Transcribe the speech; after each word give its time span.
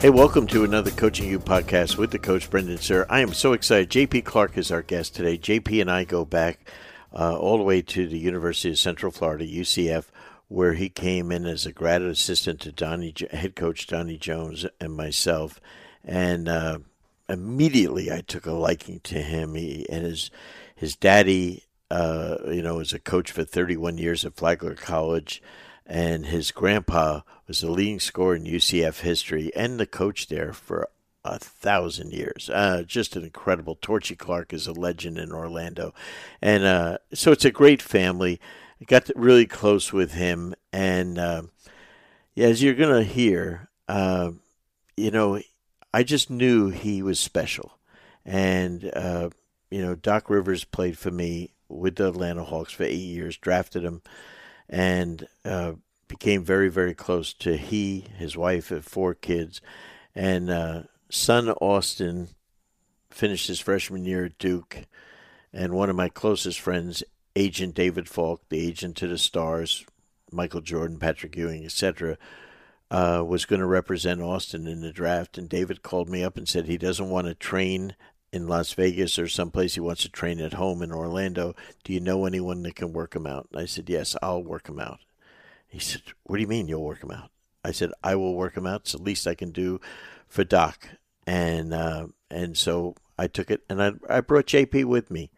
Hey, 0.00 0.08
welcome 0.08 0.46
to 0.46 0.64
another 0.64 0.90
Coaching 0.90 1.28
U 1.28 1.38
podcast 1.38 1.98
with 1.98 2.10
the 2.10 2.18
coach 2.18 2.48
Brendan 2.48 2.78
Suhr. 2.78 3.04
I 3.10 3.20
am 3.20 3.34
so 3.34 3.52
excited. 3.52 3.90
JP 3.90 4.24
Clark 4.24 4.56
is 4.56 4.72
our 4.72 4.80
guest 4.80 5.14
today. 5.14 5.36
JP 5.36 5.82
and 5.82 5.90
I 5.90 6.04
go 6.04 6.24
back 6.24 6.70
uh, 7.12 7.36
all 7.36 7.58
the 7.58 7.64
way 7.64 7.82
to 7.82 8.08
the 8.08 8.18
University 8.18 8.70
of 8.70 8.78
Central 8.78 9.12
Florida, 9.12 9.46
UCF, 9.46 10.06
where 10.48 10.72
he 10.72 10.88
came 10.88 11.30
in 11.30 11.44
as 11.44 11.66
a 11.66 11.72
graduate 11.72 12.12
assistant 12.12 12.60
to 12.60 12.72
Donnie, 12.72 13.12
head 13.30 13.54
coach 13.54 13.86
Donnie 13.86 14.16
Jones 14.16 14.64
and 14.80 14.94
myself, 14.94 15.60
and 16.02 16.48
uh, 16.48 16.78
immediately 17.28 18.10
I 18.10 18.22
took 18.22 18.46
a 18.46 18.52
liking 18.52 19.00
to 19.00 19.20
him. 19.20 19.54
He, 19.54 19.86
and 19.90 20.06
his 20.06 20.30
his 20.74 20.96
daddy, 20.96 21.64
uh, 21.90 22.38
you 22.46 22.62
know, 22.62 22.76
was 22.76 22.94
a 22.94 22.98
coach 22.98 23.30
for 23.32 23.44
31 23.44 23.98
years 23.98 24.24
at 24.24 24.34
Flagler 24.34 24.76
College 24.76 25.42
and 25.90 26.26
his 26.26 26.52
grandpa 26.52 27.22
was 27.48 27.60
the 27.60 27.70
leading 27.70 27.98
scorer 27.98 28.36
in 28.36 28.44
UCF 28.44 29.00
history 29.00 29.50
and 29.56 29.78
the 29.78 29.86
coach 29.86 30.28
there 30.28 30.52
for 30.52 30.88
a 31.24 31.36
thousand 31.36 32.12
years. 32.12 32.48
Uh, 32.48 32.84
just 32.86 33.16
an 33.16 33.24
incredible. 33.24 33.74
Torchy 33.74 34.14
Clark 34.14 34.52
is 34.52 34.68
a 34.68 34.72
legend 34.72 35.18
in 35.18 35.32
Orlando, 35.32 35.92
and 36.40 36.62
uh, 36.64 36.98
so 37.12 37.32
it's 37.32 37.44
a 37.44 37.50
great 37.50 37.82
family. 37.82 38.40
I 38.80 38.84
got 38.84 39.10
really 39.16 39.46
close 39.46 39.92
with 39.92 40.12
him, 40.12 40.54
and 40.72 41.18
uh, 41.18 41.42
as 42.36 42.62
you're 42.62 42.74
gonna 42.74 43.02
hear, 43.02 43.68
uh, 43.88 44.30
you 44.96 45.10
know, 45.10 45.42
I 45.92 46.04
just 46.04 46.30
knew 46.30 46.68
he 46.68 47.02
was 47.02 47.18
special, 47.18 47.78
and 48.24 48.88
uh, 48.94 49.30
you 49.72 49.82
know, 49.82 49.96
Doc 49.96 50.30
Rivers 50.30 50.62
played 50.62 50.96
for 50.96 51.10
me 51.10 51.52
with 51.68 51.96
the 51.96 52.08
Atlanta 52.08 52.44
Hawks 52.44 52.72
for 52.72 52.84
eight 52.84 52.94
years, 52.94 53.36
drafted 53.36 53.82
him 53.82 54.02
and 54.70 55.26
uh, 55.44 55.72
became 56.08 56.44
very, 56.44 56.70
very 56.70 56.94
close 56.94 57.34
to 57.34 57.56
he, 57.56 58.06
his 58.16 58.36
wife, 58.36 58.68
have 58.70 58.84
four 58.84 59.14
kids, 59.14 59.60
and 60.14 60.48
uh, 60.48 60.82
son 61.10 61.50
Austin 61.50 62.28
finished 63.10 63.48
his 63.48 63.60
freshman 63.60 64.04
year 64.04 64.24
at 64.24 64.38
Duke, 64.38 64.86
and 65.52 65.74
one 65.74 65.90
of 65.90 65.96
my 65.96 66.08
closest 66.08 66.60
friends, 66.60 67.02
agent 67.34 67.74
David 67.74 68.08
Falk, 68.08 68.42
the 68.48 68.64
agent 68.64 68.96
to 68.98 69.08
the 69.08 69.18
Stars, 69.18 69.84
Michael 70.30 70.60
Jordan, 70.60 70.98
Patrick 70.98 71.36
Ewing, 71.36 71.64
etc. 71.64 72.16
Uh, 72.90 73.24
was 73.26 73.44
going 73.44 73.60
to 73.60 73.66
represent 73.66 74.20
Austin 74.20 74.68
in 74.68 74.80
the 74.80 74.92
draft, 74.92 75.36
and 75.36 75.48
David 75.48 75.82
called 75.82 76.08
me 76.08 76.22
up 76.22 76.36
and 76.36 76.48
said 76.48 76.66
he 76.66 76.78
doesn't 76.78 77.10
want 77.10 77.26
to 77.26 77.34
train 77.34 77.96
in 78.32 78.46
Las 78.46 78.72
Vegas 78.72 79.18
or 79.18 79.28
someplace. 79.28 79.74
He 79.74 79.80
wants 79.80 80.02
to 80.02 80.08
train 80.08 80.40
at 80.40 80.54
home 80.54 80.82
in 80.82 80.92
Orlando. 80.92 81.54
Do 81.84 81.92
you 81.92 82.00
know 82.00 82.26
anyone 82.26 82.62
that 82.62 82.76
can 82.76 82.92
work 82.92 83.14
him 83.14 83.26
out? 83.26 83.48
And 83.52 83.60
I 83.60 83.66
said, 83.66 83.88
Yes, 83.88 84.16
I'll 84.22 84.42
work 84.42 84.68
him 84.68 84.80
out. 84.80 85.00
He 85.68 85.78
said, 85.78 86.02
What 86.24 86.36
do 86.36 86.42
you 86.42 86.48
mean 86.48 86.68
you'll 86.68 86.84
work 86.84 87.02
him 87.02 87.10
out? 87.10 87.30
I 87.64 87.72
said, 87.72 87.92
I 88.02 88.16
will 88.16 88.34
work 88.34 88.56
him 88.56 88.66
out. 88.66 88.82
It's 88.82 88.92
the 88.92 89.02
least 89.02 89.26
I 89.26 89.34
can 89.34 89.50
do 89.50 89.80
for 90.28 90.44
Doc. 90.44 90.88
And 91.26 91.74
uh, 91.74 92.08
and 92.30 92.56
so 92.56 92.94
I 93.18 93.26
took 93.26 93.50
it 93.50 93.62
and 93.68 93.82
I, 93.82 93.92
I 94.08 94.20
brought 94.20 94.46
JP 94.46 94.86
with 94.86 95.10
me. 95.10 95.30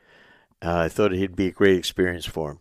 Uh, 0.64 0.76
I 0.78 0.88
thought 0.88 1.12
it'd 1.12 1.34
be 1.34 1.48
a 1.48 1.52
great 1.52 1.76
experience 1.76 2.24
for 2.24 2.52
him. 2.52 2.60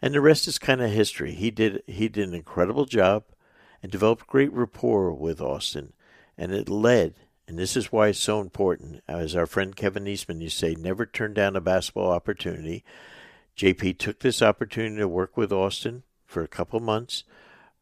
And 0.00 0.14
the 0.14 0.20
rest 0.20 0.48
is 0.48 0.58
kind 0.58 0.80
of 0.80 0.90
history. 0.90 1.34
He 1.34 1.50
did 1.50 1.82
he 1.86 2.08
did 2.08 2.28
an 2.28 2.34
incredible 2.34 2.86
job 2.86 3.24
and 3.82 3.92
developed 3.92 4.26
great 4.26 4.52
rapport 4.52 5.12
with 5.12 5.40
Austin. 5.40 5.92
And 6.38 6.52
it 6.52 6.68
led 6.68 7.14
and 7.46 7.58
this 7.58 7.76
is 7.76 7.92
why 7.92 8.08
it's 8.08 8.18
so 8.18 8.40
important. 8.40 9.02
As 9.06 9.36
our 9.36 9.46
friend 9.46 9.76
Kevin 9.76 10.06
Eastman 10.06 10.40
used 10.40 10.58
to 10.60 10.66
say, 10.66 10.74
never 10.74 11.04
turn 11.04 11.34
down 11.34 11.56
a 11.56 11.60
basketball 11.60 12.10
opportunity. 12.10 12.84
JP 13.56 13.98
took 13.98 14.20
this 14.20 14.42
opportunity 14.42 14.96
to 14.96 15.08
work 15.08 15.36
with 15.36 15.52
Austin 15.52 16.02
for 16.26 16.42
a 16.42 16.48
couple 16.48 16.80
months. 16.80 17.24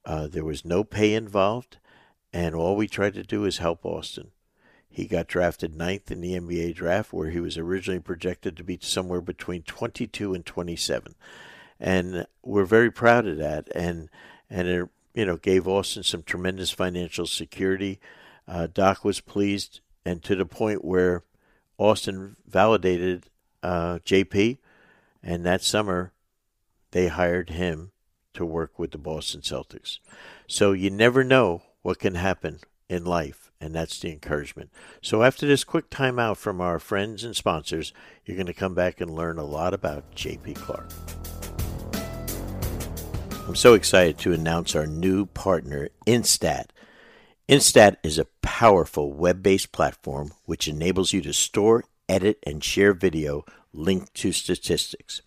Uh, 0.04 0.27
there 0.27 0.44
was 0.44 0.64
no 0.64 0.82
pay 0.84 1.14
involved, 1.14 1.78
and 2.32 2.54
all 2.54 2.77
we 2.77 2.88
tried 2.88 3.14
to 3.14 3.22
do 3.22 3.44
is 3.44 3.58
help 3.58 3.84
Austin. 3.86 4.32
He 4.91 5.06
got 5.06 5.28
drafted 5.28 5.75
ninth 5.75 6.10
in 6.10 6.20
the 6.20 6.38
NBA 6.38 6.75
draft, 6.75 7.12
where 7.12 7.31
he 7.31 7.41
was 7.41 7.56
originally 7.56 8.00
projected 8.00 8.56
to 8.56 8.64
be 8.64 8.78
somewhere 8.82 9.22
between 9.22 9.62
22 9.62 10.34
and 10.34 10.44
27, 10.44 11.14
and 11.81 12.26
we're 12.42 12.64
very 12.64 12.91
proud 12.91 13.26
of 13.26 13.38
that. 13.38 13.69
And 13.75 14.10
and 14.50 14.69
it 14.69 14.88
you 15.14 15.25
know 15.25 15.37
gave 15.37 15.66
Austin 15.66 16.03
some 16.03 16.22
tremendous 16.22 16.70
financial 16.70 17.26
security. 17.26 18.00
Uh, 18.47 18.66
Doc 18.72 19.04
was 19.04 19.20
pleased, 19.20 19.80
and 20.04 20.22
to 20.22 20.34
the 20.34 20.47
point 20.47 20.84
where 20.84 21.22
Austin 21.78 22.36
validated 22.47 23.26
uh, 23.62 23.98
JP, 24.04 24.58
and 25.22 25.44
that 25.44 25.62
summer 25.62 26.12
they 26.91 27.08
hired 27.08 27.50
him 27.50 27.92
to 28.34 28.44
work 28.44 28.78
with 28.78 28.91
the 28.92 28.98
Boston 28.98 29.41
Celtics. 29.41 29.98
So 30.47 30.72
you 30.72 30.91
never 30.91 31.25
know 31.25 31.62
what 31.82 31.98
can 31.98 32.14
happen 32.14 32.60
in 32.88 33.04
life, 33.04 33.50
and 33.60 33.75
that's 33.75 33.98
the 33.98 34.12
encouragement. 34.12 34.70
So 35.00 35.22
after 35.22 35.47
this 35.47 35.64
quick 35.64 35.91
timeout 35.91 36.36
from 36.36 36.60
our 36.60 36.78
friends 36.78 37.25
and 37.25 37.34
sponsors, 37.34 37.92
you're 38.25 38.36
going 38.36 38.47
to 38.47 38.54
come 38.54 38.75
back 38.75 39.00
and 39.00 39.10
learn 39.10 39.38
a 39.38 39.44
lot 39.44 39.75
about 39.75 40.14
JP 40.14 40.56
Clark. 40.56 40.91
I'm 43.48 43.56
so 43.56 43.75
excited 43.75 44.19
to 44.19 44.32
announce 44.32 44.76
our 44.76 44.86
new 44.86 45.26
partner, 45.26 45.88
Instat. 46.06 46.66
Instat 47.48 47.97
is 48.04 48.19
a 48.19 48.28
powerful 48.41 49.12
web 49.12 49.42
based 49.42 49.72
platform 49.72 50.30
which 50.44 50.69
enables 50.69 51.12
you 51.12 51.20
to 51.22 51.32
store, 51.32 51.82
edit, 52.08 52.38
and 52.47 52.62
share 52.62 52.92
video 52.92 53.44
linked 53.72 54.14
to 54.14 54.30
statistics. 54.30 55.22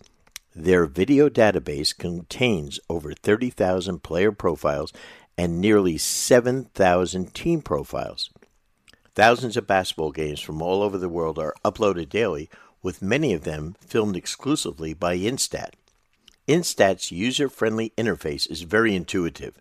Their 0.55 0.85
video 0.85 1.27
database 1.27 1.95
contains 1.95 2.79
over 2.89 3.13
30,000 3.13 4.01
player 4.01 4.31
profiles 4.31 4.93
and 5.37 5.59
nearly 5.59 5.97
7,000 5.97 7.33
team 7.33 7.61
profiles. 7.61 8.29
Thousands 9.13 9.57
of 9.57 9.67
basketball 9.67 10.11
games 10.11 10.39
from 10.39 10.61
all 10.61 10.81
over 10.81 10.97
the 10.97 11.09
world 11.09 11.37
are 11.37 11.53
uploaded 11.65 12.07
daily, 12.07 12.49
with 12.81 13.01
many 13.01 13.33
of 13.33 13.43
them 13.43 13.75
filmed 13.81 14.15
exclusively 14.15 14.93
by 14.93 15.17
Instat. 15.17 15.71
Instat's 16.47 17.11
user 17.11 17.49
friendly 17.49 17.91
interface 17.97 18.49
is 18.49 18.61
very 18.61 18.95
intuitive. 18.95 19.59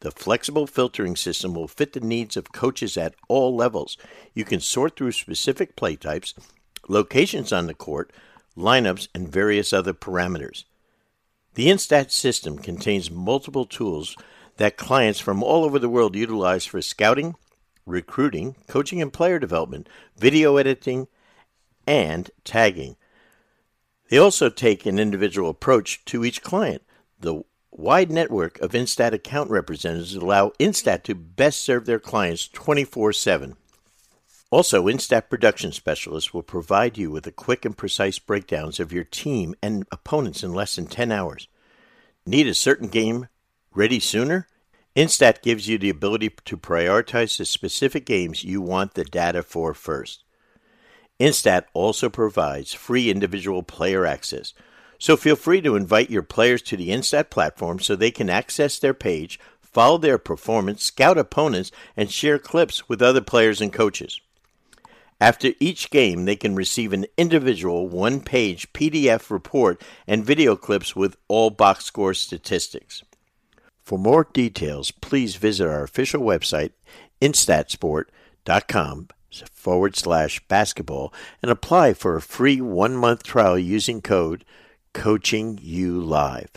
The 0.00 0.10
flexible 0.10 0.66
filtering 0.66 1.16
system 1.16 1.54
will 1.54 1.66
fit 1.66 1.92
the 1.92 2.00
needs 2.00 2.36
of 2.36 2.52
coaches 2.52 2.96
at 2.96 3.14
all 3.28 3.54
levels. 3.56 3.96
You 4.32 4.44
can 4.44 4.60
sort 4.60 4.96
through 4.96 5.12
specific 5.12 5.74
play 5.74 5.96
types, 5.96 6.34
locations 6.88 7.52
on 7.52 7.66
the 7.66 7.74
court, 7.74 8.12
lineups, 8.56 9.08
and 9.14 9.28
various 9.28 9.72
other 9.72 9.92
parameters. 9.92 10.64
The 11.54 11.66
Instat 11.66 12.12
system 12.12 12.58
contains 12.58 13.10
multiple 13.10 13.64
tools 13.64 14.16
that 14.58 14.76
clients 14.76 15.18
from 15.18 15.42
all 15.42 15.64
over 15.64 15.78
the 15.78 15.88
world 15.88 16.14
utilize 16.14 16.64
for 16.64 16.80
scouting, 16.80 17.34
recruiting, 17.86 18.54
coaching 18.68 19.02
and 19.02 19.12
player 19.12 19.38
development, 19.38 19.88
video 20.16 20.56
editing, 20.56 21.08
and 21.86 22.30
tagging. 22.44 22.96
They 24.10 24.18
also 24.18 24.48
take 24.48 24.86
an 24.86 24.98
individual 24.98 25.50
approach 25.50 26.04
to 26.06 26.24
each 26.24 26.42
client. 26.42 26.82
The 27.20 27.42
wide 27.70 28.10
network 28.10 28.60
of 28.60 28.72
Instat 28.72 29.12
account 29.12 29.50
representatives 29.50 30.14
allow 30.14 30.50
Instat 30.58 31.02
to 31.04 31.14
best 31.14 31.60
serve 31.60 31.86
their 31.86 31.98
clients 31.98 32.48
24 32.48 33.12
7. 33.12 33.56
Also, 34.50 34.86
Instat 34.86 35.28
production 35.28 35.72
specialists 35.72 36.32
will 36.32 36.42
provide 36.42 36.96
you 36.96 37.10
with 37.10 37.26
a 37.26 37.32
quick 37.32 37.64
and 37.64 37.76
precise 37.76 38.18
breakdowns 38.18 38.80
of 38.80 38.92
your 38.92 39.04
team 39.04 39.54
and 39.62 39.86
opponents 39.92 40.42
in 40.42 40.54
less 40.54 40.76
than 40.76 40.86
10 40.86 41.12
hours. 41.12 41.48
Need 42.26 42.46
a 42.46 42.54
certain 42.54 42.88
game 42.88 43.28
ready 43.74 44.00
sooner? 44.00 44.48
Instat 44.96 45.42
gives 45.42 45.68
you 45.68 45.78
the 45.78 45.90
ability 45.90 46.30
to 46.46 46.56
prioritize 46.56 47.36
the 47.36 47.44
specific 47.44 48.04
games 48.06 48.42
you 48.42 48.60
want 48.60 48.94
the 48.94 49.04
data 49.04 49.42
for 49.42 49.74
first. 49.74 50.24
Instat 51.20 51.64
also 51.74 52.08
provides 52.08 52.72
free 52.72 53.10
individual 53.10 53.62
player 53.62 54.06
access 54.06 54.54
so 54.98 55.16
feel 55.16 55.36
free 55.36 55.60
to 55.60 55.76
invite 55.76 56.10
your 56.10 56.22
players 56.22 56.60
to 56.62 56.76
the 56.76 56.88
Instat 56.88 57.30
platform 57.30 57.78
so 57.78 57.94
they 57.94 58.10
can 58.10 58.28
access 58.28 58.78
their 58.78 58.94
page, 58.94 59.38
follow 59.62 59.96
their 59.96 60.18
performance, 60.18 60.82
scout 60.82 61.16
opponents, 61.16 61.70
and 61.96 62.10
share 62.10 62.38
clips 62.38 62.88
with 62.88 63.00
other 63.00 63.20
players 63.20 63.60
and 63.60 63.72
coaches. 63.72 64.20
After 65.20 65.50
each 65.58 65.90
game, 65.90 66.24
they 66.24 66.36
can 66.36 66.54
receive 66.54 66.92
an 66.92 67.06
individual 67.16 67.88
one 67.88 68.20
page 68.20 68.72
PDF 68.72 69.30
report 69.30 69.82
and 70.06 70.24
video 70.24 70.54
clips 70.54 70.94
with 70.94 71.16
all 71.26 71.50
box 71.50 71.84
score 71.84 72.14
statistics. 72.14 73.02
For 73.82 73.98
more 73.98 74.28
details, 74.32 74.90
please 74.90 75.36
visit 75.36 75.66
our 75.66 75.82
official 75.82 76.22
website, 76.22 76.72
instatsport.com 77.20 79.08
forward 79.50 79.96
slash 79.96 80.40
basketball, 80.46 81.12
and 81.42 81.50
apply 81.50 81.94
for 81.94 82.16
a 82.16 82.22
free 82.22 82.60
one 82.60 82.94
month 82.94 83.22
trial 83.22 83.58
using 83.58 84.00
code 84.00 84.44
Coaching 84.98 85.60
U 85.62 86.00
Live. 86.00 86.50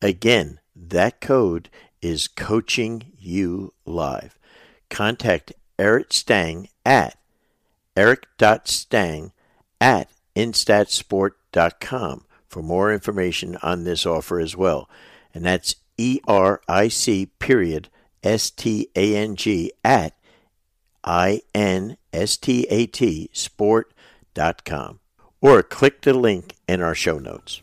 Again, 0.00 0.58
that 0.74 1.20
code 1.20 1.68
is 2.00 2.28
Coaching 2.28 3.12
U 3.18 3.74
Live. 3.84 4.38
Contact 4.88 5.52
Eric 5.78 6.14
Stang 6.14 6.68
at 6.86 7.18
eric.stang 7.94 9.32
at 9.82 10.08
instatsport.com 10.34 12.24
for 12.48 12.62
more 12.62 12.90
information 12.90 13.58
on 13.62 13.84
this 13.84 14.06
offer 14.06 14.40
as 14.40 14.56
well. 14.56 14.88
And 15.34 15.44
that's 15.44 15.76
E 15.98 16.20
R 16.26 16.62
I 16.66 16.88
C 16.88 17.26
period 17.38 17.90
S 18.22 18.50
T 18.50 18.88
A 18.96 19.14
N 19.14 19.36
G 19.36 19.72
at 19.84 20.16
I 21.04 21.42
N 21.54 21.98
S 22.14 22.38
T 22.38 22.66
A 22.70 22.86
T 22.86 23.28
sport.com. 23.34 25.00
Or 25.42 25.62
click 25.62 26.00
the 26.00 26.14
link 26.14 26.54
in 26.66 26.80
our 26.80 26.94
show 26.94 27.18
notes. 27.18 27.60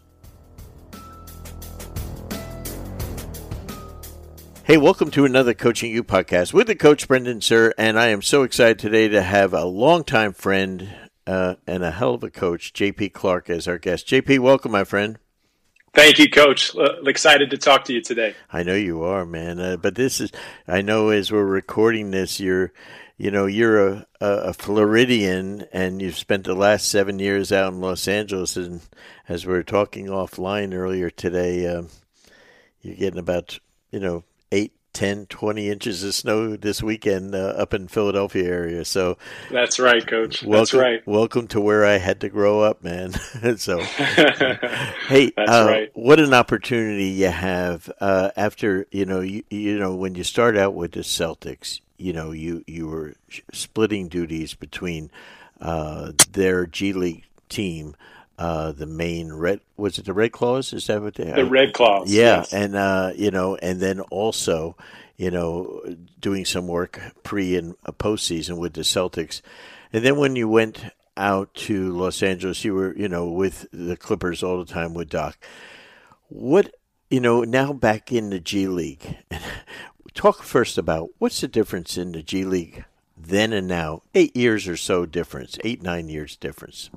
Hey, 4.71 4.77
welcome 4.77 5.12
to 5.12 5.25
another 5.25 5.53
Coaching 5.53 5.91
U 5.91 6.01
podcast 6.01 6.53
with 6.53 6.68
the 6.68 6.75
coach 6.75 7.06
Brendan 7.06 7.41
Suhr, 7.41 7.73
and 7.77 8.00
I 8.00 8.07
am 8.07 8.21
so 8.21 8.44
excited 8.44 8.79
today 8.79 9.09
to 9.09 9.21
have 9.21 9.53
a 9.53 9.65
longtime 9.65 10.31
friend 10.31 10.88
uh, 11.27 11.56
and 11.68 11.83
a 11.83 11.91
hell 11.91 12.13
of 12.13 12.23
a 12.23 12.29
coach, 12.29 12.71
JP 12.71 13.12
Clark, 13.12 13.50
as 13.50 13.68
our 13.68 13.77
guest. 13.77 14.07
JP, 14.07 14.39
welcome, 14.39 14.71
my 14.71 14.85
friend. 14.85 15.19
Thank 15.94 16.19
you, 16.19 16.29
Coach. 16.29 16.73
Uh, 16.73 17.01
excited 17.06 17.50
to 17.50 17.57
talk 17.57 17.83
to 17.83 17.94
you 17.94 18.01
today. 18.01 18.33
I 18.50 18.63
know 18.63 18.75
you 18.75 19.03
are, 19.03 19.25
man. 19.25 19.59
Uh, 19.59 19.75
but 19.75 19.95
this 19.95 20.21
is, 20.21 20.31
I 20.65 20.81
know 20.81 21.09
as 21.09 21.33
we're 21.33 21.44
recording 21.44 22.12
this, 22.12 22.39
you're, 22.39 22.71
you 23.17 23.29
know, 23.29 23.47
you're 23.47 23.88
a, 23.89 24.07
a, 24.21 24.53
Floridian 24.53 25.65
and 25.74 26.01
you've 26.01 26.15
spent 26.15 26.45
the 26.45 26.56
last 26.56 26.88
seven 26.88 27.19
years 27.19 27.51
out 27.51 27.74
in 27.74 27.81
Los 27.81 28.07
Angeles. 28.07 28.56
And 28.56 28.79
as 29.27 29.45
we 29.45 29.53
are 29.53 29.63
talking 29.63 30.06
offline 30.06 30.74
earlier 30.74 31.09
today, 31.09 31.67
um, 31.67 31.89
you're 32.79 32.95
getting 32.95 33.19
about, 33.19 33.59
you 33.91 34.00
know, 34.00 34.24
eight 34.51 34.74
10, 34.94 35.27
20 35.27 35.69
inches 35.69 36.03
of 36.03 36.13
snow 36.13 36.56
this 36.57 36.83
weekend 36.83 37.33
uh, 37.33 37.53
up 37.57 37.74
in 37.74 37.88
Philadelphia 37.88 38.44
area. 38.44 38.83
So 38.83 39.18
that's 39.50 39.80
right, 39.80 40.06
Coach. 40.06 40.44
Welcome, 40.44 40.59
that's 40.59 40.74
right. 40.74 41.07
Welcome 41.07 41.48
to 41.50 41.62
where 41.62 41.86
I 41.86 41.98
had 41.98 42.21
to 42.21 42.30
grow 42.30 42.59
up, 42.59 42.83
man. 42.83 43.13
so, 43.57 43.80
hey, 43.80 45.31
that's 45.36 45.50
uh, 45.50 45.65
right. 45.68 45.92
What 45.94 46.19
an 46.19 46.33
opportunity 46.33 47.06
you 47.06 47.30
have 47.30 47.89
uh, 48.01 48.31
after 48.36 48.86
you 48.92 49.06
know 49.06 49.21
you 49.21 49.44
you 49.50 49.80
know 49.80 49.95
when 49.95 50.15
you 50.15 50.24
start 50.24 50.57
out 50.57 50.74
with 50.74 50.94
the 50.94 51.01
Celtics. 51.01 51.80
You 51.98 52.13
know 52.13 52.31
you 52.31 52.63
you 52.68 52.88
were 52.88 53.13
splitting 53.53 54.07
duties 54.07 54.56
between 54.56 55.12
uh, 55.62 56.12
their 56.31 56.65
G 56.65 56.94
League 56.94 57.25
team 57.48 57.95
uh, 58.41 58.71
the 58.71 58.88
Maine 58.88 59.31
red 59.33 59.59
was 59.77 59.99
it 59.99 60.05
the 60.05 60.13
red 60.13 60.31
claws? 60.31 60.73
Is 60.73 60.88
that 60.88 60.99
what 60.99 61.13
they 61.13 61.27
had? 61.27 61.35
the 61.35 61.45
red 61.45 61.73
claws 61.73 62.11
yeah 62.11 62.38
yes. 62.38 62.53
and 62.53 62.75
uh, 62.75 63.11
you 63.15 63.29
know 63.29 63.55
and 63.57 63.79
then 63.79 63.99
also 63.99 64.75
you 65.15 65.29
know 65.29 65.83
doing 66.19 66.43
some 66.43 66.67
work 66.67 66.99
pre 67.21 67.55
and 67.55 67.77
postseason 67.83 68.57
with 68.57 68.73
the 68.73 68.81
Celtics. 68.81 69.41
And 69.93 70.03
then 70.03 70.17
when 70.17 70.35
you 70.35 70.49
went 70.49 70.85
out 71.15 71.53
to 71.53 71.91
Los 71.91 72.23
Angeles 72.23 72.65
you 72.65 72.73
were 72.73 72.97
you 72.97 73.07
know 73.07 73.29
with 73.29 73.67
the 73.71 73.95
Clippers 73.95 74.41
all 74.41 74.57
the 74.57 74.73
time 74.73 74.95
with 74.95 75.09
Doc. 75.09 75.38
What 76.27 76.73
you 77.11 77.19
know 77.19 77.43
now 77.43 77.73
back 77.73 78.11
in 78.11 78.31
the 78.31 78.39
G 78.39 78.67
League 78.67 79.17
talk 80.15 80.41
first 80.41 80.79
about 80.79 81.11
what's 81.19 81.41
the 81.41 81.47
difference 81.47 81.95
in 81.95 82.11
the 82.11 82.23
G 82.23 82.43
League 82.43 82.85
then 83.15 83.53
and 83.53 83.67
now? 83.67 84.01
Eight 84.15 84.35
years 84.35 84.67
or 84.67 84.77
so 84.77 85.05
difference 85.05 85.59
eight 85.63 85.83
nine 85.83 86.09
years 86.09 86.35
difference 86.35 86.89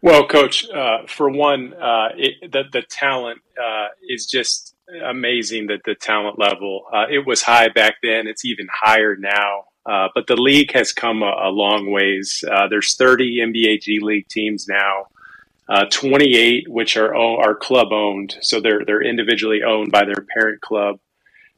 well, 0.00 0.26
Coach, 0.26 0.68
uh, 0.70 1.06
for 1.06 1.28
one, 1.28 1.74
uh, 1.74 2.08
it, 2.16 2.52
the, 2.52 2.64
the 2.72 2.82
talent 2.82 3.40
uh, 3.60 3.88
is 4.08 4.26
just 4.26 4.74
amazing. 5.04 5.66
That 5.66 5.80
the 5.84 5.94
talent 5.94 6.38
level 6.38 6.84
uh, 6.92 7.06
it 7.10 7.26
was 7.26 7.42
high 7.42 7.68
back 7.68 7.96
then. 8.02 8.26
It's 8.26 8.44
even 8.44 8.68
higher 8.72 9.16
now. 9.16 9.64
Uh, 9.84 10.08
but 10.14 10.26
the 10.26 10.36
league 10.36 10.72
has 10.72 10.92
come 10.92 11.22
a, 11.22 11.34
a 11.44 11.50
long 11.50 11.90
ways. 11.90 12.44
Uh, 12.50 12.68
there's 12.68 12.94
30 12.94 13.38
NBA 13.38 13.80
G 13.80 14.00
League 14.00 14.28
teams 14.28 14.68
now, 14.68 15.06
28 15.90 16.68
which 16.68 16.96
are 16.96 17.14
are 17.14 17.54
club 17.54 17.92
owned, 17.92 18.36
so 18.40 18.60
they're 18.60 18.84
they're 18.84 19.02
individually 19.02 19.62
owned 19.62 19.90
by 19.90 20.04
their 20.04 20.24
parent 20.34 20.60
club. 20.60 21.00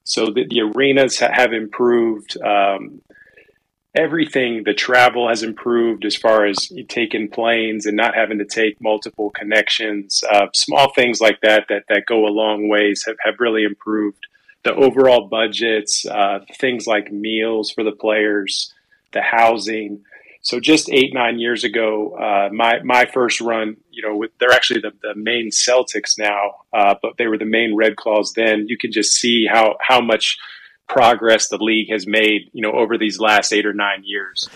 So 0.04 0.26
the, 0.26 0.46
the 0.48 0.60
arenas 0.62 1.18
have 1.18 1.52
improved. 1.52 2.40
Um, 2.42 3.02
everything 3.94 4.62
the 4.64 4.74
travel 4.74 5.28
has 5.28 5.42
improved 5.42 6.04
as 6.04 6.14
far 6.14 6.46
as 6.46 6.70
taking 6.88 7.28
planes 7.28 7.86
and 7.86 7.96
not 7.96 8.14
having 8.14 8.38
to 8.38 8.44
take 8.44 8.80
multiple 8.80 9.30
connections. 9.30 10.22
Uh, 10.30 10.46
small 10.54 10.92
things 10.92 11.20
like 11.20 11.40
that 11.42 11.64
that 11.68 11.84
that 11.88 12.06
go 12.06 12.26
a 12.26 12.28
long 12.28 12.68
ways 12.68 13.04
have, 13.06 13.16
have 13.24 13.34
really 13.40 13.64
improved 13.64 14.26
the 14.62 14.74
overall 14.74 15.26
budgets 15.28 16.04
uh, 16.06 16.40
things 16.58 16.86
like 16.86 17.10
meals 17.10 17.70
for 17.70 17.82
the 17.82 17.92
players 17.92 18.72
the 19.12 19.22
housing. 19.22 20.04
So 20.42 20.60
just 20.60 20.88
eight 20.90 21.12
nine 21.12 21.38
years 21.40 21.64
ago 21.64 22.14
uh, 22.16 22.48
my 22.52 22.80
my 22.84 23.06
first 23.06 23.40
run 23.40 23.76
you 23.90 24.06
know 24.06 24.16
with, 24.16 24.30
they're 24.38 24.52
actually 24.52 24.80
the, 24.80 24.92
the 25.02 25.14
Maine 25.16 25.50
Celtics 25.50 26.16
now 26.16 26.52
uh, 26.72 26.94
but 27.02 27.16
they 27.18 27.26
were 27.26 27.38
the 27.38 27.44
Maine 27.44 27.74
Red 27.74 27.96
Claws 27.96 28.34
then. 28.34 28.66
You 28.68 28.78
can 28.78 28.92
just 28.92 29.14
see 29.14 29.46
how 29.46 29.76
how 29.80 30.00
much 30.00 30.38
progress 30.90 31.48
the 31.48 31.56
league 31.56 31.90
has 31.90 32.06
made, 32.06 32.50
you 32.52 32.62
know, 32.62 32.72
over 32.72 32.98
these 32.98 33.20
last 33.20 33.52
eight 33.52 33.66
or 33.66 33.72
nine 33.72 34.02
years. 34.04 34.48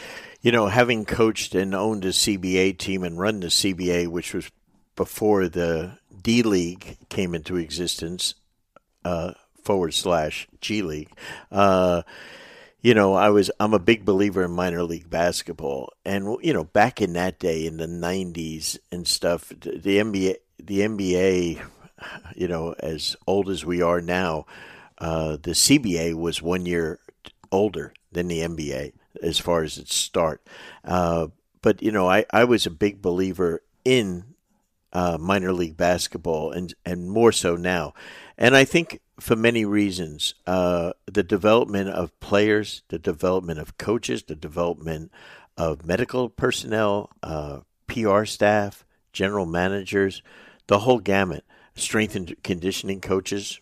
You 0.42 0.52
know, 0.52 0.66
having 0.66 1.04
coached 1.04 1.54
and 1.54 1.74
owned 1.74 2.04
a 2.04 2.08
CBA 2.08 2.76
team 2.76 3.02
and 3.04 3.18
run 3.18 3.40
the 3.40 3.46
CBA, 3.46 4.08
which 4.08 4.34
was 4.34 4.50
before 4.96 5.48
the 5.48 5.98
D 6.22 6.42
League 6.42 6.98
came 7.08 7.34
into 7.34 7.56
existence, 7.56 8.34
uh, 9.04 9.32
forward 9.62 9.94
slash 9.94 10.48
G 10.60 10.82
League. 10.82 11.10
Uh, 11.50 12.02
you 12.82 12.94
know, 12.94 13.14
I 13.14 13.30
was 13.30 13.50
I'm 13.58 13.72
a 13.72 13.78
big 13.78 14.04
believer 14.04 14.44
in 14.44 14.50
minor 14.50 14.82
league 14.82 15.08
basketball, 15.08 15.92
and 16.04 16.36
you 16.42 16.52
know, 16.52 16.64
back 16.64 17.00
in 17.00 17.14
that 17.14 17.38
day 17.38 17.64
in 17.64 17.78
the 17.78 17.86
'90s 17.86 18.76
and 18.92 19.08
stuff, 19.08 19.48
the 19.48 19.98
NBA, 19.98 20.36
the 20.58 20.80
NBA, 20.80 21.62
you 22.36 22.48
know, 22.48 22.74
as 22.78 23.16
old 23.26 23.48
as 23.48 23.64
we 23.64 23.80
are 23.80 24.02
now, 24.02 24.44
uh, 24.98 25.36
the 25.42 25.52
CBA 25.52 26.14
was 26.14 26.42
one 26.42 26.66
year 26.66 27.00
older 27.50 27.92
than 28.12 28.28
the 28.28 28.40
NBA 28.40 28.92
as 29.22 29.38
far 29.38 29.62
as 29.62 29.78
its 29.78 29.94
start. 29.94 30.46
Uh, 30.84 31.28
but 31.62 31.82
you 31.82 31.92
know, 31.92 32.08
I, 32.08 32.24
I 32.30 32.44
was 32.44 32.66
a 32.66 32.70
big 32.70 33.00
believer 33.00 33.62
in 33.84 34.34
uh, 34.92 35.18
minor 35.18 35.52
league 35.52 35.76
basketball, 35.76 36.52
and 36.52 36.72
and 36.84 37.10
more 37.10 37.32
so 37.32 37.56
now. 37.56 37.94
And 38.38 38.56
I 38.56 38.64
think 38.64 39.00
for 39.18 39.36
many 39.36 39.64
reasons, 39.64 40.34
uh, 40.46 40.92
the 41.06 41.22
development 41.22 41.90
of 41.90 42.18
players, 42.20 42.82
the 42.88 42.98
development 42.98 43.58
of 43.58 43.78
coaches, 43.78 44.22
the 44.22 44.36
development 44.36 45.10
of 45.56 45.84
medical 45.84 46.28
personnel, 46.28 47.10
uh, 47.22 47.60
PR 47.86 48.24
staff, 48.24 48.84
general 49.12 49.46
managers, 49.46 50.22
the 50.66 50.80
whole 50.80 50.98
gamut, 50.98 51.44
strength 51.74 52.16
and 52.16 52.34
conditioning 52.42 53.00
coaches. 53.00 53.60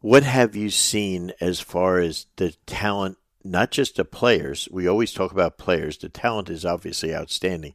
What 0.00 0.22
have 0.22 0.54
you 0.54 0.70
seen 0.70 1.32
as 1.40 1.60
far 1.60 1.98
as 1.98 2.26
the 2.36 2.54
talent, 2.66 3.18
not 3.42 3.72
just 3.72 3.96
the 3.96 4.04
players? 4.04 4.68
We 4.70 4.86
always 4.86 5.12
talk 5.12 5.32
about 5.32 5.58
players. 5.58 5.98
The 5.98 6.08
talent 6.08 6.50
is 6.50 6.64
obviously 6.64 7.14
outstanding, 7.14 7.74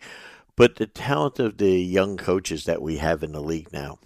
but 0.56 0.78
the 0.78 0.88
talent 0.88 1.40
of 1.40 1.58
the 1.58 1.82
young 1.82 2.16
coaches 2.16 2.64
that 2.64 2.82
we 2.82 2.98
have 2.98 3.24
in 3.24 3.34
the 3.34 3.42
league 3.42 3.74
now. 3.74 4.00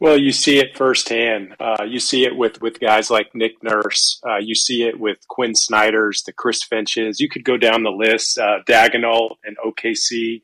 Well, 0.00 0.16
you 0.16 0.32
see 0.32 0.58
it 0.58 0.76
firsthand. 0.76 1.56
Uh, 1.60 1.84
you 1.86 2.00
see 2.00 2.24
it 2.24 2.36
with, 2.36 2.62
with 2.62 2.80
guys 2.80 3.10
like 3.10 3.34
Nick 3.34 3.62
Nurse. 3.62 4.20
Uh, 4.26 4.36
you 4.36 4.54
see 4.54 4.84
it 4.84 4.98
with 4.98 5.18
Quinn 5.28 5.54
Snyder's, 5.54 6.22
the 6.22 6.32
Chris 6.32 6.62
Finches. 6.62 7.20
You 7.20 7.28
could 7.28 7.44
go 7.44 7.56
down 7.56 7.82
the 7.82 7.90
list. 7.90 8.38
Uh, 8.38 8.60
Daigneault 8.66 9.36
and 9.44 9.56
OKC, 9.58 10.42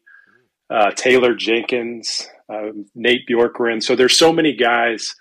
uh, 0.69 0.91
Taylor 0.91 1.35
Jenkins, 1.35 2.29
uh, 2.53 2.71
Nate 2.95 3.27
Bjorkgren. 3.29 3.83
So 3.83 3.97
there's 3.97 4.17
so 4.17 4.33
many 4.33 4.53
guys 4.53 5.15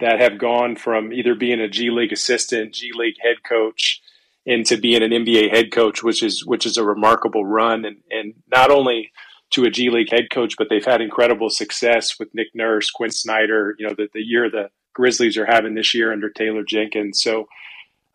that 0.00 0.20
have 0.20 0.38
gone 0.38 0.76
from 0.76 1.12
either 1.12 1.34
being 1.34 1.60
a 1.60 1.68
G 1.68 1.90
League 1.90 2.12
assistant, 2.12 2.74
G 2.74 2.90
League 2.94 3.16
head 3.22 3.42
coach, 3.48 4.00
into 4.46 4.78
being 4.78 5.02
an 5.02 5.10
NBA 5.10 5.50
head 5.50 5.72
coach, 5.72 6.02
which 6.02 6.22
is 6.22 6.44
which 6.44 6.66
is 6.66 6.76
a 6.76 6.84
remarkable 6.84 7.44
run, 7.44 7.84
and 7.84 7.98
and 8.10 8.34
not 8.50 8.70
only 8.70 9.12
to 9.50 9.64
a 9.64 9.70
G 9.70 9.90
League 9.90 10.10
head 10.10 10.30
coach, 10.30 10.54
but 10.56 10.68
they've 10.70 10.84
had 10.84 11.00
incredible 11.00 11.50
success 11.50 12.18
with 12.18 12.34
Nick 12.34 12.48
Nurse, 12.54 12.90
Quinn 12.90 13.10
Snyder. 13.10 13.74
You 13.78 13.88
know, 13.88 13.94
the 13.96 14.08
the 14.12 14.22
year 14.22 14.50
the 14.50 14.70
Grizzlies 14.94 15.36
are 15.36 15.46
having 15.46 15.74
this 15.74 15.94
year 15.94 16.12
under 16.12 16.30
Taylor 16.30 16.64
Jenkins. 16.64 17.22
So 17.22 17.46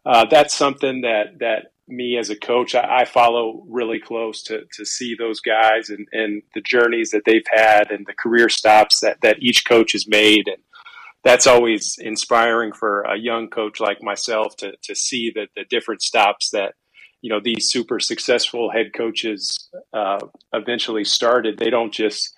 uh, 0.05 0.25
that's 0.29 0.53
something 0.53 1.01
that 1.01 1.39
that 1.39 1.65
me 1.87 2.17
as 2.17 2.29
a 2.29 2.35
coach, 2.35 2.75
I, 2.75 3.01
I, 3.01 3.05
follow 3.05 3.63
really 3.67 3.99
close 3.99 4.41
to 4.43 4.63
to 4.73 4.85
see 4.85 5.15
those 5.15 5.39
guys 5.39 5.89
and 5.89 6.07
and 6.11 6.41
the 6.53 6.61
journeys 6.61 7.11
that 7.11 7.23
they've 7.25 7.45
had 7.51 7.91
and 7.91 8.05
the 8.05 8.13
career 8.13 8.49
stops 8.49 9.01
that 9.01 9.21
that 9.21 9.37
each 9.41 9.65
coach 9.65 9.91
has 9.91 10.07
made 10.07 10.47
and 10.47 10.61
that's 11.23 11.47
always 11.47 11.97
inspiring 11.99 12.73
for 12.73 13.01
a 13.01 13.17
young 13.17 13.49
coach 13.49 13.79
like 13.79 14.01
myself 14.01 14.55
to 14.57 14.73
to 14.83 14.95
see 14.95 15.31
that 15.35 15.49
the 15.55 15.65
different 15.69 16.01
stops 16.01 16.49
that 16.51 16.75
you 17.21 17.29
know 17.29 17.39
these 17.41 17.69
super 17.69 17.99
successful 17.99 18.71
head 18.71 18.91
coaches 18.95 19.69
uh, 19.93 20.19
eventually 20.53 21.03
started. 21.03 21.57
They 21.57 21.69
don't 21.69 21.93
just 21.93 22.33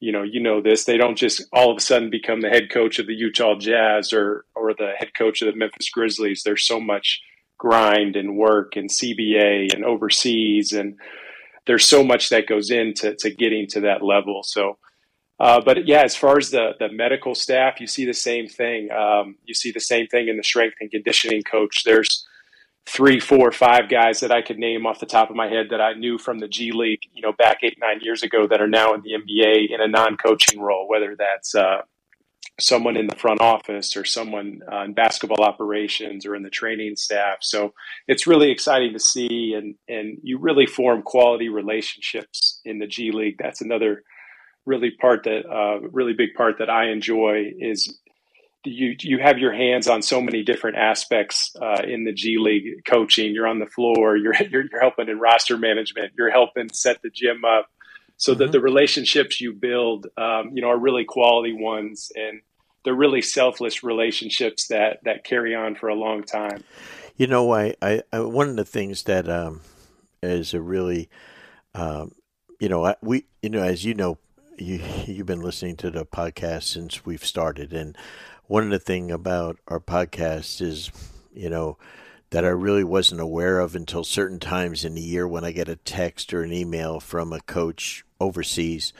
you 0.00 0.12
know 0.12 0.22
you 0.22 0.40
know 0.40 0.62
this. 0.62 0.84
They 0.84 0.96
don't 0.96 1.16
just 1.16 1.44
all 1.52 1.70
of 1.70 1.76
a 1.76 1.80
sudden 1.80 2.10
become 2.10 2.40
the 2.40 2.48
head 2.48 2.70
coach 2.70 2.98
of 2.98 3.06
the 3.06 3.14
Utah 3.14 3.58
Jazz 3.58 4.12
or 4.12 4.46
or 4.54 4.72
the 4.72 4.92
head 4.96 5.14
coach 5.14 5.42
of 5.42 5.52
the 5.52 5.58
Memphis 5.58 5.90
Grizzlies. 5.90 6.42
There's 6.42 6.66
so 6.66 6.80
much 6.80 7.20
grind 7.58 8.16
and 8.16 8.36
work 8.36 8.74
and 8.74 8.90
CBA 8.90 9.72
and 9.72 9.84
overseas 9.84 10.72
and 10.72 10.98
there's 11.66 11.86
so 11.86 12.02
much 12.02 12.30
that 12.30 12.48
goes 12.48 12.70
into 12.70 13.14
to 13.14 13.30
getting 13.30 13.68
to 13.68 13.80
that 13.82 14.02
level. 14.02 14.42
So 14.42 14.78
uh, 15.42 15.60
but 15.60 15.88
yeah, 15.88 16.02
as 16.02 16.14
far 16.14 16.38
as 16.38 16.50
the 16.50 16.70
the 16.78 16.88
medical 16.88 17.34
staff, 17.34 17.80
you 17.80 17.88
see 17.88 18.04
the 18.04 18.14
same 18.14 18.46
thing. 18.46 18.92
Um, 18.92 19.34
you 19.44 19.54
see 19.54 19.72
the 19.72 19.80
same 19.80 20.06
thing 20.06 20.28
in 20.28 20.36
the 20.36 20.44
strength 20.44 20.76
and 20.80 20.88
conditioning 20.88 21.42
coach. 21.42 21.82
There's 21.82 22.24
three, 22.86 23.18
four, 23.18 23.50
five 23.50 23.88
guys 23.88 24.20
that 24.20 24.30
I 24.30 24.40
could 24.40 24.60
name 24.60 24.86
off 24.86 25.00
the 25.00 25.06
top 25.06 25.30
of 25.30 25.36
my 25.36 25.48
head 25.48 25.66
that 25.70 25.80
I 25.80 25.94
knew 25.94 26.16
from 26.16 26.38
the 26.38 26.46
G 26.46 26.70
League, 26.70 27.00
you 27.12 27.22
know, 27.22 27.32
back 27.32 27.58
eight, 27.64 27.76
nine 27.80 27.98
years 28.02 28.22
ago 28.22 28.46
that 28.46 28.60
are 28.60 28.68
now 28.68 28.94
in 28.94 29.02
the 29.02 29.14
NBA 29.14 29.74
in 29.74 29.80
a 29.80 29.88
non 29.88 30.16
coaching 30.16 30.60
role, 30.60 30.88
whether 30.88 31.16
that's 31.16 31.56
uh, 31.56 31.82
someone 32.60 32.96
in 32.96 33.08
the 33.08 33.16
front 33.16 33.40
office 33.40 33.96
or 33.96 34.04
someone 34.04 34.60
uh, 34.72 34.82
in 34.82 34.92
basketball 34.92 35.44
operations 35.44 36.24
or 36.24 36.36
in 36.36 36.44
the 36.44 36.50
training 36.50 36.94
staff. 36.94 37.38
So 37.40 37.74
it's 38.06 38.28
really 38.28 38.52
exciting 38.52 38.92
to 38.92 39.00
see, 39.00 39.54
and, 39.54 39.74
and 39.88 40.18
you 40.22 40.38
really 40.38 40.66
form 40.66 41.02
quality 41.02 41.48
relationships 41.48 42.60
in 42.64 42.78
the 42.78 42.86
G 42.86 43.10
League. 43.10 43.38
That's 43.40 43.60
another 43.60 44.04
really 44.66 44.90
part 44.90 45.24
that, 45.24 45.44
uh, 45.48 45.80
really 45.90 46.12
big 46.12 46.34
part 46.34 46.58
that 46.58 46.70
I 46.70 46.90
enjoy 46.90 47.52
is 47.58 47.98
you 48.64 48.94
you 49.00 49.18
have 49.18 49.38
your 49.38 49.52
hands 49.52 49.88
on 49.88 50.02
so 50.02 50.20
many 50.20 50.44
different 50.44 50.76
aspects 50.76 51.54
uh, 51.60 51.82
in 51.82 52.04
the 52.04 52.12
G 52.12 52.36
League 52.38 52.84
coaching. 52.86 53.34
You're 53.34 53.48
on 53.48 53.58
the 53.58 53.66
floor. 53.66 54.16
You're, 54.16 54.34
you're, 54.50 54.64
you're 54.70 54.80
helping 54.80 55.08
in 55.08 55.18
roster 55.18 55.58
management. 55.58 56.12
You're 56.16 56.30
helping 56.30 56.72
set 56.72 57.02
the 57.02 57.10
gym 57.10 57.44
up, 57.44 57.68
so 58.16 58.32
mm-hmm. 58.32 58.40
that 58.40 58.52
the 58.52 58.60
relationships 58.60 59.40
you 59.40 59.52
build, 59.52 60.06
um, 60.16 60.52
you 60.54 60.62
know, 60.62 60.68
are 60.68 60.78
really 60.78 61.04
quality 61.04 61.52
ones, 61.52 62.12
and 62.14 62.40
they're 62.84 62.94
really 62.94 63.22
selfless 63.22 63.82
relationships 63.82 64.68
that 64.68 65.00
that 65.04 65.24
carry 65.24 65.54
on 65.54 65.74
for 65.74 65.88
a 65.88 65.94
long 65.94 66.22
time. 66.22 66.62
You 67.16 67.26
know, 67.26 67.52
I, 67.52 67.74
I, 67.82 68.02
I 68.12 68.20
one 68.20 68.48
of 68.48 68.56
the 68.56 68.64
things 68.64 69.02
that 69.04 69.28
um, 69.28 69.60
is 70.22 70.54
a 70.54 70.60
really, 70.60 71.10
um, 71.74 72.12
you 72.60 72.68
know, 72.68 72.86
I, 72.86 72.94
we, 73.02 73.24
you 73.42 73.50
know, 73.50 73.62
as 73.62 73.84
you 73.84 73.94
know, 73.94 74.18
you 74.62 74.80
you've 75.06 75.26
been 75.26 75.40
listening 75.40 75.76
to 75.76 75.90
the 75.90 76.06
podcast 76.06 76.64
since 76.64 77.04
we've 77.04 77.24
started, 77.24 77.72
and 77.72 77.96
one 78.46 78.64
of 78.64 78.70
the 78.70 78.78
thing 78.78 79.10
about 79.10 79.58
our 79.68 79.80
podcast 79.80 80.62
is, 80.62 80.90
you 81.34 81.50
know, 81.50 81.78
that 82.30 82.44
I 82.44 82.48
really 82.48 82.84
wasn't 82.84 83.20
aware 83.20 83.60
of 83.60 83.74
until 83.74 84.04
certain 84.04 84.38
times 84.38 84.84
in 84.84 84.94
the 84.94 85.02
year 85.02 85.26
when 85.26 85.44
I 85.44 85.52
get 85.52 85.68
a 85.68 85.76
text 85.76 86.32
or 86.32 86.42
an 86.42 86.52
email 86.52 87.00
from 87.00 87.32
a 87.32 87.40
coach 87.40 88.04
overseas, 88.20 88.92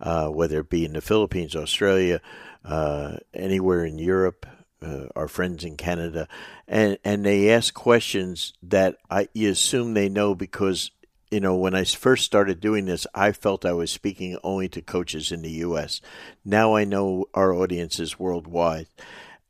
uh, 0.00 0.28
whether 0.28 0.60
it 0.60 0.70
be 0.70 0.84
in 0.84 0.94
the 0.94 1.00
Philippines, 1.00 1.54
Australia, 1.54 2.20
uh, 2.64 3.16
anywhere 3.34 3.84
in 3.84 3.98
Europe, 3.98 4.46
uh, 4.82 5.06
our 5.14 5.28
friends 5.28 5.62
in 5.64 5.76
Canada, 5.76 6.26
and 6.66 6.98
and 7.04 7.24
they 7.24 7.50
ask 7.50 7.74
questions 7.74 8.54
that 8.62 8.96
I 9.10 9.28
you 9.34 9.50
assume 9.50 9.94
they 9.94 10.08
know 10.08 10.34
because 10.34 10.90
you 11.32 11.40
know, 11.40 11.56
when 11.56 11.74
I 11.74 11.84
first 11.84 12.26
started 12.26 12.60
doing 12.60 12.84
this, 12.84 13.06
I 13.14 13.32
felt 13.32 13.64
I 13.64 13.72
was 13.72 13.90
speaking 13.90 14.36
only 14.44 14.68
to 14.68 14.82
coaches 14.82 15.32
in 15.32 15.40
the 15.40 15.50
U.S. 15.50 16.02
Now 16.44 16.76
I 16.76 16.84
know 16.84 17.24
our 17.32 17.54
audience 17.54 17.98
is 17.98 18.18
worldwide. 18.18 18.86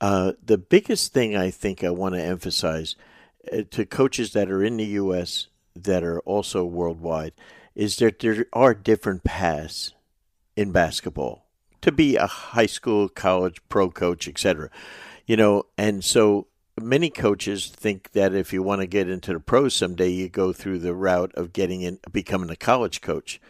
Uh, 0.01 0.35
the 0.41 0.59
biggest 0.59 1.13
thing 1.13 1.37
I 1.37 1.51
think 1.51 1.83
I 1.83 1.91
want 1.91 2.15
to 2.15 2.23
emphasize 2.23 2.95
uh, 3.53 3.63
to 3.73 3.85
coaches 3.85 4.33
that 4.33 4.49
are 4.49 4.63
in 4.63 4.77
the 4.77 4.85
U.S. 4.85 5.49
that 5.75 6.05
are 6.05 6.21
also 6.21 6.65
worldwide 6.65 7.33
is 7.75 7.97
that 7.97 8.21
there 8.21 8.47
are 8.53 8.75
different 8.75 9.25
paths 9.25 9.93
in 10.55 10.71
basketball 10.71 11.47
to 11.81 11.91
be 11.91 12.15
a 12.15 12.29
high 12.29 12.67
school, 12.67 13.09
college, 13.09 13.61
pro 13.69 13.91
coach, 13.91 14.29
etc. 14.29 14.71
You 15.27 15.37
know, 15.37 15.65
and 15.77 16.05
so 16.05 16.47
many 16.81 17.11
coaches 17.11 17.69
think 17.69 18.13
that 18.13 18.35
if 18.35 18.53
you 18.53 18.63
want 18.63 18.81
to 18.81 18.87
get 18.87 19.09
into 19.09 19.33
the 19.33 19.41
pros 19.41 19.75
someday, 19.75 20.09
you 20.09 20.29
go 20.29 20.53
through 20.53 20.79
the 20.79 20.95
route 20.95 21.33
of 21.35 21.53
getting 21.53 21.83
in, 21.83 21.99
becoming 22.11 22.51
a 22.51 22.57
college 22.57 23.01
coach. 23.01 23.41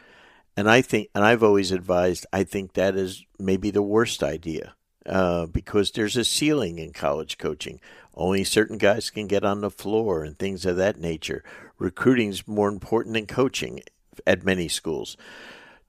And 0.56 0.68
I 0.68 0.82
think, 0.82 1.08
and 1.14 1.24
I've 1.24 1.42
always 1.42 1.72
advised, 1.72 2.26
I 2.32 2.44
think 2.44 2.74
that 2.74 2.96
is 2.96 3.24
maybe 3.38 3.70
the 3.70 3.82
worst 3.82 4.22
idea 4.22 4.74
uh, 5.06 5.46
because 5.46 5.90
there's 5.90 6.16
a 6.16 6.24
ceiling 6.24 6.78
in 6.78 6.92
college 6.92 7.38
coaching. 7.38 7.80
Only 8.14 8.44
certain 8.44 8.76
guys 8.76 9.08
can 9.10 9.26
get 9.26 9.44
on 9.44 9.62
the 9.62 9.70
floor 9.70 10.24
and 10.24 10.38
things 10.38 10.66
of 10.66 10.76
that 10.76 10.98
nature. 10.98 11.42
Recruiting 11.78 12.28
is 12.28 12.46
more 12.46 12.68
important 12.68 13.14
than 13.14 13.26
coaching 13.26 13.80
at 14.26 14.44
many 14.44 14.68
schools. 14.68 15.16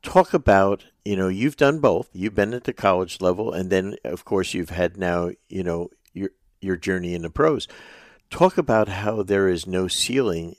Talk 0.02 0.34
about, 0.34 0.86
you 1.04 1.16
know, 1.16 1.28
you've 1.28 1.58
done 1.58 1.80
both. 1.80 2.10
You've 2.14 2.36
been 2.36 2.54
at 2.54 2.64
the 2.64 2.74
college 2.74 3.22
level, 3.22 3.52
and 3.52 3.70
then, 3.70 3.96
of 4.04 4.26
course, 4.26 4.54
you've 4.54 4.70
had 4.70 4.98
now, 4.98 5.32
you 5.50 5.64
know, 5.64 5.90
your 6.64 6.78
journey 6.78 7.14
in 7.14 7.22
the 7.22 7.30
pros. 7.30 7.68
Talk 8.30 8.58
about 8.58 8.88
how 8.88 9.22
there 9.22 9.48
is 9.48 9.68
no 9.68 9.88
ceiling 9.88 10.56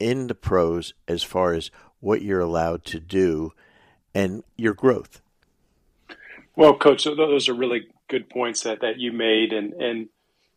in 0.00 0.26
the 0.26 0.34
pros 0.34 0.94
as 1.06 1.22
far 1.22 1.52
as 1.54 1.70
what 2.00 2.22
you're 2.22 2.40
allowed 2.40 2.84
to 2.86 3.00
do 3.00 3.52
and 4.14 4.42
your 4.56 4.74
growth. 4.74 5.20
Well, 6.56 6.76
coach, 6.76 7.04
those 7.04 7.48
are 7.48 7.54
really 7.54 7.88
good 8.08 8.28
points 8.28 8.62
that, 8.62 8.80
that 8.80 8.98
you 8.98 9.12
made. 9.12 9.52
And, 9.52 9.72
and, 9.74 10.08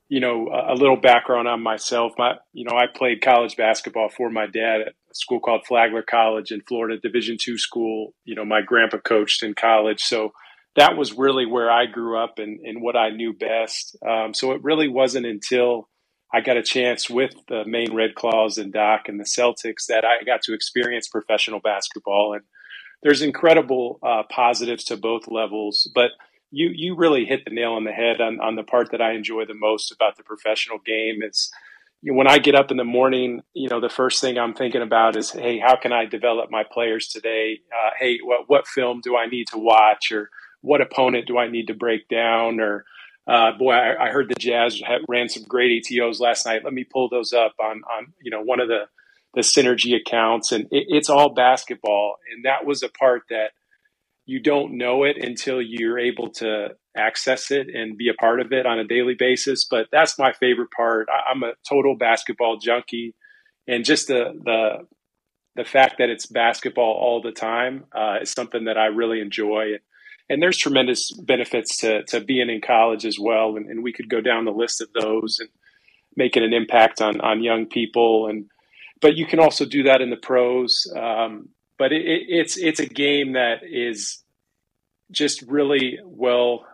you 0.07 0.19
know, 0.19 0.49
a 0.49 0.73
little 0.73 0.95
background 0.95 1.47
on 1.47 1.61
myself. 1.61 2.13
My, 2.17 2.35
you 2.51 2.65
know, 2.65 2.75
I 2.75 2.85
played 2.87 3.21
college 3.21 3.55
basketball 3.55 4.09
for 4.09 4.29
my 4.29 4.47
dad 4.47 4.81
at 4.81 4.87
a 4.87 5.15
school 5.15 5.39
called 5.39 5.65
Flagler 5.67 6.01
College 6.01 6.51
in 6.51 6.61
Florida, 6.61 6.97
Division 6.97 7.37
two 7.39 7.57
school. 7.57 8.13
You 8.25 8.35
know, 8.35 8.45
my 8.45 8.61
grandpa 8.61 8.97
coached 8.97 9.43
in 9.43 9.53
college. 9.53 10.01
So, 10.01 10.33
that 10.79 10.97
was 10.97 11.13
really 11.13 11.45
where 11.45 11.69
I 11.69 11.85
grew 11.85 12.17
up 12.17 12.39
and, 12.39 12.59
and 12.61 12.81
what 12.81 12.95
I 12.95 13.09
knew 13.09 13.33
best. 13.33 13.97
Um, 14.07 14.33
so 14.33 14.53
it 14.53 14.63
really 14.63 14.87
wasn't 14.87 15.25
until 15.25 15.89
I 16.33 16.41
got 16.41 16.57
a 16.57 16.63
chance 16.63 17.09
with 17.09 17.33
the 17.47 17.65
Maine 17.65 17.93
Red 17.93 18.15
Claws 18.15 18.57
and 18.57 18.71
Doc 18.71 19.01
and 19.07 19.19
the 19.19 19.25
Celtics 19.25 19.87
that 19.87 20.05
I 20.05 20.23
got 20.23 20.41
to 20.43 20.53
experience 20.53 21.07
professional 21.07 21.59
basketball. 21.59 22.33
And 22.33 22.43
there's 23.03 23.21
incredible 23.21 23.99
uh, 24.03 24.23
positives 24.29 24.85
to 24.85 24.97
both 24.97 25.27
levels, 25.27 25.89
but 25.93 26.11
you 26.51 26.69
you 26.73 26.95
really 26.95 27.25
hit 27.25 27.45
the 27.45 27.53
nail 27.53 27.73
on 27.73 27.83
the 27.83 27.91
head 27.91 28.21
on, 28.21 28.39
on 28.39 28.55
the 28.55 28.63
part 28.63 28.91
that 28.91 29.01
I 29.01 29.13
enjoy 29.13 29.45
the 29.45 29.53
most 29.53 29.91
about 29.91 30.17
the 30.17 30.23
professional 30.23 30.79
game 30.79 31.21
is 31.21 31.51
when 32.01 32.27
I 32.27 32.39
get 32.39 32.55
up 32.55 32.71
in 32.71 32.77
the 32.77 32.83
morning, 32.83 33.41
you 33.53 33.67
know, 33.69 33.81
the 33.81 33.89
first 33.89 34.21
thing 34.21 34.37
I'm 34.37 34.53
thinking 34.53 34.81
about 34.81 35.17
is, 35.17 35.31
hey, 35.31 35.59
how 35.59 35.75
can 35.75 35.91
I 35.91 36.05
develop 36.05 36.49
my 36.49 36.63
players 36.63 37.07
today? 37.07 37.59
Uh, 37.71 37.89
hey, 37.99 38.19
what 38.23 38.45
what 38.47 38.67
film 38.67 39.01
do 39.03 39.17
I 39.17 39.27
need 39.27 39.47
to 39.49 39.57
watch 39.57 40.11
or 40.11 40.29
what 40.61 40.81
opponent 40.81 41.27
do 41.27 41.37
I 41.37 41.49
need 41.49 41.67
to 41.67 41.73
break 41.73 42.07
down? 42.07 42.59
Or, 42.59 42.85
uh, 43.27 43.51
boy, 43.57 43.73
I, 43.73 44.07
I, 44.07 44.09
heard 44.09 44.29
the 44.29 44.35
Jazz 44.35 44.81
ran 45.07 45.29
some 45.29 45.43
great 45.43 45.83
ATOs 45.83 46.19
last 46.19 46.45
night. 46.45 46.63
Let 46.63 46.73
me 46.73 46.83
pull 46.83 47.09
those 47.09 47.33
up 47.33 47.55
on, 47.59 47.81
on 47.83 48.13
you 48.21 48.31
know, 48.31 48.41
one 48.41 48.59
of 48.59 48.67
the, 48.67 48.85
the 49.35 49.41
synergy 49.41 49.95
accounts. 49.95 50.51
And 50.51 50.65
it, 50.71 50.85
it's 50.89 51.09
all 51.09 51.33
basketball. 51.33 52.15
And 52.33 52.45
that 52.45 52.65
was 52.65 52.83
a 52.83 52.89
part 52.89 53.23
that 53.29 53.51
you 54.25 54.39
don't 54.39 54.77
know 54.77 55.03
it 55.03 55.17
until 55.17 55.61
you're 55.61 55.99
able 55.99 56.29
to 56.29 56.69
access 56.95 57.51
it 57.51 57.67
and 57.73 57.97
be 57.97 58.09
a 58.09 58.13
part 58.13 58.39
of 58.39 58.51
it 58.51 58.65
on 58.65 58.79
a 58.79 58.83
daily 58.83 59.15
basis. 59.17 59.65
But 59.69 59.87
that's 59.91 60.19
my 60.19 60.33
favorite 60.33 60.71
part. 60.75 61.07
I, 61.09 61.31
I'm 61.31 61.43
a 61.43 61.53
total 61.67 61.95
basketball 61.95 62.57
junkie. 62.57 63.15
And 63.67 63.85
just 63.85 64.07
the, 64.07 64.33
the, 64.43 64.87
the 65.55 65.63
fact 65.63 65.95
that 65.99 66.09
it's 66.09 66.25
basketball 66.25 66.93
all 66.93 67.21
the 67.21 67.31
time 67.31 67.85
uh, 67.95 68.17
is 68.21 68.31
something 68.31 68.65
that 68.65 68.77
I 68.77 68.87
really 68.87 69.19
enjoy 69.19 69.77
and 70.29 70.41
there's 70.41 70.57
tremendous 70.57 71.11
benefits 71.11 71.77
to, 71.77 72.03
to 72.03 72.19
being 72.21 72.49
in 72.49 72.61
college 72.61 73.05
as 73.05 73.17
well. 73.19 73.57
And, 73.57 73.67
and, 73.67 73.83
we 73.83 73.91
could 73.91 74.09
go 74.09 74.21
down 74.21 74.45
the 74.45 74.51
list 74.51 74.79
of 74.79 74.89
those 74.93 75.39
and 75.39 75.49
making 76.15 76.43
an 76.43 76.53
impact 76.53 77.01
on, 77.01 77.19
on 77.21 77.43
young 77.43 77.65
people. 77.65 78.27
And, 78.27 78.45
but 79.01 79.15
you 79.15 79.25
can 79.25 79.39
also 79.39 79.65
do 79.65 79.83
that 79.83 80.01
in 80.01 80.09
the 80.09 80.17
pros. 80.17 80.91
Um, 80.95 81.49
but 81.77 81.91
it, 81.91 82.05
it, 82.05 82.21
it's, 82.27 82.57
it's 82.57 82.79
a 82.79 82.85
game 82.85 83.33
that 83.33 83.61
is 83.63 84.23
just 85.11 85.41
really 85.43 85.97
well 86.03 86.65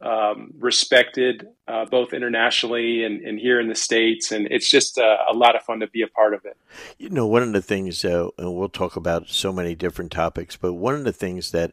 um, 0.00 0.52
respected, 0.58 1.46
uh, 1.66 1.84
both 1.84 2.12
internationally 2.12 3.02
and, 3.04 3.20
and, 3.22 3.38
here 3.38 3.60
in 3.60 3.68
the 3.68 3.74
States. 3.74 4.30
And 4.30 4.46
it's 4.48 4.70
just 4.70 4.96
a, 4.96 5.16
a, 5.28 5.34
lot 5.34 5.56
of 5.56 5.62
fun 5.62 5.80
to 5.80 5.88
be 5.88 6.02
a 6.02 6.06
part 6.06 6.34
of 6.34 6.44
it. 6.44 6.56
You 6.98 7.10
know, 7.10 7.26
one 7.26 7.42
of 7.42 7.52
the 7.52 7.60
things, 7.60 8.04
uh, 8.04 8.28
and 8.38 8.54
we'll 8.54 8.68
talk 8.68 8.94
about 8.94 9.28
so 9.28 9.52
many 9.52 9.74
different 9.74 10.12
topics, 10.12 10.54
but 10.54 10.74
one 10.74 10.94
of 10.94 11.02
the 11.02 11.12
things 11.12 11.50
that 11.50 11.72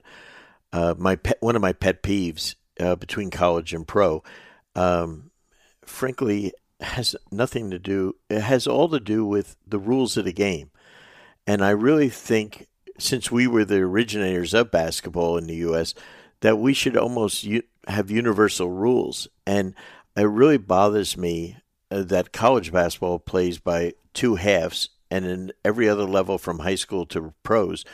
uh, 0.75 0.93
my 0.97 1.15
pet, 1.15 1.37
one 1.39 1.55
of 1.55 1.61
my 1.61 1.71
pet 1.71 2.03
peeves 2.03 2.55
uh, 2.81 2.95
between 2.95 3.31
college 3.31 3.73
and 3.73 3.87
pro, 3.87 4.21
um, 4.75 5.31
frankly, 5.85 6.51
has 6.81 7.15
nothing 7.31 7.71
to 7.71 7.79
do. 7.79 8.13
It 8.29 8.41
has 8.41 8.67
all 8.67 8.89
to 8.89 8.99
do 8.99 9.25
with 9.25 9.55
the 9.65 9.79
rules 9.79 10.17
of 10.17 10.25
the 10.25 10.33
game, 10.33 10.71
and 11.47 11.63
I 11.63 11.69
really 11.69 12.09
think 12.09 12.67
since 12.99 13.31
we 13.31 13.47
were 13.47 13.63
the 13.63 13.77
originators 13.77 14.53
of 14.53 14.69
basketball 14.69 15.37
in 15.37 15.47
the 15.47 15.55
U.S., 15.55 15.93
that 16.41 16.57
we 16.57 16.73
should 16.73 16.97
almost 16.97 17.45
u- 17.45 17.63
have 17.87 18.11
universal 18.11 18.69
rules. 18.69 19.29
And 19.47 19.75
it 20.17 20.23
really 20.23 20.57
bothers 20.57 21.15
me 21.15 21.57
uh, 21.89 22.03
that 22.03 22.33
college 22.33 22.73
basketball 22.73 23.19
plays 23.19 23.59
by 23.59 23.93
two 24.13 24.35
halves, 24.35 24.89
and 25.09 25.25
in 25.25 25.53
every 25.63 25.87
other 25.87 26.03
level 26.03 26.37
from 26.37 26.59
high 26.59 26.75
school 26.75 27.05
to 27.07 27.33
pros, 27.43 27.85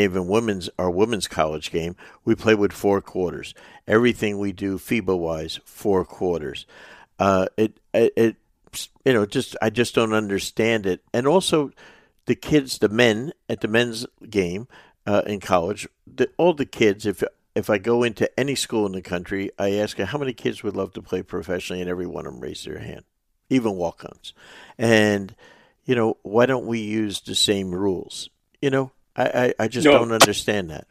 even 0.00 0.26
women's 0.26 0.70
our 0.78 0.90
women's 0.90 1.28
college 1.28 1.70
game, 1.70 1.96
we 2.24 2.34
play 2.34 2.54
with 2.54 2.72
four 2.72 3.00
quarters. 3.00 3.54
Everything 3.86 4.38
we 4.38 4.52
do 4.52 4.78
FIBA 4.78 5.18
wise, 5.18 5.60
four 5.64 6.04
quarters. 6.04 6.66
Uh, 7.18 7.46
it, 7.56 7.78
it, 7.92 8.12
it 8.16 8.36
you 9.04 9.12
know 9.12 9.26
just 9.26 9.54
I 9.60 9.68
just 9.70 9.94
don't 9.94 10.14
understand 10.14 10.86
it. 10.86 11.04
And 11.12 11.26
also, 11.26 11.70
the 12.26 12.34
kids, 12.34 12.78
the 12.78 12.88
men 12.88 13.32
at 13.48 13.60
the 13.60 13.68
men's 13.68 14.06
game 14.30 14.66
uh, 15.06 15.22
in 15.26 15.40
college, 15.40 15.86
the, 16.06 16.30
all 16.38 16.54
the 16.54 16.64
kids. 16.64 17.04
If 17.04 17.22
if 17.54 17.68
I 17.68 17.78
go 17.78 18.02
into 18.02 18.30
any 18.40 18.54
school 18.54 18.86
in 18.86 18.92
the 18.92 19.02
country, 19.02 19.50
I 19.58 19.72
ask 19.72 19.98
how 19.98 20.18
many 20.18 20.32
kids 20.32 20.62
would 20.62 20.74
love 20.76 20.94
to 20.94 21.02
play 21.02 21.22
professionally, 21.22 21.82
and 21.82 21.90
every 21.90 22.06
one 22.06 22.26
of 22.26 22.32
them 22.32 22.40
raise 22.40 22.64
their 22.64 22.78
hand. 22.78 23.04
even 23.50 23.76
walk-ons. 23.76 24.32
And 24.78 25.34
you 25.84 25.94
know, 25.94 26.16
why 26.22 26.46
don't 26.46 26.66
we 26.66 26.80
use 26.80 27.20
the 27.20 27.34
same 27.34 27.72
rules? 27.74 28.30
You 28.60 28.70
know, 28.70 28.92
I 29.16 29.24
I, 29.24 29.54
I 29.64 29.68
just 29.68 29.84
no. 29.84 29.92
don't 29.92 30.12
understand 30.12 30.70
that. 30.70 30.86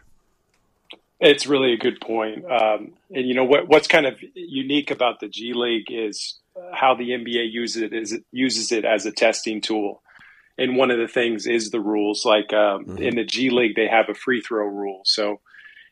It's 1.20 1.46
really 1.46 1.74
a 1.74 1.78
good 1.78 2.01
point. 2.01 2.46
Um, 2.46 2.94
and 3.12 3.28
you 3.28 3.36
know 3.36 3.46
what? 3.46 3.68
What's 3.68 3.88
kind 3.88 4.06
of 4.06 4.16
unique 4.34 4.90
about 4.92 5.20
the 5.20 5.28
G 5.28 5.54
League 5.54 5.92
is 5.92 6.40
how 6.74 6.96
the 6.96 7.10
NBA 7.10 7.51
uses 7.51 7.82
it 7.84 7.94
is 7.94 8.12
it 8.12 8.24
uses 8.32 8.72
it 8.72 8.86
as 8.86 9.06
a 9.06 9.12
testing 9.12 9.62
tool. 9.62 10.01
And 10.58 10.75
one 10.75 10.92
of 10.92 11.00
the 11.00 11.08
things 11.08 11.48
is 11.48 11.72
the 11.72 11.80
rules. 11.80 12.25
Like 12.25 12.54
um, 12.54 12.86
mm-hmm. 12.86 12.98
in 12.98 13.16
the 13.16 13.24
G 13.24 13.50
League, 13.50 13.75
they 13.75 13.88
have 13.88 14.10
a 14.10 14.13
free 14.13 14.42
throw 14.42 14.66
rule. 14.66 15.01
So 15.06 15.40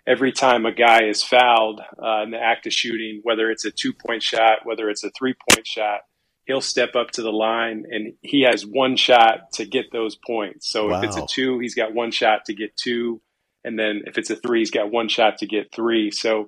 every 0.07 0.31
time 0.31 0.65
a 0.65 0.71
guy 0.71 1.03
is 1.03 1.23
fouled 1.23 1.81
uh, 2.03 2.23
in 2.23 2.31
the 2.31 2.39
act 2.39 2.65
of 2.67 2.73
shooting, 2.73 3.21
whether 3.23 3.49
it's 3.51 3.65
a 3.65 3.71
two 3.71 3.93
point 3.93 4.23
shot, 4.23 4.65
whether 4.65 4.89
it's 4.89 5.03
a 5.03 5.11
three 5.11 5.35
point 5.49 5.65
shot, 5.65 6.01
he'll 6.49 6.61
step 6.61 6.95
up 6.95 7.11
to 7.11 7.21
the 7.21 7.31
line 7.31 7.85
and 7.89 8.13
he 8.21 8.41
has 8.41 8.65
one 8.65 8.97
shot 8.97 9.51
to 9.53 9.65
get 9.65 9.85
those 9.91 10.15
points. 10.15 10.69
So 10.69 10.89
wow. 10.89 10.97
if 10.97 11.05
it's 11.05 11.15
a 11.15 11.25
two, 11.29 11.59
he's 11.59 11.75
got 11.75 11.93
one 11.93 12.11
shot 12.11 12.45
to 12.45 12.53
get 12.53 12.75
two 12.75 13.21
and 13.63 13.77
then 13.77 14.03
if 14.05 14.17
it's 14.17 14.29
a 14.29 14.35
three, 14.35 14.59
he's 14.59 14.71
got 14.71 14.91
one 14.91 15.09
shot 15.09 15.37
to 15.39 15.45
get 15.45 15.73
three. 15.73 16.11
So 16.11 16.47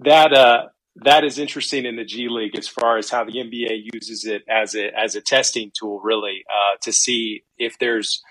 that 0.00 0.32
uh, 0.32 0.66
that 0.96 1.24
is 1.24 1.38
interesting 1.38 1.86
in 1.86 1.96
the 1.96 2.04
G 2.04 2.28
League 2.28 2.58
as 2.58 2.68
far 2.68 2.98
as 2.98 3.10
how 3.10 3.24
the 3.24 3.32
NBA 3.32 3.88
uses 3.92 4.24
it 4.24 4.42
as 4.48 4.74
a 4.74 4.96
as 4.96 5.14
a 5.14 5.20
testing 5.20 5.72
tool, 5.78 6.00
really, 6.02 6.44
uh, 6.48 6.76
to 6.82 6.92
see 6.92 7.44
if 7.58 7.78
there's. 7.78 8.22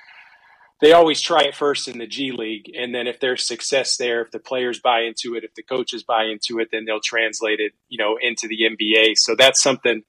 They 0.81 0.93
always 0.93 1.19
try 1.19 1.41
it 1.41 1.55
first 1.55 1.89
in 1.89 1.97
the 1.97 2.07
G 2.07 2.31
League, 2.31 2.71
and 2.73 2.95
then 2.95 3.05
if 3.05 3.19
there's 3.19 3.45
success 3.45 3.97
there, 3.97 4.21
if 4.21 4.31
the 4.31 4.39
players 4.39 4.79
buy 4.79 5.01
into 5.01 5.35
it, 5.35 5.43
if 5.43 5.53
the 5.53 5.63
coaches 5.63 6.03
buy 6.03 6.23
into 6.23 6.57
it, 6.61 6.69
then 6.71 6.85
they'll 6.85 7.01
translate 7.01 7.59
it, 7.59 7.73
you 7.89 7.97
know, 7.97 8.17
into 8.21 8.47
the 8.47 8.59
NBA. 8.61 9.17
So 9.17 9.35
that's 9.35 9.61
something, 9.61 10.03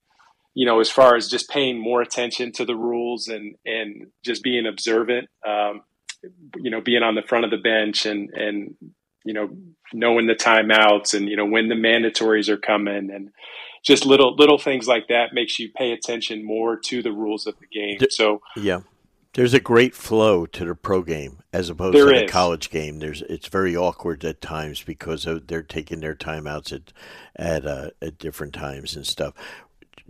you 0.55 0.67
know, 0.67 0.81
as 0.81 0.91
far 0.91 1.17
as 1.17 1.29
just 1.29 1.49
paying 1.49 1.79
more 1.79 2.03
attention 2.03 2.53
to 2.53 2.65
the 2.65 2.77
rules 2.77 3.29
and 3.29 3.57
and 3.65 4.09
just 4.25 4.43
being 4.43 4.67
observant. 4.67 5.29
Um, 5.47 5.83
you 6.57 6.71
know, 6.71 6.83
being 6.83 7.03
on 7.03 7.15
the 7.15 7.23
front 7.23 7.47
of 7.47 7.51
the 7.51 7.57
bench 7.57 8.05
and, 8.05 8.29
and, 8.35 8.75
you 9.25 9.33
know, 9.33 9.49
knowing 9.95 10.27
the 10.27 10.35
timeouts 10.35 11.15
and, 11.15 11.31
you 11.31 11.35
know, 11.35 11.47
when 11.47 11.71
the 11.71 11.75
mandatories 11.75 12.51
are 12.51 12.59
coming 12.59 13.11
and 13.11 13.31
just 13.83 14.05
little, 14.05 14.37
little 14.37 14.59
things 14.59 14.87
like 14.87 15.09
that 15.09 15.33
makes 15.33 15.59
you 15.59 15.71
pay 15.75 15.93
attention 15.93 16.45
more 16.45 16.77
to 16.77 17.03
the 17.03 17.11
rules 17.11 17.47
of 17.47 17.55
the 17.59 17.67
game. 17.67 17.99
So, 18.11 18.43
yeah. 18.55 18.81
There's 19.33 19.55
a 19.55 19.61
great 19.61 19.95
flow 19.95 20.45
to 20.45 20.65
the 20.67 20.75
pro 20.75 21.01
game 21.01 21.39
as 21.55 21.71
opposed 21.71 21.97
to 21.97 22.05
the 22.05 22.27
college 22.27 22.69
game. 22.69 22.99
There's 22.99 23.23
it's 23.23 23.49
very 23.49 23.75
awkward 23.77 24.25
at 24.25 24.43
times 24.43 24.83
because 24.83 25.27
they're 25.47 25.63
taking 25.63 26.01
their 26.01 26.17
timeouts 26.17 26.73
at 26.73 26.93
at 27.37 27.65
uh, 27.65 27.91
at 28.03 28.19
different 28.19 28.53
times 28.53 28.97
and 28.97 29.07
stuff. 29.07 29.33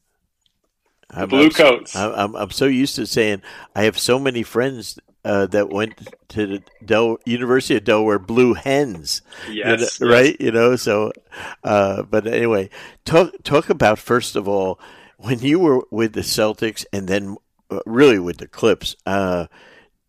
I'm, 1.09 1.29
Blue 1.29 1.49
Coats. 1.49 1.95
I'm, 1.95 2.11
I'm, 2.13 2.35
I'm 2.35 2.51
so 2.51 2.65
used 2.65 2.95
to 2.95 3.05
saying 3.05 3.41
I 3.75 3.83
have 3.83 3.97
so 3.97 4.19
many 4.19 4.43
friends 4.43 4.99
uh, 5.23 5.45
that 5.47 5.69
went 5.69 6.09
to 6.29 6.47
the 6.47 6.63
Del- 6.83 7.19
University 7.25 7.75
of 7.75 7.83
Delaware 7.83 8.19
Blue 8.19 8.53
Hens. 8.53 9.21
Yes, 9.49 9.99
you 9.99 10.07
know, 10.07 10.13
right. 10.13 10.35
You 10.39 10.51
know, 10.51 10.75
so, 10.75 11.11
uh, 11.63 12.03
but 12.03 12.27
anyway, 12.27 12.69
talk 13.05 13.31
talk 13.43 13.69
about 13.69 13.99
first 13.99 14.35
of 14.35 14.47
all 14.47 14.79
when 15.17 15.39
you 15.39 15.59
were 15.59 15.83
with 15.91 16.13
the 16.13 16.21
Celtics 16.21 16.85
and 16.91 17.07
then 17.07 17.37
uh, 17.69 17.79
really 17.85 18.19
with 18.19 18.37
the 18.37 18.47
Clips. 18.47 18.95
Uh, 19.05 19.47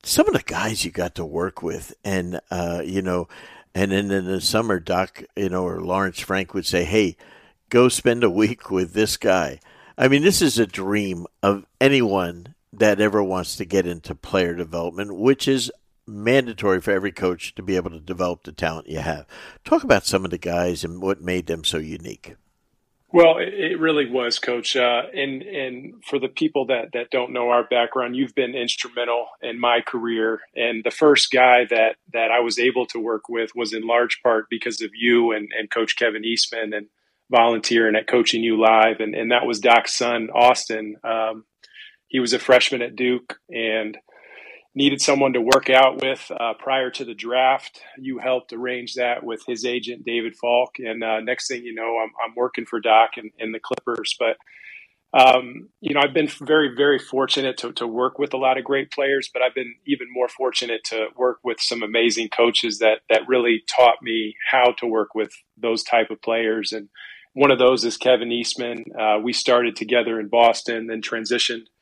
some 0.05 0.27
of 0.27 0.33
the 0.33 0.43
guys 0.43 0.85
you 0.85 0.91
got 0.91 1.15
to 1.17 1.25
work 1.25 1.63
with, 1.63 1.95
and 2.05 2.41
uh, 2.51 2.83
you 2.85 3.03
know, 3.03 3.29
and 3.75 3.91
then 3.91 4.11
in 4.11 4.27
the 4.27 4.41
summer, 4.41 4.79
Doc, 4.79 5.23
you 5.37 5.49
know, 5.49 5.65
or 5.65 5.81
Lawrence 5.81 6.21
Frank 6.21 6.55
would 6.55 6.67
say, 6.67 6.85
"Hey, 6.85 7.17
go 7.71 7.89
spend 7.89 8.23
a 8.25 8.31
week 8.31 8.71
with 8.71 8.93
this 8.93 9.17
guy." 9.17 9.61
I 9.97 10.09
mean, 10.09 10.23
this 10.23 10.43
is 10.43 10.59
a 10.59 10.67
dream 10.67 11.27
of 11.43 11.67
anyone 11.81 12.55
that 12.73 13.01
ever 13.01 13.23
wants 13.23 13.57
to 13.57 13.65
get 13.65 13.87
into 13.87 14.15
player 14.15 14.55
development, 14.55 15.17
which 15.17 15.47
is 15.47 15.71
mandatory 16.07 16.81
for 16.81 16.91
every 16.91 17.13
coach 17.13 17.55
to 17.55 17.63
be 17.63 17.77
able 17.77 17.91
to 17.91 18.01
develop 18.01 18.43
the 18.43 18.53
talent 18.53 18.89
you 18.89 18.99
have. 18.99 19.27
Talk 19.65 19.85
about 19.85 20.07
some 20.07 20.25
of 20.25 20.31
the 20.31 20.39
guys 20.39 20.83
and 20.85 21.03
what 21.03 21.21
made 21.21 21.47
them 21.47 21.65
so 21.65 21.79
unique. 21.79 22.35
Well, 23.13 23.37
it 23.39 23.79
really 23.79 24.11
was, 24.11 24.39
Coach. 24.39 24.75
Uh, 24.75 25.03
and 25.15 25.43
and 25.43 26.03
for 26.05 26.19
the 26.19 26.29
people 26.29 26.67
that 26.67 26.93
that 26.95 27.11
don't 27.11 27.33
know 27.33 27.51
our 27.51 27.65
background, 27.65 28.17
you've 28.17 28.35
been 28.35 28.55
instrumental 28.55 29.27
in 29.43 29.61
my 29.61 29.81
career. 29.87 30.41
And 30.57 30.83
the 30.83 30.91
first 30.91 31.31
guy 31.31 31.67
that 31.69 31.97
that 32.15 32.31
I 32.31 32.41
was 32.41 32.59
able 32.59 32.87
to 32.87 32.99
work 32.99 33.29
with 33.29 33.51
was 33.55 33.75
in 33.75 33.87
large 33.87 34.21
part 34.23 34.47
because 34.49 34.81
of 34.81 34.91
you 34.95 35.33
and, 35.33 35.51
and 35.59 35.71
Coach 35.71 35.95
Kevin 35.97 36.25
Eastman 36.25 36.73
and 36.73 36.87
volunteering 37.31 37.97
at 37.97 38.07
Coaching 38.09 38.43
U 38.45 38.59
Live. 38.59 39.01
And 39.01 39.15
and 39.15 39.31
that 39.31 39.47
was 39.47 39.61
Doc's 39.61 39.95
son, 39.95 40.31
Austin. 40.35 40.97
Um, 41.05 41.45
he 42.09 42.19
was 42.19 42.33
a 42.33 42.39
freshman 42.39 42.81
at 42.81 42.97
Duke, 42.97 43.39
and 43.51 43.99
needed 44.75 45.03
someone 45.03 45.35
to 45.35 45.41
work 45.41 45.69
out 45.69 46.01
with 46.01 46.31
uh, 46.41 46.55
prior 46.59 46.91
to 46.91 47.05
the 47.05 47.15
draft. 47.15 47.83
You 47.99 48.19
helped 48.19 48.53
arrange 48.53 48.95
that 48.95 49.23
with 49.23 49.43
his 49.47 49.65
agent, 49.65 50.05
David 50.05 50.35
Falk. 50.35 50.77
And 50.79 51.05
uh, 51.05 51.21
next 51.21 51.49
thing 51.49 51.65
you 51.65 51.75
know, 51.75 51.99
I'm, 51.99 52.11
I'm 52.25 52.35
working 52.35 52.65
for 52.65 52.81
Doc 52.81 53.13
and, 53.17 53.31
and 53.39 53.55
the 53.55 53.61
Clippers. 53.61 54.17
But, 54.19 54.39
um, 55.13 55.69
you 55.81 55.93
know, 55.93 56.01
I've 56.03 56.15
been 56.15 56.31
very, 56.41 56.75
very 56.75 56.99
fortunate 56.99 57.59
to, 57.59 57.73
to 57.73 57.87
work 57.87 58.19
with 58.19 58.33
a 58.33 58.39
lot 58.39 58.57
of 58.57 58.65
great 58.65 58.91
players, 58.91 59.29
but 59.33 59.43
I've 59.43 59.55
been 59.55 59.75
even 59.87 60.07
more 60.11 60.29
fortunate 60.29 60.85
to 60.85 61.09
work 61.17 61.41
with 61.45 61.61
some 61.61 61.83
amazing 61.83 62.31
coaches 62.31 62.79
that, 62.79 63.01
that 63.11 63.29
really 63.29 63.63
taught 63.77 63.97
me 64.03 64.37
how 64.51 64.73
to 64.79 64.87
work 64.87 65.15
with 65.15 65.33
those 65.59 65.83
type 65.83 66.11
of 66.11 66.23
players. 66.23 66.73
And 66.73 66.89
one 67.35 67.51
of 67.51 67.59
those 67.59 67.85
is 67.85 67.99
Kevin 67.99 68.33
Eastman. 68.33 68.85
Uh, 68.99 69.19
we 69.23 69.35
started 69.35 69.77
together 69.77 70.19
in 70.19 70.29
Boston, 70.29 70.87
then 70.87 71.03
transitioned– 71.03 71.67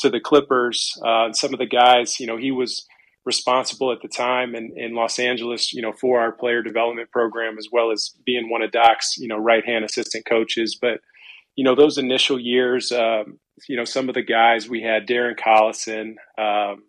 to 0.00 0.10
the 0.10 0.20
Clippers. 0.20 0.92
Uh, 1.04 1.32
some 1.32 1.52
of 1.52 1.58
the 1.58 1.66
guys, 1.66 2.20
you 2.20 2.26
know, 2.26 2.36
he 2.36 2.50
was 2.50 2.86
responsible 3.24 3.92
at 3.92 4.00
the 4.00 4.08
time 4.08 4.54
in, 4.54 4.72
in 4.76 4.94
Los 4.94 5.18
Angeles, 5.18 5.72
you 5.72 5.82
know, 5.82 5.92
for 5.92 6.20
our 6.20 6.32
player 6.32 6.62
development 6.62 7.10
program, 7.10 7.58
as 7.58 7.68
well 7.70 7.90
as 7.90 8.14
being 8.24 8.48
one 8.48 8.62
of 8.62 8.72
Doc's, 8.72 9.18
you 9.18 9.28
know, 9.28 9.36
right 9.36 9.64
hand 9.64 9.84
assistant 9.84 10.24
coaches. 10.24 10.78
But, 10.80 11.00
you 11.54 11.64
know, 11.64 11.74
those 11.74 11.98
initial 11.98 12.40
years, 12.40 12.90
um, 12.90 13.38
you 13.68 13.76
know, 13.76 13.84
some 13.84 14.08
of 14.08 14.14
the 14.14 14.22
guys 14.22 14.68
we 14.68 14.82
had 14.82 15.06
Darren 15.06 15.36
Collison, 15.38 16.14
um, 16.38 16.84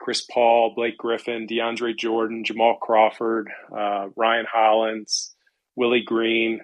Chris 0.00 0.22
Paul, 0.22 0.74
Blake 0.74 0.98
Griffin, 0.98 1.46
DeAndre 1.46 1.96
Jordan, 1.96 2.44
Jamal 2.44 2.76
Crawford, 2.80 3.48
uh, 3.74 4.08
Ryan 4.16 4.46
Hollins, 4.52 5.34
Willie 5.76 6.02
Green 6.04 6.60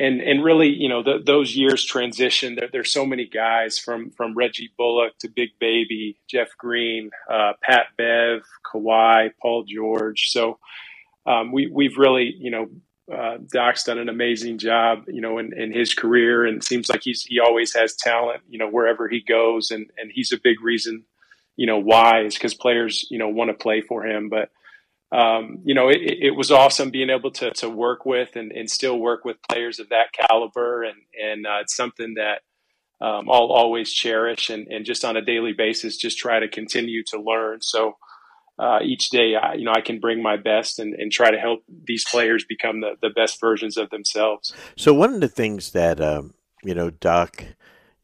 and 0.00 0.20
and 0.20 0.42
really, 0.42 0.68
you 0.68 0.88
know, 0.88 1.02
the, 1.02 1.22
those 1.24 1.54
years 1.54 1.84
transition. 1.84 2.54
There, 2.54 2.68
there's 2.72 2.92
so 2.92 3.04
many 3.04 3.26
guys 3.26 3.78
from 3.78 4.10
from 4.10 4.34
Reggie 4.34 4.70
Bullock 4.78 5.18
to 5.18 5.28
Big 5.28 5.50
Baby, 5.60 6.18
Jeff 6.28 6.48
Green, 6.58 7.10
uh, 7.30 7.52
Pat 7.62 7.86
Bev, 7.98 8.40
Kawhi, 8.64 9.30
Paul 9.40 9.64
George. 9.68 10.30
So 10.30 10.58
um, 11.26 11.52
we 11.52 11.70
we've 11.72 11.98
really, 11.98 12.34
you 12.38 12.50
know, 12.50 12.68
uh, 13.14 13.38
Doc's 13.52 13.84
done 13.84 13.98
an 13.98 14.08
amazing 14.08 14.58
job, 14.58 15.04
you 15.08 15.20
know, 15.20 15.38
in, 15.38 15.52
in 15.52 15.72
his 15.72 15.92
career, 15.94 16.46
and 16.46 16.64
seems 16.64 16.88
like 16.88 17.02
he's 17.02 17.22
he 17.22 17.38
always 17.38 17.74
has 17.74 17.94
talent, 17.94 18.42
you 18.48 18.58
know, 18.58 18.68
wherever 18.68 19.08
he 19.08 19.20
goes, 19.20 19.70
and 19.70 19.90
and 19.98 20.10
he's 20.12 20.32
a 20.32 20.40
big 20.42 20.62
reason, 20.62 21.04
you 21.56 21.66
know, 21.66 21.78
why 21.78 22.22
is 22.22 22.34
because 22.34 22.54
players, 22.54 23.06
you 23.10 23.18
know, 23.18 23.28
want 23.28 23.50
to 23.50 23.54
play 23.54 23.82
for 23.82 24.06
him, 24.06 24.28
but. 24.30 24.50
Um, 25.12 25.58
you 25.64 25.74
know, 25.74 25.88
it, 25.88 26.00
it, 26.00 26.36
was 26.36 26.52
awesome 26.52 26.90
being 26.90 27.10
able 27.10 27.32
to 27.32 27.50
to 27.54 27.68
work 27.68 28.06
with 28.06 28.36
and, 28.36 28.52
and 28.52 28.70
still 28.70 28.96
work 28.96 29.24
with 29.24 29.42
players 29.50 29.80
of 29.80 29.88
that 29.88 30.12
caliber, 30.12 30.84
and 30.84 30.98
and 31.20 31.46
uh, 31.46 31.58
it's 31.62 31.74
something 31.74 32.14
that 32.14 32.42
um, 33.04 33.28
I'll 33.28 33.50
always 33.50 33.92
cherish, 33.92 34.50
and, 34.50 34.68
and 34.68 34.84
just 34.84 35.04
on 35.04 35.16
a 35.16 35.22
daily 35.22 35.52
basis, 35.52 35.96
just 35.96 36.18
try 36.18 36.38
to 36.38 36.48
continue 36.48 37.02
to 37.08 37.20
learn. 37.20 37.60
So, 37.62 37.96
uh, 38.58 38.80
each 38.84 39.08
day, 39.08 39.34
I, 39.34 39.54
you 39.54 39.64
know, 39.64 39.72
I 39.74 39.80
can 39.80 40.00
bring 40.00 40.22
my 40.22 40.36
best 40.36 40.78
and, 40.78 40.94
and 40.94 41.10
try 41.10 41.30
to 41.30 41.38
help 41.38 41.64
these 41.86 42.04
players 42.08 42.44
become 42.44 42.80
the, 42.80 42.92
the 43.00 43.08
best 43.08 43.40
versions 43.40 43.78
of 43.78 43.88
themselves. 43.88 44.54
So 44.76 44.92
one 44.92 45.14
of 45.14 45.22
the 45.22 45.28
things 45.28 45.72
that, 45.72 45.98
um, 45.98 46.34
you 46.62 46.74
know, 46.74 46.90
Doc, 46.90 47.42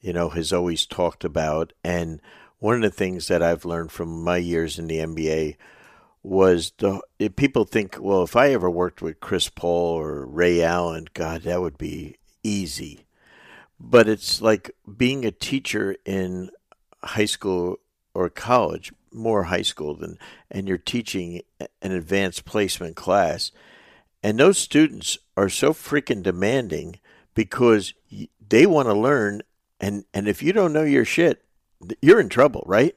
you 0.00 0.14
know, 0.14 0.30
has 0.30 0.54
always 0.54 0.86
talked 0.86 1.24
about, 1.24 1.74
and 1.84 2.22
one 2.58 2.76
of 2.76 2.82
the 2.82 2.90
things 2.90 3.28
that 3.28 3.42
I've 3.42 3.66
learned 3.66 3.92
from 3.92 4.24
my 4.24 4.38
years 4.38 4.78
in 4.78 4.86
the 4.86 4.96
NBA 4.96 5.56
was 6.26 6.72
the 6.78 7.00
people 7.36 7.64
think, 7.64 7.98
well, 8.00 8.24
if 8.24 8.34
I 8.34 8.50
ever 8.50 8.68
worked 8.68 9.00
with 9.00 9.20
Chris 9.20 9.48
Paul 9.48 9.96
or 9.96 10.26
Ray 10.26 10.60
Allen, 10.60 11.06
God, 11.14 11.42
that 11.42 11.60
would 11.60 11.78
be 11.78 12.16
easy. 12.42 13.06
But 13.78 14.08
it's 14.08 14.42
like 14.42 14.72
being 14.96 15.24
a 15.24 15.30
teacher 15.30 15.94
in 16.04 16.50
high 17.04 17.26
school 17.26 17.76
or 18.12 18.28
college 18.28 18.92
more 19.12 19.44
high 19.44 19.62
school 19.62 19.94
than 19.94 20.18
and 20.50 20.66
you're 20.66 20.76
teaching 20.76 21.42
an 21.60 21.92
advanced 21.92 22.44
placement 22.44 22.96
class 22.96 23.52
and 24.22 24.38
those 24.38 24.58
students 24.58 25.16
are 25.36 25.48
so 25.48 25.72
freaking 25.72 26.22
demanding 26.22 26.98
because 27.34 27.94
they 28.46 28.66
want 28.66 28.88
to 28.88 28.94
learn 28.94 29.42
and 29.80 30.04
and 30.12 30.28
if 30.28 30.42
you 30.42 30.52
don't 30.52 30.72
know 30.72 30.82
your 30.82 31.04
shit 31.04 31.44
you're 32.02 32.20
in 32.20 32.28
trouble 32.28 32.62
right 32.66 32.94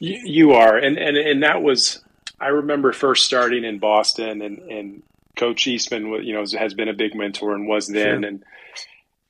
you, 0.00 0.52
are 0.52 0.76
and, 0.76 0.98
and 0.98 1.16
and 1.16 1.42
that 1.42 1.62
was 1.62 2.02
i 2.40 2.48
remember 2.48 2.92
first 2.92 3.24
starting 3.24 3.64
in 3.64 3.78
boston 3.78 4.42
and 4.42 4.58
and 4.58 5.02
coach 5.36 5.66
eastman 5.66 6.06
you 6.24 6.32
know 6.32 6.44
has 6.58 6.74
been 6.74 6.88
a 6.88 6.94
big 6.94 7.14
mentor 7.14 7.54
and 7.54 7.66
was 7.66 7.88
then 7.88 8.22
sure. 8.22 8.28
and 8.28 8.44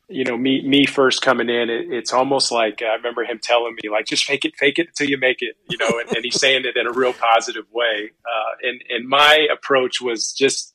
you 0.08 0.24
know, 0.24 0.36
me 0.36 0.62
me 0.62 0.86
first 0.86 1.22
coming 1.22 1.48
in, 1.48 1.70
it, 1.70 1.90
it's 1.90 2.12
almost 2.12 2.52
like 2.52 2.82
I 2.82 2.94
remember 2.96 3.24
him 3.24 3.38
telling 3.42 3.74
me, 3.82 3.88
like, 3.88 4.06
just 4.06 4.24
fake 4.24 4.44
it, 4.44 4.54
fake 4.56 4.78
it 4.78 4.88
until 4.88 5.08
you 5.08 5.18
make 5.18 5.38
it, 5.40 5.56
you 5.68 5.78
know, 5.78 5.98
and, 5.98 6.14
and 6.14 6.24
he's 6.24 6.38
saying 6.38 6.64
it 6.66 6.76
in 6.76 6.86
a 6.86 6.92
real 6.92 7.12
positive 7.12 7.64
way. 7.72 8.10
Uh, 8.24 8.68
and 8.68 8.82
and 8.90 9.08
my 9.08 9.46
approach 9.52 10.00
was 10.00 10.32
just 10.32 10.74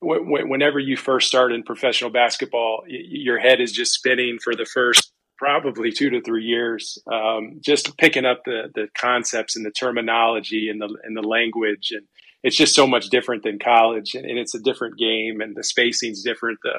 whenever 0.00 0.80
you 0.80 0.96
first 0.96 1.28
start 1.28 1.52
in 1.52 1.62
professional 1.62 2.10
basketball, 2.10 2.82
your 2.88 3.38
head 3.38 3.60
is 3.60 3.70
just 3.70 3.92
spinning 3.92 4.38
for 4.42 4.54
the 4.54 4.64
first 4.64 5.11
probably 5.42 5.90
two 5.90 6.08
to 6.08 6.20
three 6.20 6.44
years, 6.44 6.98
um, 7.12 7.58
just 7.60 7.98
picking 7.98 8.24
up 8.24 8.42
the 8.44 8.70
the 8.76 8.86
concepts 8.96 9.56
and 9.56 9.66
the 9.66 9.72
terminology 9.72 10.68
and 10.68 10.80
the 10.80 10.96
and 11.02 11.16
the 11.16 11.22
language, 11.22 11.88
and 11.90 12.06
it's 12.44 12.54
just 12.54 12.76
so 12.76 12.86
much 12.86 13.08
different 13.08 13.42
than 13.42 13.58
college, 13.58 14.14
and, 14.14 14.24
and 14.24 14.38
it's 14.38 14.54
a 14.54 14.60
different 14.60 14.96
game, 14.96 15.40
and 15.40 15.56
the 15.56 15.64
spacing's 15.64 16.22
different. 16.22 16.60
The 16.62 16.74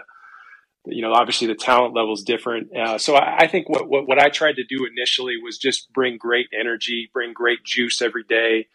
you 0.85 1.01
know, 1.01 1.11
obviously 1.11 1.47
the 1.47 1.55
talent 1.55 1.93
level 1.93 2.13
is 2.13 2.23
different. 2.23 2.75
Uh, 2.75 2.97
so 2.97 3.15
I, 3.15 3.39
I 3.39 3.47
think 3.47 3.67
what, 3.69 3.87
what, 3.87 4.05
what 4.07 4.19
I 4.19 4.27
tried 4.29 4.57
to 4.57 4.65
do 4.65 4.85
initially 4.85 5.35
was 5.41 5.57
just 5.57 5.91
bring 5.93 6.17
great 6.17 6.47
energy, 6.57 7.09
bring 7.13 7.31
great 7.33 7.63
juice 7.65 8.01
every 8.01 8.23
day. 8.27 8.67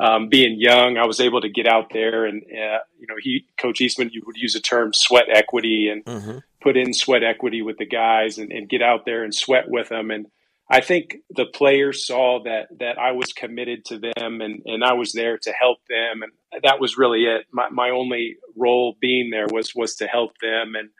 Um, 0.00 0.28
being 0.28 0.60
young, 0.60 0.96
I 0.96 1.06
was 1.06 1.18
able 1.18 1.40
to 1.40 1.48
get 1.48 1.66
out 1.66 1.90
there 1.92 2.24
and 2.26 2.42
uh, 2.44 2.78
you 2.98 3.06
know, 3.08 3.16
he 3.20 3.46
Coach 3.60 3.80
Eastman, 3.80 4.10
you 4.12 4.22
would 4.26 4.36
use 4.36 4.54
the 4.54 4.60
term 4.60 4.92
sweat 4.92 5.26
equity 5.32 5.88
and 5.88 6.04
mm-hmm. 6.04 6.38
Put 6.60 6.76
in 6.76 6.92
sweat 6.92 7.22
equity 7.22 7.62
with 7.62 7.78
the 7.78 7.86
guys 7.86 8.38
and, 8.38 8.52
and 8.52 8.68
get 8.68 8.82
out 8.82 9.04
there 9.04 9.24
and 9.24 9.34
sweat 9.34 9.64
with 9.68 9.88
them. 9.88 10.10
And 10.10 10.26
I 10.70 10.80
think 10.80 11.16
the 11.30 11.46
players 11.46 12.06
saw 12.06 12.42
that 12.44 12.68
that 12.78 12.98
I 12.98 13.12
was 13.12 13.32
committed 13.32 13.84
to 13.86 13.98
them 13.98 14.40
and, 14.40 14.62
and 14.66 14.84
I 14.84 14.92
was 14.94 15.12
there 15.12 15.38
to 15.38 15.52
help 15.52 15.78
them, 15.88 16.22
and 16.22 16.62
that 16.62 16.80
was 16.80 16.98
really 16.98 17.24
it. 17.24 17.46
My, 17.52 17.68
my 17.70 17.90
only 17.90 18.36
role 18.56 18.96
being 19.00 19.30
there 19.30 19.46
was 19.50 19.74
was 19.74 19.96
to 19.96 20.06
help 20.06 20.32
them 20.40 20.74
and 20.74 20.90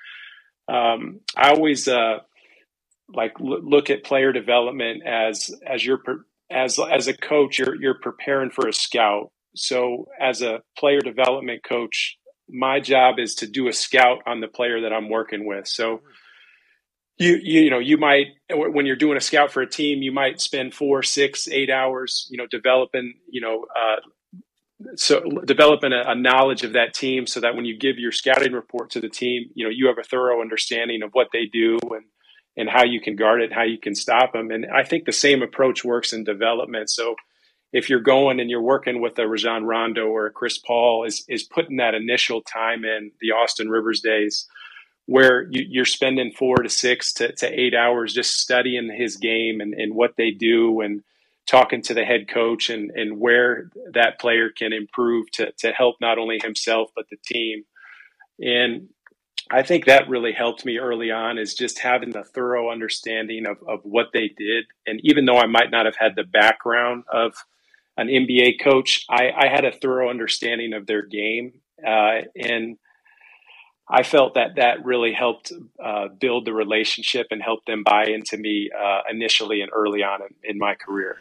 um, 0.68 1.20
I 1.36 1.50
always 1.50 1.88
uh, 1.88 2.18
like 3.08 3.32
l- 3.40 3.62
look 3.62 3.90
at 3.90 4.04
player 4.04 4.32
development 4.32 5.02
as 5.06 5.50
as 5.66 5.84
you're 5.84 6.00
as 6.50 6.78
as 6.78 7.08
a 7.08 7.16
coach 7.16 7.58
you're 7.58 7.74
you're 7.74 7.98
preparing 7.98 8.50
for 8.50 8.68
a 8.68 8.72
scout. 8.72 9.30
So 9.54 10.08
as 10.20 10.42
a 10.42 10.60
player 10.76 11.00
development 11.00 11.64
coach, 11.64 12.18
my 12.48 12.80
job 12.80 13.18
is 13.18 13.36
to 13.36 13.46
do 13.46 13.68
a 13.68 13.72
scout 13.72 14.18
on 14.26 14.40
the 14.40 14.48
player 14.48 14.82
that 14.82 14.92
I'm 14.92 15.08
working 15.08 15.46
with. 15.46 15.68
So 15.68 16.02
you, 17.18 17.38
you 17.42 17.60
you 17.62 17.70
know 17.70 17.78
you 17.78 17.96
might 17.98 18.26
when 18.50 18.86
you're 18.86 18.96
doing 18.96 19.16
a 19.16 19.20
scout 19.20 19.50
for 19.50 19.60
a 19.60 19.68
team 19.68 20.02
you 20.02 20.12
might 20.12 20.40
spend 20.40 20.72
four 20.72 21.02
six 21.02 21.48
eight 21.48 21.68
hours 21.68 22.28
you 22.30 22.38
know 22.38 22.46
developing 22.46 23.14
you 23.28 23.40
know 23.40 23.66
uh, 23.76 23.96
so 24.96 25.20
developing 25.44 25.92
a, 25.92 26.12
a, 26.12 26.14
knowledge 26.14 26.62
of 26.62 26.74
that 26.74 26.94
team 26.94 27.26
so 27.26 27.40
that 27.40 27.56
when 27.56 27.64
you 27.64 27.76
give 27.76 27.98
your 27.98 28.12
scouting 28.12 28.52
report 28.52 28.90
to 28.90 29.00
the 29.00 29.08
team, 29.08 29.50
you 29.54 29.64
know, 29.64 29.70
you 29.70 29.88
have 29.88 29.98
a 29.98 30.04
thorough 30.04 30.40
understanding 30.40 31.02
of 31.02 31.10
what 31.12 31.28
they 31.32 31.46
do 31.46 31.78
and, 31.90 32.04
and 32.56 32.68
how 32.68 32.84
you 32.84 33.00
can 33.00 33.16
guard 33.16 33.42
it, 33.42 33.52
how 33.52 33.64
you 33.64 33.78
can 33.78 33.94
stop 33.94 34.32
them. 34.32 34.50
And 34.50 34.66
I 34.66 34.84
think 34.84 35.04
the 35.04 35.12
same 35.12 35.42
approach 35.42 35.84
works 35.84 36.12
in 36.12 36.22
development. 36.22 36.90
So 36.90 37.16
if 37.72 37.90
you're 37.90 38.00
going 38.00 38.40
and 38.40 38.48
you're 38.48 38.62
working 38.62 39.00
with 39.00 39.18
a 39.18 39.28
Rajon 39.28 39.64
Rondo 39.64 40.06
or 40.06 40.26
a 40.26 40.30
Chris 40.30 40.58
Paul 40.58 41.04
is, 41.04 41.24
is 41.28 41.42
putting 41.42 41.76
that 41.76 41.94
initial 41.94 42.40
time 42.40 42.84
in 42.84 43.12
the 43.20 43.32
Austin 43.32 43.68
Rivers 43.68 44.00
days 44.00 44.46
where 45.06 45.46
you, 45.50 45.82
are 45.82 45.86
spending 45.86 46.32
four 46.32 46.56
to 46.56 46.68
six 46.68 47.12
to, 47.14 47.32
to 47.32 47.48
eight 47.48 47.74
hours 47.74 48.12
just 48.12 48.38
studying 48.38 48.90
his 48.94 49.16
game 49.16 49.60
and, 49.60 49.74
and 49.74 49.94
what 49.94 50.16
they 50.16 50.30
do 50.30 50.80
and, 50.80 51.02
talking 51.48 51.80
to 51.80 51.94
the 51.94 52.04
head 52.04 52.28
coach 52.28 52.68
and, 52.68 52.90
and 52.90 53.18
where 53.18 53.70
that 53.92 54.20
player 54.20 54.50
can 54.50 54.72
improve 54.72 55.30
to, 55.30 55.50
to 55.52 55.72
help 55.72 55.96
not 56.00 56.18
only 56.18 56.38
himself 56.38 56.90
but 56.94 57.06
the 57.10 57.16
team. 57.24 57.64
And 58.38 58.88
I 59.50 59.62
think 59.62 59.86
that 59.86 60.10
really 60.10 60.32
helped 60.32 60.66
me 60.66 60.76
early 60.76 61.10
on 61.10 61.38
is 61.38 61.54
just 61.54 61.78
having 61.78 62.14
a 62.14 62.22
thorough 62.22 62.70
understanding 62.70 63.46
of, 63.46 63.56
of 63.66 63.80
what 63.82 64.08
they 64.12 64.28
did. 64.28 64.66
And 64.86 65.00
even 65.02 65.24
though 65.24 65.38
I 65.38 65.46
might 65.46 65.70
not 65.70 65.86
have 65.86 65.96
had 65.96 66.16
the 66.16 66.22
background 66.22 67.04
of 67.10 67.32
an 67.98 68.06
NBA 68.06 68.62
coach, 68.62 69.04
I, 69.10 69.30
I 69.36 69.48
had 69.48 69.64
a 69.64 69.72
thorough 69.72 70.08
understanding 70.08 70.72
of 70.72 70.86
their 70.86 71.02
game. 71.04 71.60
Uh, 71.84 72.22
and 72.36 72.78
I 73.90 74.04
felt 74.04 74.34
that 74.34 74.56
that 74.56 74.84
really 74.84 75.12
helped 75.12 75.52
uh, 75.82 76.08
build 76.08 76.44
the 76.44 76.52
relationship 76.52 77.26
and 77.30 77.42
help 77.42 77.64
them 77.66 77.82
buy 77.82 78.04
into 78.04 78.36
me 78.36 78.70
uh, 78.78 79.00
initially 79.10 79.60
and 79.60 79.70
early 79.74 80.02
on 80.02 80.20
in, 80.22 80.52
in 80.52 80.58
my 80.58 80.74
career. 80.74 81.18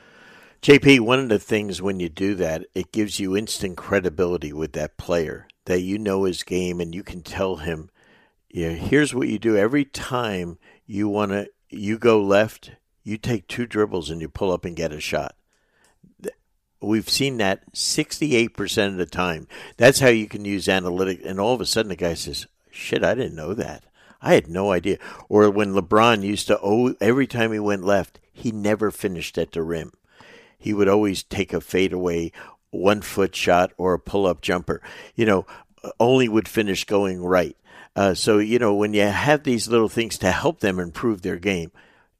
JP, 0.62 1.02
one 1.02 1.20
of 1.20 1.30
the 1.30 1.40
things 1.40 1.82
when 1.82 2.00
you 2.00 2.10
do 2.10 2.36
that, 2.36 2.66
it 2.76 2.92
gives 2.92 3.20
you 3.20 3.36
instant 3.36 3.78
credibility 3.78 4.54
with 4.54 4.74
that 4.74 4.98
player 4.98 5.48
that 5.66 5.82
you 5.82 5.98
know 5.98 6.26
his 6.26 6.44
game 6.44 6.80
and 6.80 6.94
you 6.94 7.04
can 7.04 7.22
tell 7.22 7.58
him, 7.58 7.90
yeah, 8.50 8.70
here's 8.70 9.16
what 9.16 9.28
you 9.28 9.40
do 9.40 9.58
every 9.58 9.86
time 9.86 10.58
you 10.86 11.10
want 11.10 11.32
to 11.32 11.48
you 11.70 11.98
go 11.98 12.22
left, 12.22 12.72
you 13.04 13.18
take 13.18 13.48
two 13.48 13.66
dribbles 13.66 14.10
and 14.10 14.22
you 14.22 14.30
pull 14.30 14.52
up 14.52 14.66
and 14.66 14.76
get 14.76 14.92
a 14.92 15.00
shot. 15.00 15.37
We've 16.80 17.10
seen 17.10 17.38
that 17.38 17.74
68% 17.74 18.88
of 18.88 18.98
the 18.98 19.06
time. 19.06 19.48
That's 19.78 20.00
how 20.00 20.10
you 20.10 20.28
can 20.28 20.46
use 20.46 20.68
analytics 20.68 21.26
and 21.26 21.40
all 21.40 21.54
of 21.54 21.62
a 21.62 21.66
sudden 21.66 21.90
the 21.90 21.96
guy 21.96 22.14
says, 22.14 22.48
"Shit, 22.72 23.04
I 23.04 23.16
didn't 23.16 23.36
know 23.36 23.54
that." 23.54 23.84
I 24.22 24.34
had 24.34 24.48
no 24.48 24.72
idea. 24.72 24.98
Or 25.30 25.50
when 25.50 25.74
LeBron 25.74 26.24
used 26.24 26.48
to, 26.48 26.60
oh, 26.62 26.96
every 27.00 27.28
time 27.28 27.54
he 27.54 27.60
went 27.60 27.84
left, 27.84 28.20
he 28.34 28.52
never 28.52 28.90
finished 28.90 29.38
at 29.38 29.52
the 29.52 29.62
rim 29.62 29.92
he 30.58 30.74
would 30.74 30.88
always 30.88 31.24
take 31.24 31.54
a 31.54 31.62
fadeaway 31.62 32.32
one 32.72 33.02
foot 33.02 33.36
shot 33.36 33.72
or 33.78 33.94
a 33.94 34.00
pull 34.00 34.26
up 34.26 34.42
jumper. 34.42 34.82
You 35.16 35.26
know, 35.26 35.46
only 36.00 36.28
would 36.28 36.48
finish 36.48 36.84
going 36.84 37.24
right. 37.24 37.56
Uh, 37.96 38.14
so, 38.14 38.38
you 38.38 38.60
know, 38.60 38.76
when 38.76 38.94
you 38.94 39.04
have 39.04 39.44
these 39.44 39.68
little 39.68 39.90
things 39.90 40.18
to 40.20 40.32
help 40.32 40.60
them 40.60 40.80
improve 40.80 41.22
their 41.22 41.38
game, 41.38 41.72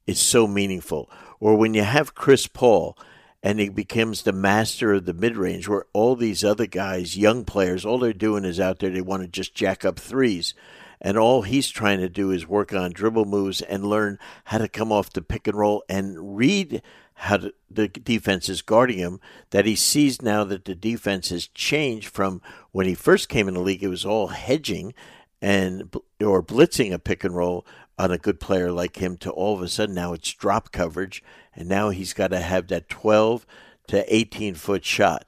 it's 0.06 0.20
so 0.20 0.46
meaningful. 0.46 1.10
Or 1.40 1.54
when 1.54 1.74
you 1.74 1.82
have 1.82 2.14
Chris 2.14 2.46
Paul 2.46 2.96
and 3.42 3.60
he 3.60 3.68
becomes 3.68 4.22
the 4.22 4.32
master 4.32 4.94
of 4.94 5.04
the 5.04 5.14
mid 5.14 5.36
range, 5.36 5.68
where 5.68 5.86
all 5.92 6.16
these 6.16 6.44
other 6.44 6.66
guys, 6.66 7.16
young 7.16 7.44
players, 7.44 7.84
all 7.84 7.98
they're 7.98 8.12
doing 8.12 8.44
is 8.44 8.58
out 8.58 8.78
there, 8.78 8.90
they 8.90 9.00
want 9.00 9.22
to 9.22 9.28
just 9.28 9.54
jack 9.54 9.84
up 9.84 9.98
threes. 9.98 10.54
And 11.00 11.16
all 11.16 11.42
he's 11.42 11.68
trying 11.68 12.00
to 12.00 12.08
do 12.08 12.32
is 12.32 12.48
work 12.48 12.72
on 12.72 12.92
dribble 12.92 13.26
moves 13.26 13.60
and 13.62 13.84
learn 13.84 14.18
how 14.46 14.58
to 14.58 14.68
come 14.68 14.90
off 14.90 15.12
the 15.12 15.22
pick 15.22 15.46
and 15.46 15.56
roll 15.56 15.84
and 15.88 16.36
read 16.36 16.82
how 17.14 17.36
to, 17.36 17.54
the 17.70 17.88
defense 17.88 18.48
is 18.48 18.62
guarding 18.62 18.98
him 18.98 19.20
that 19.50 19.66
he 19.66 19.76
sees 19.76 20.22
now 20.22 20.44
that 20.44 20.64
the 20.64 20.74
defense 20.74 21.30
has 21.30 21.48
changed 21.48 22.08
from 22.08 22.40
when 22.72 22.86
he 22.86 22.94
first 22.94 23.28
came 23.28 23.48
in 23.48 23.54
the 23.54 23.60
league 23.60 23.82
it 23.82 23.88
was 23.88 24.04
all 24.04 24.28
hedging 24.28 24.94
and 25.42 25.94
or 26.20 26.42
blitzing 26.42 26.92
a 26.92 26.98
pick 26.98 27.24
and 27.24 27.34
roll 27.34 27.66
on 27.98 28.10
a 28.12 28.18
good 28.18 28.40
player 28.40 28.70
like 28.70 28.96
him 28.96 29.16
to 29.18 29.30
all 29.30 29.54
of 29.54 29.62
a 29.62 29.68
sudden 29.68 29.94
now 29.94 30.12
it's 30.12 30.32
drop 30.32 30.70
coverage 30.70 31.22
and 31.54 31.68
now 31.68 31.90
he's 31.90 32.12
got 32.12 32.28
to 32.28 32.40
have 32.40 32.68
that 32.68 32.88
12 32.88 33.44
to 33.88 34.14
18 34.14 34.54
foot 34.54 34.84
shot. 34.84 35.24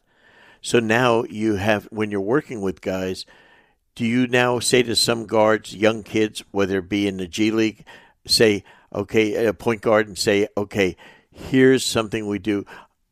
So 0.62 0.78
now 0.78 1.24
you 1.24 1.56
have 1.56 1.86
when 1.90 2.10
you're 2.10 2.20
working 2.20 2.60
with 2.60 2.80
guys, 2.80 3.26
do 3.94 4.06
you 4.06 4.26
now 4.26 4.60
say 4.60 4.82
to 4.82 4.94
some 4.94 5.26
guards, 5.26 5.74
young 5.74 6.02
kids, 6.02 6.44
whether 6.52 6.78
it 6.78 6.88
be 6.88 7.08
in 7.08 7.16
the 7.16 7.26
G 7.26 7.50
League, 7.50 7.84
say, 8.26 8.62
okay, 8.94 9.46
a 9.46 9.52
point 9.52 9.80
guard 9.80 10.06
and 10.06 10.16
say, 10.16 10.48
okay, 10.56 10.96
here's 11.32 11.84
something 11.84 12.26
we 12.26 12.38
do. 12.38 12.64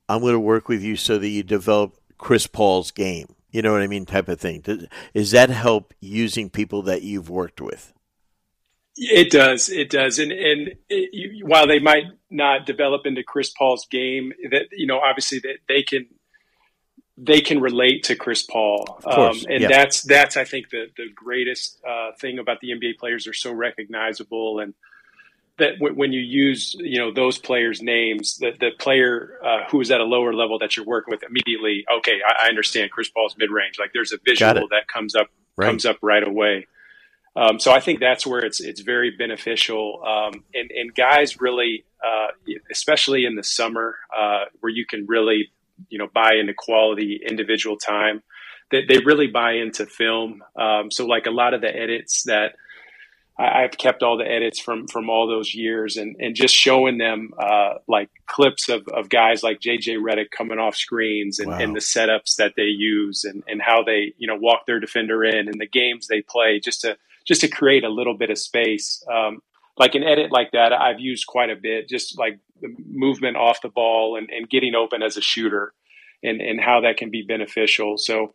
I'm 0.09 0.21
going 0.21 0.35
to 0.35 0.41
work 0.41 0.69
with 0.69 0.83
you 0.83 0.97
so 0.97 1.19
that 1.19 1.29
you 1.29 1.43
develop 1.43 1.97
Chris 2.17 2.47
Paul's 2.47 2.91
game. 2.91 3.35
You 3.51 3.63
know 3.63 3.73
what 3.73 3.83
I 3.83 3.87
mean? 3.87 4.07
Type 4.07 4.29
of 4.29 4.41
thing. 4.41 4.61
Does 5.15 5.31
that 5.31 5.51
help 5.51 5.95
using 6.01 6.51
people 6.51 6.83
that 6.83 7.03
you've 7.03 7.31
worked 7.31 7.61
with? 7.61 7.93
It 9.01 9.31
does. 9.31 9.69
It 9.69 9.91
does. 9.91 10.19
And 10.19 10.33
and 10.33 10.69
it, 10.89 11.11
you, 11.13 11.47
while 11.47 11.67
they 11.67 11.79
might 11.79 12.05
not 12.31 12.67
develop 12.67 13.07
into 13.07 13.23
Chris 13.23 13.51
Paul's 13.51 13.87
game, 13.87 14.33
that 14.51 14.67
you 14.73 14.87
know, 14.87 14.99
obviously 14.99 15.39
that 15.41 15.59
they 15.69 15.83
can 15.83 16.07
they 17.17 17.41
can 17.41 17.61
relate 17.61 18.05
to 18.05 18.17
Chris 18.17 18.43
Paul, 18.43 19.01
um, 19.05 19.37
and 19.49 19.63
yeah. 19.63 19.69
that's 19.69 20.03
that's 20.03 20.37
I 20.37 20.45
think 20.45 20.71
the 20.71 20.87
the 20.97 21.07
greatest 21.15 21.81
uh, 21.89 22.13
thing 22.21 22.39
about 22.39 22.61
the 22.61 22.71
NBA 22.71 22.99
players 22.99 23.27
are 23.27 23.33
so 23.33 23.53
recognizable 23.53 24.61
and 24.61 24.75
that 25.59 25.79
w- 25.81 25.95
when 25.95 26.13
you 26.13 26.21
use 26.21 26.75
you 26.79 26.99
know 26.99 27.13
those 27.13 27.39
players' 27.39 27.81
names, 27.83 28.39
that 28.39 28.59
the 28.59 28.71
player 28.79 29.39
uh, 29.45 29.69
who 29.71 29.81
is 29.81 29.91
at 29.91 30.01
a 30.01 30.05
lower 30.05 30.33
level 30.33 30.59
that 30.59 30.77
you're 30.77 30.87
working 30.87 31.13
with 31.13 31.23
immediately, 31.23 31.85
okay, 31.99 32.21
I, 32.27 32.47
I 32.47 32.49
understand 32.49 32.91
Chris 32.91 33.09
Paul's 33.09 33.37
mid 33.39 33.51
range. 33.51 33.79
Like 33.79 33.93
there's 33.93 34.13
a 34.13 34.19
visual 34.25 34.69
that 34.71 34.89
comes 34.89 35.15
up 35.15 35.29
Right. 35.59 35.67
comes 35.67 35.85
up 35.85 35.97
right 36.03 36.27
away. 36.27 36.69
Um, 37.39 37.61
so 37.61 37.71
I 37.71 37.79
think 37.81 38.01
that's 38.01 38.27
where 38.27 38.41
it's 38.41 38.61
it's 38.61 38.81
very 38.81 39.13
beneficial, 39.17 40.03
um, 40.05 40.43
and 40.55 40.71
and 40.73 40.93
guys 40.95 41.41
really, 41.41 41.85
uh, 42.05 42.29
especially 42.71 43.25
in 43.27 43.37
the 43.37 43.45
summer, 43.45 43.95
uh, 44.17 44.47
where 44.61 44.71
you 44.73 44.85
can 44.85 45.07
really 45.07 45.51
you 45.89 45.99
know 45.99 46.09
buy 46.13 46.35
into 46.35 46.53
quality 46.55 47.21
individual 47.25 47.77
time. 47.77 48.23
They, 48.71 48.85
they 48.85 48.99
really 48.99 49.29
buy 49.29 49.53
into 49.53 49.87
film. 49.87 50.43
Um, 50.57 50.91
so 50.91 51.07
like 51.07 51.27
a 51.27 51.31
lot 51.31 51.55
of 51.55 51.61
the 51.61 51.75
edits 51.75 52.25
that 52.25 52.57
I, 53.39 53.63
I've 53.63 53.79
kept 53.79 54.03
all 54.03 54.17
the 54.19 54.29
edits 54.29 54.59
from 54.59 54.89
from 54.89 55.09
all 55.09 55.29
those 55.29 55.55
years, 55.55 55.97
and 55.97 56.17
and 56.19 56.35
just 56.35 56.55
showing 56.57 56.99
them 56.99 57.31
uh, 57.39 57.75
like 57.87 58.11
clips 58.27 58.69
of, 58.69 58.89
of 58.89 59.09
guys 59.09 59.45
like 59.45 59.61
JJ 59.61 59.99
Redick 60.03 60.33
coming 60.33 60.59
off 60.59 60.75
screens 60.75 61.39
and, 61.39 61.53
Wow. 61.53 61.59
and 61.59 61.77
the 61.77 61.81
setups 61.81 62.37
that 62.37 62.55
they 62.57 62.65
use 62.65 63.23
and 63.25 63.45
and 63.47 63.63
how 63.63 63.85
they 63.85 64.13
you 64.19 64.27
know 64.27 64.37
walk 64.37 64.67
their 64.67 64.81
defender 64.81 65.25
in 65.25 65.47
and 65.49 65.61
the 65.61 65.69
games 65.69 66.09
they 66.09 66.21
play 66.21 66.59
just 66.59 66.81
to 66.81 66.97
just 67.29 67.43
to 67.43 67.49
create 67.49 67.85
a 67.85 67.91
little 67.91 68.17
bit 68.17 68.31
of 68.31 68.39
space. 68.39 69.05
Um, 69.13 69.39
like 69.77 69.95
an 69.95 70.03
edit 70.03 70.33
like 70.33 70.51
that, 70.53 70.73
I've 70.73 70.99
used 70.99 71.27
quite 71.27 71.51
a 71.51 71.57
bit, 71.57 71.89
just 71.89 72.19
like 72.19 72.41
the 72.61 72.75
movement 72.91 73.37
off 73.37 73.63
the 73.63 73.69
ball 73.69 74.17
and, 74.17 74.29
and 74.31 74.49
getting 74.49 74.75
open 74.75 75.03
as 75.03 75.17
a 75.17 75.21
shooter, 75.21 75.73
and 76.23 76.41
and 76.41 76.61
how 76.61 76.81
that 76.81 76.97
can 76.97 77.11
be 77.11 77.23
beneficial. 77.23 77.97
So, 77.97 78.33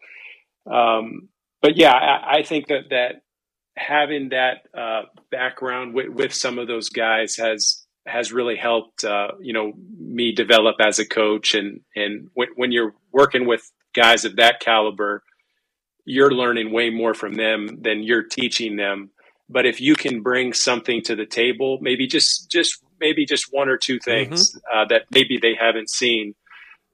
um, 0.71 1.27
but 1.61 1.75
yeah, 1.75 1.91
I, 1.91 2.37
I 2.37 2.43
think 2.43 2.67
that 2.67 2.89
that 2.91 3.23
having 3.75 4.29
that 4.29 4.67
uh, 4.77 5.03
background 5.31 5.93
with, 5.93 6.09
with 6.09 6.33
some 6.33 6.59
of 6.59 6.67
those 6.67 6.89
guys 6.89 7.35
has 7.37 7.83
has 8.05 8.31
really 8.31 8.55
helped 8.55 9.03
uh, 9.03 9.29
you 9.41 9.53
know 9.53 9.73
me 9.97 10.31
develop 10.31 10.77
as 10.79 10.99
a 10.99 11.05
coach 11.05 11.55
and 11.55 11.81
and 11.95 12.29
when, 12.33 12.49
when 12.55 12.71
you're 12.71 12.93
working 13.11 13.47
with 13.47 13.69
guys 13.93 14.25
of 14.25 14.37
that 14.37 14.59
caliber 14.59 15.23
you're 16.05 16.31
learning 16.31 16.71
way 16.71 16.89
more 16.89 17.13
from 17.13 17.33
them 17.33 17.81
than 17.81 18.03
you're 18.03 18.23
teaching 18.23 18.75
them. 18.75 19.09
But 19.49 19.65
if 19.65 19.81
you 19.81 19.95
can 19.95 20.21
bring 20.21 20.53
something 20.53 21.01
to 21.03 21.15
the 21.15 21.25
table 21.25 21.77
maybe 21.81 22.07
just 22.07 22.49
just 22.49 22.81
maybe 22.99 23.25
just 23.25 23.47
one 23.51 23.69
or 23.69 23.77
two 23.77 23.99
things 23.99 24.57
uh, 24.73 24.85
that 24.89 25.03
maybe 25.11 25.37
they 25.41 25.55
haven't 25.59 25.89
seen 25.89 26.35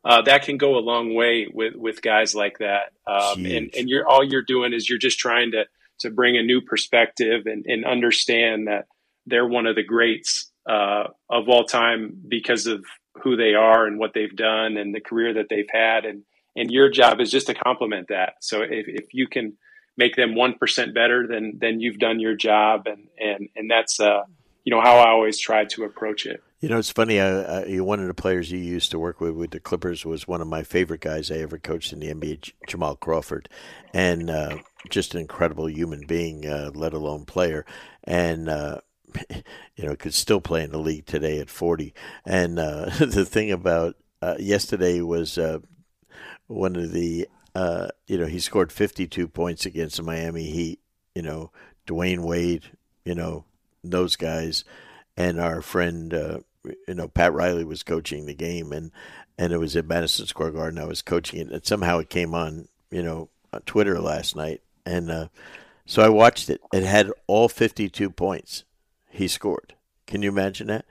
uh, 0.04 0.22
that 0.24 0.44
can 0.44 0.58
go 0.58 0.78
a 0.78 0.80
long 0.80 1.14
way 1.14 1.48
with 1.54 1.76
with 1.76 2.02
guys 2.02 2.34
like 2.34 2.60
that. 2.60 2.94
Um, 3.06 3.46
and 3.46 3.70
and 3.78 3.90
you're 3.90 4.08
all 4.08 4.24
you're 4.24 4.44
doing 4.44 4.74
is 4.74 4.90
you're 4.90 5.00
just 5.00 5.20
trying 5.20 5.52
to 5.52 5.66
to 6.00 6.10
bring 6.10 6.38
a 6.38 6.44
new 6.44 6.62
perspective 6.62 7.46
and, 7.46 7.66
and 7.66 7.86
understand 7.86 8.68
that 8.68 8.86
they're 9.26 9.48
one 9.48 9.66
of 9.66 9.76
the 9.76 9.84
greats 9.84 10.52
uh, 10.70 11.04
of 11.30 11.50
all 11.50 11.66
time 11.66 12.22
because 12.28 12.68
of 12.68 12.86
who 13.22 13.36
they 13.36 13.54
are 13.54 13.86
and 13.86 14.00
what 14.00 14.14
they've 14.14 14.36
done 14.36 14.78
and 14.78 14.96
the 14.96 15.02
career 15.02 15.34
that 15.34 15.48
they've 15.50 15.70
had. 15.70 16.06
And 16.06 16.24
and 16.56 16.72
your 16.72 16.90
job 16.90 17.20
is 17.20 17.32
just 17.32 17.48
to 17.48 17.54
complement 17.54 18.08
that 18.10 18.34
so 18.42 18.62
if, 18.62 18.86
if 18.88 19.14
you 19.14 19.28
can 19.28 19.54
make 19.98 20.16
them 20.16 20.34
1% 20.36 20.94
better 20.94 21.28
then 21.28 21.58
then 21.60 21.80
you've 21.80 22.00
done 22.00 22.20
your 22.20 22.36
job 22.36 22.88
and 22.88 23.08
and 23.18 23.50
and 23.56 23.70
that's 23.70 24.00
uh 24.00 24.24
you 24.64 24.76
know 24.76 24.82
how 24.82 24.98
I 24.98 25.10
always 25.10 25.40
try 25.40 25.66
to 25.66 25.84
approach 25.84 26.26
it 26.26 26.44
You 26.62 26.68
know, 26.68 26.78
it's 26.78 26.92
funny. 26.92 27.20
Uh, 27.20 27.64
one 27.84 28.02
of 28.02 28.08
the 28.08 28.14
players 28.14 28.52
you 28.52 28.60
used 28.60 28.92
to 28.92 29.00
work 29.00 29.22
with 29.22 29.32
with 29.32 29.52
the 29.52 29.62
Clippers 29.62 30.06
was 30.06 30.28
one 30.28 30.42
of 30.42 30.48
my 30.48 30.64
favorite 30.64 31.00
guys 31.00 31.32
I 31.32 31.36
ever 31.36 31.58
coached 31.58 31.94
in 31.94 32.02
the 32.02 32.14
NBA, 32.14 32.52
Jamal 32.68 32.98
Crawford, 32.98 33.48
and 33.94 34.30
uh, 34.30 34.58
just 34.90 35.16
an 35.16 35.22
incredible 35.22 35.70
human 35.70 36.06
being, 36.06 36.46
uh, 36.46 36.72
let 36.74 36.94
alone 36.94 37.24
player, 37.24 37.66
and 38.04 38.50
uh, 38.50 38.82
you 39.78 39.86
know 39.86 39.96
could 39.96 40.14
still 40.14 40.42
play 40.42 40.64
in 40.64 40.72
the 40.72 40.80
league 40.80 41.06
today 41.06 41.40
at 41.40 41.50
forty. 41.50 41.94
And 42.26 42.60
uh, 42.60 42.90
the 43.00 43.26
thing 43.26 43.52
about 43.52 43.96
yesterday 44.38 45.00
was 45.00 45.40
one 46.50 46.76
of 46.76 46.92
the 46.92 47.28
uh, 47.56 47.88
you 48.08 48.18
know 48.18 48.26
he 48.26 48.40
scored 48.40 48.72
fifty 48.72 49.08
two 49.08 49.28
points 49.28 49.66
against 49.66 49.98
the 49.98 50.04
Miami 50.04 50.50
Heat. 50.50 50.80
You 51.16 51.22
know, 51.22 51.52
Dwyane 51.88 52.26
Wade. 52.26 52.66
You 53.06 53.16
know 53.16 53.46
those 53.84 54.16
guys, 54.16 54.66
and 55.16 55.40
our 55.40 55.62
friend. 55.62 56.14
Uh, 56.14 56.40
you 56.88 56.94
know, 56.94 57.08
Pat 57.08 57.34
Riley 57.34 57.64
was 57.64 57.84
coaching 57.84 58.26
the 58.26 58.34
game, 58.34 58.72
and 58.72 58.92
and 59.38 59.54
it 59.54 59.58
was 59.58 59.76
at 59.76 59.88
Madison 59.88 60.26
Square 60.26 60.52
Garden. 60.52 60.80
I 60.80 60.86
was 60.86 61.02
coaching 61.02 61.40
it, 61.40 61.50
and 61.50 61.66
somehow 61.66 62.00
it 62.00 62.10
came 62.10 62.36
on, 62.36 62.68
you 62.92 63.02
know, 63.02 63.30
on 63.54 63.62
Twitter 63.62 64.00
last 64.00 64.36
night, 64.36 64.62
and 64.86 65.10
uh, 65.10 65.28
so 65.86 66.04
I 66.04 66.10
watched 66.10 66.50
it. 66.50 66.62
It 66.74 66.84
had 66.84 67.12
all 67.28 67.48
fifty-two 67.48 68.10
points 68.10 68.66
he 69.10 69.28
scored. 69.28 69.76
Can 70.08 70.22
you 70.22 70.30
imagine 70.30 70.68
that? 70.68 70.86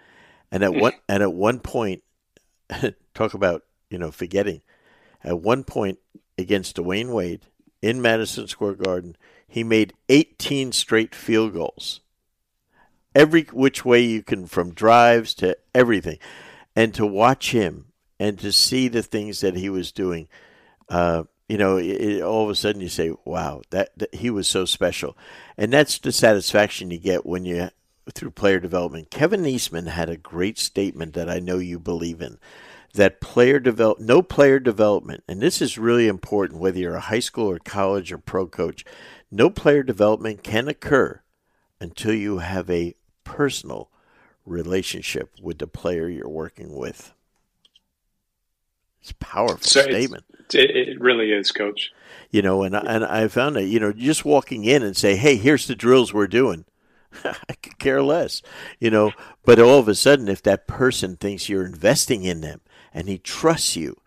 And 0.50 0.62
at 0.62 0.74
one 0.74 0.94
and 1.08 1.22
at 1.22 1.32
one 1.32 1.60
point, 1.60 2.02
talk 3.14 3.34
about 3.34 3.64
you 3.90 3.98
know 3.98 4.10
forgetting. 4.10 4.62
At 5.22 5.40
one 5.40 5.64
point 5.64 5.98
against 6.36 6.76
Dwyane 6.76 7.12
Wade 7.12 7.42
in 7.82 8.00
Madison 8.02 8.46
Square 8.48 8.74
Garden, 8.74 9.16
he 9.46 9.64
made 9.64 9.94
eighteen 10.08 10.72
straight 10.72 11.14
field 11.14 11.54
goals. 11.54 12.00
Every 13.14 13.42
which 13.52 13.84
way 13.84 14.00
you 14.02 14.22
can 14.22 14.46
from 14.46 14.74
drives 14.74 15.34
to 15.34 15.56
everything. 15.74 16.18
And 16.76 16.94
to 16.94 17.06
watch 17.06 17.50
him 17.50 17.86
and 18.20 18.38
to 18.38 18.52
see 18.52 18.88
the 18.88 19.02
things 19.02 19.40
that 19.40 19.56
he 19.56 19.68
was 19.68 19.90
doing 19.92 20.28
uh, 20.88 21.24
you 21.48 21.58
know 21.58 21.76
it, 21.76 21.86
it- 21.86 22.22
all 22.22 22.44
of 22.44 22.50
a 22.50 22.54
sudden 22.54 22.80
you 22.80 22.88
say 22.88 23.12
wow 23.24 23.62
that, 23.70 23.90
that 23.98 24.14
he 24.14 24.30
was 24.30 24.46
so 24.48 24.64
special. 24.64 25.16
And 25.56 25.72
that's 25.72 25.98
the 25.98 26.12
satisfaction 26.12 26.90
you 26.90 26.98
get 26.98 27.26
when 27.26 27.44
you 27.44 27.70
through 28.14 28.30
player 28.30 28.58
development. 28.60 29.10
Kevin 29.10 29.44
eastman 29.46 29.86
had 29.86 30.08
a 30.08 30.16
great 30.16 30.58
statement 30.58 31.14
that 31.14 31.28
i 31.28 31.38
know 31.38 31.58
you 31.58 31.78
believe 31.78 32.20
in 32.22 32.38
that 32.94 33.20
player 33.20 33.60
develop 33.60 34.00
no 34.00 34.22
player 34.22 34.58
development 34.58 35.22
and 35.28 35.40
this 35.40 35.60
is 35.62 35.78
really 35.78 36.08
important 36.08 36.60
whether 36.60 36.78
you're 36.78 36.96
a 36.96 37.00
high 37.00 37.18
school 37.20 37.50
or 37.50 37.58
college 37.58 38.10
or 38.10 38.18
pro 38.18 38.46
coach 38.46 38.84
no 39.30 39.50
player 39.50 39.82
development 39.82 40.42
can 40.42 40.68
occur 40.68 41.20
until 41.80 42.14
you 42.14 42.38
have 42.38 42.68
a 42.70 42.94
personal 43.24 43.90
relationship 44.46 45.34
with 45.40 45.58
the 45.58 45.66
player 45.66 46.08
you're 46.08 46.28
working 46.28 46.74
with. 46.74 47.12
It's 49.00 49.10
a 49.10 49.14
powerful 49.16 49.58
So 49.68 49.82
statement. 49.82 50.24
it, 50.54 50.70
it 50.76 51.00
really 51.00 51.30
is 51.30 51.52
coach 51.52 51.90
You 52.30 52.42
know, 52.42 52.62
and 52.62 52.76
I, 52.76 52.80
and 52.80 53.04
I 53.04 53.28
found 53.28 53.56
that 53.56 53.64
you 53.66 53.78
know 53.80 53.92
just 53.92 54.24
walking 54.24 54.64
in 54.64 54.82
and 54.82 54.96
say, 54.96 55.16
"Hey, 55.16 55.36
here's 55.36 55.66
the 55.66 55.76
drills 55.76 56.12
we're 56.12 56.26
doing." 56.26 56.64
I 57.24 57.54
could 57.62 57.78
care 57.78 58.02
less, 58.02 58.42
you 58.80 58.90
know. 58.90 59.12
But 59.44 59.58
all 59.58 59.78
of 59.78 59.88
a 59.88 59.94
sudden, 59.94 60.28
if 60.28 60.42
that 60.42 60.66
person 60.66 61.16
thinks 61.16 61.48
you're 61.48 61.64
investing 61.64 62.24
in 62.24 62.40
them 62.40 62.60
and 62.92 63.08
he 63.08 63.18
trusts 63.18 63.76
you, 63.76 64.00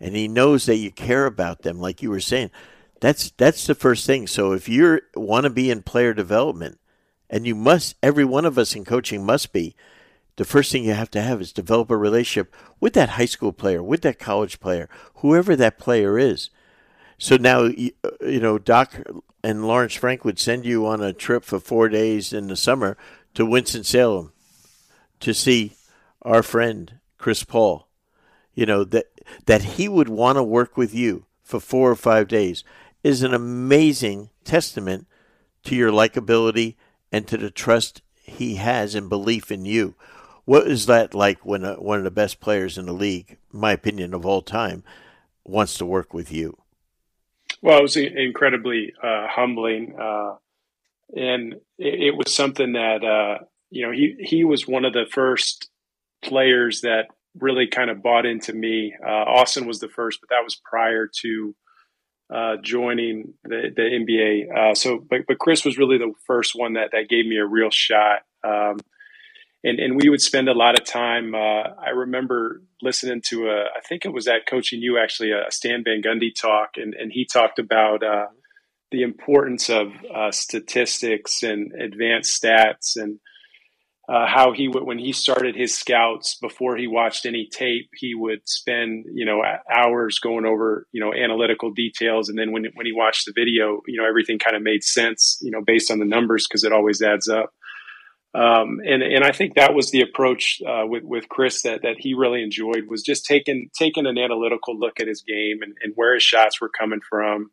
and 0.00 0.14
he 0.14 0.28
knows 0.28 0.66
that 0.66 0.76
you 0.76 0.90
care 0.90 1.26
about 1.26 1.62
them, 1.62 1.80
like 1.80 2.02
you 2.02 2.10
were 2.10 2.20
saying, 2.20 2.50
that's 3.00 3.30
that's 3.36 3.66
the 3.66 3.74
first 3.74 4.06
thing. 4.06 4.26
So 4.26 4.52
if 4.52 4.68
you 4.68 5.00
want 5.14 5.44
to 5.44 5.50
be 5.50 5.70
in 5.70 5.82
player 5.82 6.12
development, 6.12 6.78
and 7.30 7.46
you 7.46 7.54
must, 7.54 7.96
every 8.02 8.24
one 8.24 8.44
of 8.44 8.58
us 8.58 8.74
in 8.74 8.84
coaching 8.84 9.24
must 9.24 9.52
be, 9.52 9.74
the 10.36 10.44
first 10.44 10.70
thing 10.70 10.84
you 10.84 10.94
have 10.94 11.10
to 11.10 11.20
have 11.20 11.40
is 11.40 11.52
develop 11.52 11.90
a 11.90 11.96
relationship 11.96 12.54
with 12.80 12.92
that 12.94 13.10
high 13.10 13.24
school 13.24 13.52
player, 13.52 13.82
with 13.82 14.02
that 14.02 14.18
college 14.18 14.60
player, 14.60 14.88
whoever 15.16 15.56
that 15.56 15.78
player 15.78 16.16
is. 16.18 16.50
So 17.18 17.36
now, 17.36 17.64
you 17.64 17.90
uh, 18.04 18.10
you 18.22 18.38
know, 18.38 18.58
Doc 18.58 18.94
and 19.42 19.66
Lawrence 19.66 19.94
Frank 19.94 20.24
would 20.24 20.38
send 20.38 20.64
you 20.64 20.86
on 20.86 21.02
a 21.02 21.12
trip 21.12 21.44
for 21.44 21.58
four 21.58 21.88
days 21.88 22.32
in 22.32 22.46
the 22.46 22.56
summer 22.56 22.96
to 23.34 23.44
Winston-Salem 23.44 24.32
to 25.20 25.34
see 25.34 25.72
our 26.22 26.44
friend 26.44 27.00
Chris 27.18 27.42
Paul. 27.42 27.87
You 28.58 28.66
know, 28.66 28.82
that, 28.82 29.06
that 29.46 29.62
he 29.62 29.88
would 29.88 30.08
want 30.08 30.34
to 30.34 30.42
work 30.42 30.76
with 30.76 30.92
you 30.92 31.26
for 31.44 31.60
four 31.60 31.92
or 31.92 31.94
five 31.94 32.26
days 32.26 32.64
is 33.04 33.22
an 33.22 33.32
amazing 33.32 34.30
testament 34.42 35.06
to 35.62 35.76
your 35.76 35.92
likability 35.92 36.74
and 37.12 37.24
to 37.28 37.36
the 37.36 37.52
trust 37.52 38.02
he 38.20 38.56
has 38.56 38.96
and 38.96 39.08
belief 39.08 39.52
in 39.52 39.64
you. 39.64 39.94
What 40.44 40.66
is 40.66 40.86
that 40.86 41.14
like 41.14 41.46
when 41.46 41.62
a, 41.62 41.74
one 41.74 41.98
of 41.98 42.04
the 42.04 42.10
best 42.10 42.40
players 42.40 42.76
in 42.76 42.86
the 42.86 42.92
league, 42.92 43.38
my 43.52 43.70
opinion 43.70 44.12
of 44.12 44.26
all 44.26 44.42
time, 44.42 44.82
wants 45.44 45.78
to 45.78 45.86
work 45.86 46.12
with 46.12 46.32
you? 46.32 46.58
Well, 47.62 47.78
it 47.78 47.82
was 47.82 47.96
incredibly 47.96 48.92
uh, 49.00 49.28
humbling, 49.28 49.94
uh, 49.96 50.34
and 51.16 51.52
it, 51.78 52.08
it, 52.08 52.16
was 52.16 52.34
something 52.34 52.72
that 52.72 53.04
uh, 53.04 53.44
you 53.70 53.86
know 53.86 53.92
he 53.92 54.16
he 54.18 54.42
was 54.42 54.66
one 54.66 54.84
of 54.84 54.94
the 54.94 55.06
first 55.08 55.70
players 56.22 56.80
that 56.80 57.06
really 57.40 57.66
kind 57.66 57.90
of 57.90 58.02
bought 58.02 58.26
into 58.26 58.52
me. 58.52 58.94
Uh, 59.04 59.10
Austin 59.10 59.66
was 59.66 59.80
the 59.80 59.88
first, 59.88 60.20
but 60.20 60.30
that 60.30 60.44
was 60.44 60.60
prior 60.64 61.08
to 61.22 61.54
uh, 62.34 62.56
joining 62.62 63.34
the, 63.44 63.72
the 63.74 63.82
NBA. 63.82 64.70
Uh, 64.70 64.74
so, 64.74 64.98
but, 64.98 65.20
but 65.26 65.38
Chris 65.38 65.64
was 65.64 65.78
really 65.78 65.98
the 65.98 66.12
first 66.26 66.52
one 66.54 66.74
that, 66.74 66.90
that 66.92 67.08
gave 67.08 67.26
me 67.26 67.38
a 67.38 67.46
real 67.46 67.70
shot. 67.70 68.20
Um, 68.44 68.78
and, 69.64 69.80
and 69.80 69.96
we 69.96 70.08
would 70.08 70.20
spend 70.20 70.48
a 70.48 70.54
lot 70.54 70.78
of 70.78 70.84
time. 70.86 71.34
Uh, 71.34 71.38
I 71.38 71.90
remember 71.94 72.62
listening 72.80 73.22
to 73.26 73.48
a, 73.48 73.62
I 73.64 73.80
think 73.88 74.04
it 74.04 74.12
was 74.12 74.28
at 74.28 74.46
Coaching 74.48 74.80
U 74.82 74.98
actually, 74.98 75.32
a 75.32 75.50
Stan 75.50 75.82
Van 75.84 76.00
Gundy 76.00 76.34
talk, 76.34 76.70
and, 76.76 76.94
and 76.94 77.10
he 77.12 77.24
talked 77.24 77.58
about 77.58 78.04
uh, 78.04 78.26
the 78.90 79.02
importance 79.02 79.68
of 79.68 79.88
uh, 80.14 80.30
statistics 80.30 81.42
and 81.42 81.72
advanced 81.72 82.40
stats 82.40 82.96
and 82.96 83.18
uh, 84.08 84.26
how 84.26 84.52
he 84.52 84.68
would 84.68 84.84
when 84.84 84.98
he 84.98 85.12
started 85.12 85.54
his 85.54 85.78
scouts 85.78 86.38
before 86.40 86.76
he 86.76 86.86
watched 86.86 87.26
any 87.26 87.46
tape 87.52 87.90
he 87.94 88.14
would 88.14 88.40
spend 88.48 89.04
you 89.12 89.26
know 89.26 89.42
hours 89.70 90.18
going 90.18 90.46
over 90.46 90.86
you 90.92 91.00
know 91.00 91.12
analytical 91.12 91.70
details. 91.70 92.28
And 92.28 92.38
then 92.38 92.52
when 92.52 92.64
when 92.74 92.86
he 92.86 92.92
watched 92.92 93.26
the 93.26 93.32
video 93.36 93.80
you 93.86 94.00
know 94.00 94.08
everything 94.08 94.38
kind 94.38 94.56
of 94.56 94.62
made 94.62 94.82
sense 94.82 95.38
you 95.42 95.50
know 95.50 95.60
based 95.64 95.90
on 95.90 95.98
the 95.98 96.06
numbers 96.06 96.46
because 96.48 96.64
it 96.64 96.72
always 96.72 97.02
adds 97.02 97.28
up. 97.28 97.50
Um, 98.34 98.78
and 98.86 99.02
and 99.02 99.24
I 99.24 99.32
think 99.32 99.54
that 99.54 99.74
was 99.74 99.90
the 99.90 100.00
approach 100.00 100.60
uh, 100.66 100.86
with 100.86 101.02
with 101.04 101.28
Chris 101.28 101.62
that 101.62 101.82
that 101.82 101.96
he 101.98 102.14
really 102.14 102.42
enjoyed 102.42 102.84
was 102.88 103.02
just 103.02 103.26
taking 103.26 103.68
taking 103.78 104.06
an 104.06 104.16
analytical 104.16 104.78
look 104.78 105.00
at 105.00 105.08
his 105.08 105.22
game 105.22 105.60
and, 105.60 105.74
and 105.82 105.92
where 105.96 106.14
his 106.14 106.22
shots 106.22 106.60
were 106.60 106.70
coming 106.70 107.00
from 107.08 107.50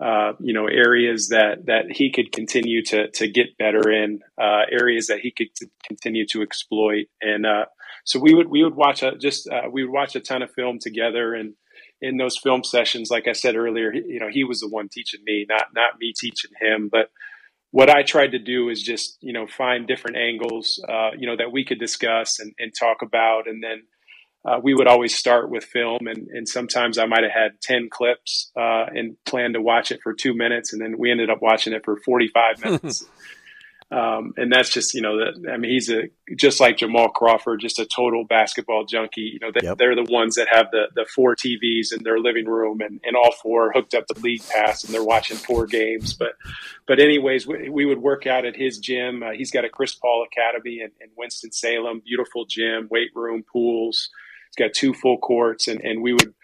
uh, 0.00 0.32
you 0.40 0.54
know, 0.54 0.66
areas 0.66 1.28
that 1.28 1.66
that 1.66 1.84
he 1.90 2.10
could 2.10 2.32
continue 2.32 2.82
to 2.84 3.10
to 3.10 3.28
get 3.28 3.58
better 3.58 3.90
in, 3.90 4.20
uh, 4.40 4.62
areas 4.70 5.08
that 5.08 5.20
he 5.20 5.30
could 5.30 5.48
continue 5.86 6.26
to 6.26 6.42
exploit, 6.42 7.06
and 7.20 7.44
uh, 7.44 7.66
so 8.04 8.18
we 8.18 8.34
would 8.34 8.48
we 8.48 8.64
would 8.64 8.74
watch 8.74 9.02
a 9.02 9.16
just 9.16 9.48
uh, 9.48 9.68
we 9.70 9.84
would 9.84 9.92
watch 9.92 10.16
a 10.16 10.20
ton 10.20 10.42
of 10.42 10.50
film 10.52 10.78
together, 10.80 11.34
and 11.34 11.54
in 12.00 12.16
those 12.16 12.38
film 12.38 12.64
sessions, 12.64 13.10
like 13.10 13.28
I 13.28 13.32
said 13.32 13.56
earlier, 13.56 13.92
he, 13.92 14.02
you 14.06 14.20
know, 14.20 14.28
he 14.30 14.42
was 14.42 14.60
the 14.60 14.68
one 14.68 14.88
teaching 14.88 15.20
me, 15.24 15.44
not 15.48 15.66
not 15.74 15.98
me 16.00 16.14
teaching 16.16 16.52
him, 16.60 16.88
but 16.90 17.10
what 17.72 17.90
I 17.90 18.02
tried 18.02 18.32
to 18.32 18.38
do 18.38 18.68
is 18.68 18.82
just 18.82 19.18
you 19.20 19.32
know 19.32 19.46
find 19.46 19.86
different 19.86 20.16
angles, 20.16 20.82
uh, 20.88 21.10
you 21.18 21.26
know, 21.26 21.36
that 21.36 21.52
we 21.52 21.64
could 21.64 21.78
discuss 21.78 22.38
and, 22.40 22.54
and 22.58 22.72
talk 22.78 23.02
about, 23.02 23.46
and 23.46 23.62
then 23.62 23.82
uh, 24.44 24.58
we 24.62 24.74
would 24.74 24.86
always 24.86 25.14
start 25.14 25.50
with 25.50 25.64
film, 25.64 26.06
and, 26.06 26.28
and 26.28 26.48
sometimes 26.48 26.96
I 26.96 27.04
might 27.04 27.24
have 27.24 27.32
had 27.32 27.60
10 27.60 27.90
clips 27.90 28.50
uh, 28.56 28.86
and 28.86 29.16
planned 29.26 29.54
to 29.54 29.60
watch 29.60 29.92
it 29.92 30.00
for 30.02 30.14
two 30.14 30.34
minutes, 30.34 30.72
and 30.72 30.80
then 30.80 30.96
we 30.98 31.10
ended 31.10 31.28
up 31.28 31.42
watching 31.42 31.74
it 31.74 31.84
for 31.84 31.98
45 31.98 32.58
minutes. 32.64 33.04
um, 33.90 34.32
and 34.38 34.50
that's 34.50 34.70
just, 34.70 34.94
you 34.94 35.02
know, 35.02 35.18
that 35.18 35.46
I 35.52 35.58
mean, 35.58 35.72
he's 35.72 35.90
a 35.90 36.04
just 36.36 36.58
like 36.58 36.78
Jamal 36.78 37.10
Crawford, 37.10 37.60
just 37.60 37.78
a 37.78 37.84
total 37.84 38.24
basketball 38.24 38.86
junkie. 38.86 39.30
You 39.34 39.40
know, 39.40 39.50
they, 39.52 39.66
yep. 39.66 39.76
they're 39.76 39.94
the 39.94 40.10
ones 40.10 40.36
that 40.36 40.48
have 40.50 40.70
the, 40.70 40.84
the 40.94 41.04
four 41.14 41.36
TVs 41.36 41.92
in 41.94 42.02
their 42.02 42.18
living 42.18 42.46
room, 42.46 42.80
and, 42.80 42.98
and 43.04 43.16
all 43.16 43.32
four 43.42 43.72
hooked 43.72 43.94
up 43.94 44.06
to 44.06 44.18
League 44.22 44.42
Pass, 44.48 44.84
and 44.84 44.94
they're 44.94 45.04
watching 45.04 45.36
four 45.36 45.66
games. 45.66 46.14
But, 46.14 46.32
but 46.86 46.98
anyways, 46.98 47.46
we, 47.46 47.68
we 47.68 47.84
would 47.84 48.00
work 48.00 48.26
out 48.26 48.46
at 48.46 48.56
his 48.56 48.78
gym. 48.78 49.22
Uh, 49.22 49.32
he's 49.32 49.50
got 49.50 49.66
a 49.66 49.68
Chris 49.68 49.94
Paul 49.94 50.26
Academy 50.32 50.80
in, 50.80 50.92
in 51.02 51.10
Winston 51.14 51.52
Salem, 51.52 52.00
beautiful 52.02 52.46
gym, 52.46 52.88
weight 52.90 53.10
room, 53.14 53.44
pools 53.52 54.08
He's 54.50 54.66
got 54.66 54.74
two 54.74 54.94
full 54.94 55.18
courts, 55.18 55.68
and, 55.68 55.80
and 55.80 56.02
we 56.02 56.12
would 56.12 56.34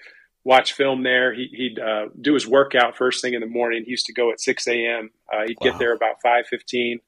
watch 0.45 0.75
film 0.75 1.03
there. 1.03 1.35
He, 1.35 1.75
would 1.75 1.83
uh, 1.83 2.09
do 2.21 2.35
his 2.35 2.47
workout 2.47 2.97
first 2.97 3.21
thing 3.21 3.35
in 3.35 3.41
the 3.41 3.49
morning. 3.49 3.83
He 3.85 3.91
used 3.91 4.07
to 4.07 4.13
go 4.13 4.31
at 4.31 4.41
6 4.41 4.69
a.m. 4.69 5.11
Uh, 5.33 5.43
he'd 5.47 5.57
wow. 5.61 5.71
get 5.71 5.79
there 5.79 5.93
about 5.93 6.17
5.15. 6.25 7.01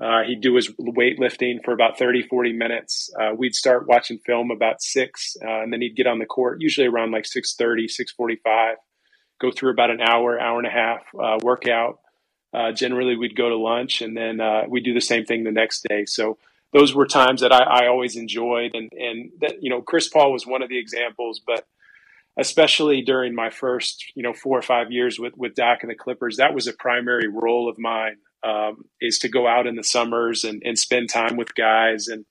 Uh, 0.00 0.22
he'd 0.26 0.40
do 0.40 0.54
his 0.56 0.70
weightlifting 0.80 1.62
for 1.62 1.72
about 1.72 1.98
30, 1.98 2.22
40 2.22 2.52
minutes. 2.54 3.10
Uh, 3.20 3.34
we'd 3.36 3.54
start 3.54 3.86
watching 3.86 4.18
film 4.24 4.50
about 4.50 4.82
6, 4.82 5.36
uh, 5.44 5.62
and 5.62 5.72
then 5.72 5.82
he'd 5.82 5.94
get 5.94 6.06
on 6.06 6.18
the 6.18 6.26
court, 6.26 6.60
usually 6.60 6.86
around 6.86 7.12
like 7.12 7.24
6.30, 7.24 7.86
6.45, 8.18 8.74
go 9.40 9.50
through 9.52 9.70
about 9.70 9.90
an 9.90 10.00
hour, 10.00 10.40
hour 10.40 10.58
and 10.58 10.66
a 10.66 10.70
half 10.70 11.02
uh, 11.22 11.38
workout. 11.42 12.00
generally, 12.74 13.14
we'd 13.14 13.36
go 13.36 13.50
to 13.50 13.56
lunch, 13.56 14.00
and 14.00 14.16
then 14.16 14.40
we'd 14.68 14.84
do 14.84 14.94
the 14.94 15.00
same 15.00 15.26
thing 15.26 15.44
the 15.44 15.52
next 15.52 15.86
day. 15.88 16.06
So 16.06 16.38
those 16.74 16.94
were 16.94 17.06
times 17.06 17.40
that 17.40 17.52
I, 17.52 17.84
I 17.84 17.88
always 17.88 18.16
enjoyed, 18.16 18.72
and 18.74 18.90
and 18.92 19.30
that 19.40 19.62
you 19.62 19.70
know 19.70 19.80
Chris 19.80 20.08
Paul 20.08 20.32
was 20.32 20.46
one 20.46 20.62
of 20.62 20.68
the 20.68 20.78
examples, 20.78 21.40
but 21.46 21.66
especially 22.38 23.00
during 23.00 23.34
my 23.34 23.48
first 23.48 24.04
you 24.14 24.22
know 24.22 24.34
four 24.34 24.58
or 24.58 24.62
five 24.62 24.90
years 24.90 25.18
with 25.18 25.34
with 25.36 25.54
Doc 25.54 25.78
and 25.82 25.90
the 25.90 25.94
Clippers, 25.94 26.36
that 26.36 26.54
was 26.54 26.66
a 26.66 26.72
primary 26.72 27.28
role 27.28 27.68
of 27.68 27.78
mine 27.78 28.16
um, 28.42 28.84
is 29.00 29.18
to 29.20 29.28
go 29.28 29.46
out 29.46 29.66
in 29.66 29.76
the 29.76 29.84
summers 29.84 30.44
and, 30.44 30.60
and 30.64 30.78
spend 30.78 31.08
time 31.08 31.36
with 31.36 31.54
guys. 31.54 32.08
And 32.08 32.26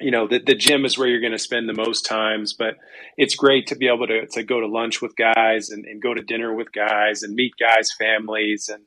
you 0.00 0.10
know 0.10 0.26
the, 0.26 0.38
the 0.38 0.54
gym 0.54 0.84
is 0.84 0.96
where 0.96 1.06
you're 1.06 1.20
going 1.20 1.32
to 1.32 1.38
spend 1.38 1.68
the 1.68 1.72
most 1.72 2.04
times 2.04 2.52
but 2.52 2.74
it's 3.16 3.36
great 3.36 3.68
to 3.68 3.76
be 3.76 3.86
able 3.86 4.06
to, 4.08 4.26
to 4.26 4.42
go 4.42 4.60
to 4.60 4.66
lunch 4.66 5.00
with 5.00 5.14
guys 5.16 5.70
and, 5.70 5.84
and 5.84 6.02
go 6.02 6.12
to 6.14 6.22
dinner 6.22 6.52
with 6.52 6.72
guys 6.72 7.22
and 7.22 7.34
meet 7.34 7.52
guys 7.60 7.92
families. 7.92 8.68
And 8.72 8.82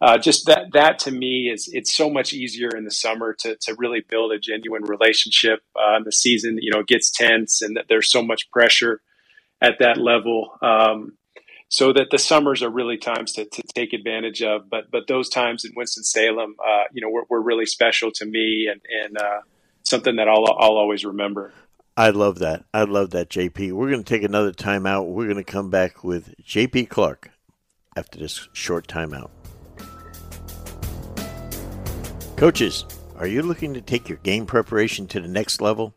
uh, 0.00 0.16
just 0.16 0.46
that 0.46 0.66
that 0.72 0.98
to 1.00 1.10
me 1.10 1.50
is 1.52 1.68
it's 1.72 1.94
so 1.94 2.08
much 2.08 2.32
easier 2.32 2.68
in 2.76 2.84
the 2.84 2.90
summer 2.90 3.34
to 3.40 3.56
to 3.62 3.74
really 3.78 4.00
build 4.08 4.32
a 4.32 4.38
genuine 4.38 4.84
relationship. 4.84 5.60
Uh, 5.76 6.02
the 6.04 6.12
season, 6.12 6.58
you 6.60 6.70
know, 6.72 6.82
gets 6.82 7.10
tense 7.10 7.62
and 7.62 7.76
that 7.76 7.86
there's 7.88 8.10
so 8.10 8.22
much 8.22 8.50
pressure 8.50 9.00
at 9.60 9.74
that 9.80 9.98
level. 9.98 10.50
Um, 10.62 11.18
so 11.70 11.92
that 11.92 12.08
the 12.10 12.18
summers 12.18 12.62
are 12.62 12.70
really 12.70 12.96
times 12.96 13.32
to, 13.32 13.44
to 13.44 13.62
take 13.74 13.92
advantage 13.92 14.42
of. 14.42 14.70
But 14.70 14.90
but 14.90 15.08
those 15.08 15.28
times 15.28 15.64
in 15.64 15.72
Winston 15.76 16.04
Salem, 16.04 16.54
uh, 16.64 16.84
you 16.92 17.02
know, 17.02 17.10
were, 17.10 17.24
were, 17.28 17.42
really 17.42 17.66
special 17.66 18.10
to 18.12 18.24
me 18.24 18.68
and 18.70 18.80
and 19.04 19.18
uh, 19.18 19.40
something 19.82 20.16
that 20.16 20.28
I'll 20.28 20.46
I'll 20.46 20.76
always 20.76 21.04
remember. 21.04 21.52
I 21.96 22.10
love 22.10 22.38
that. 22.38 22.64
I 22.72 22.84
love 22.84 23.10
that, 23.10 23.28
JP. 23.28 23.72
We're 23.72 23.90
going 23.90 24.04
to 24.04 24.08
take 24.08 24.22
another 24.22 24.52
timeout. 24.52 25.08
We're 25.08 25.24
going 25.24 25.36
to 25.36 25.44
come 25.44 25.68
back 25.68 26.04
with 26.04 26.32
JP 26.44 26.88
Clark 26.88 27.32
after 27.96 28.20
this 28.20 28.48
short 28.52 28.86
timeout. 28.86 29.30
Coaches, 32.38 32.84
are 33.16 33.26
you 33.26 33.42
looking 33.42 33.74
to 33.74 33.80
take 33.80 34.08
your 34.08 34.18
game 34.18 34.46
preparation 34.46 35.08
to 35.08 35.20
the 35.20 35.26
next 35.26 35.60
level? 35.60 35.96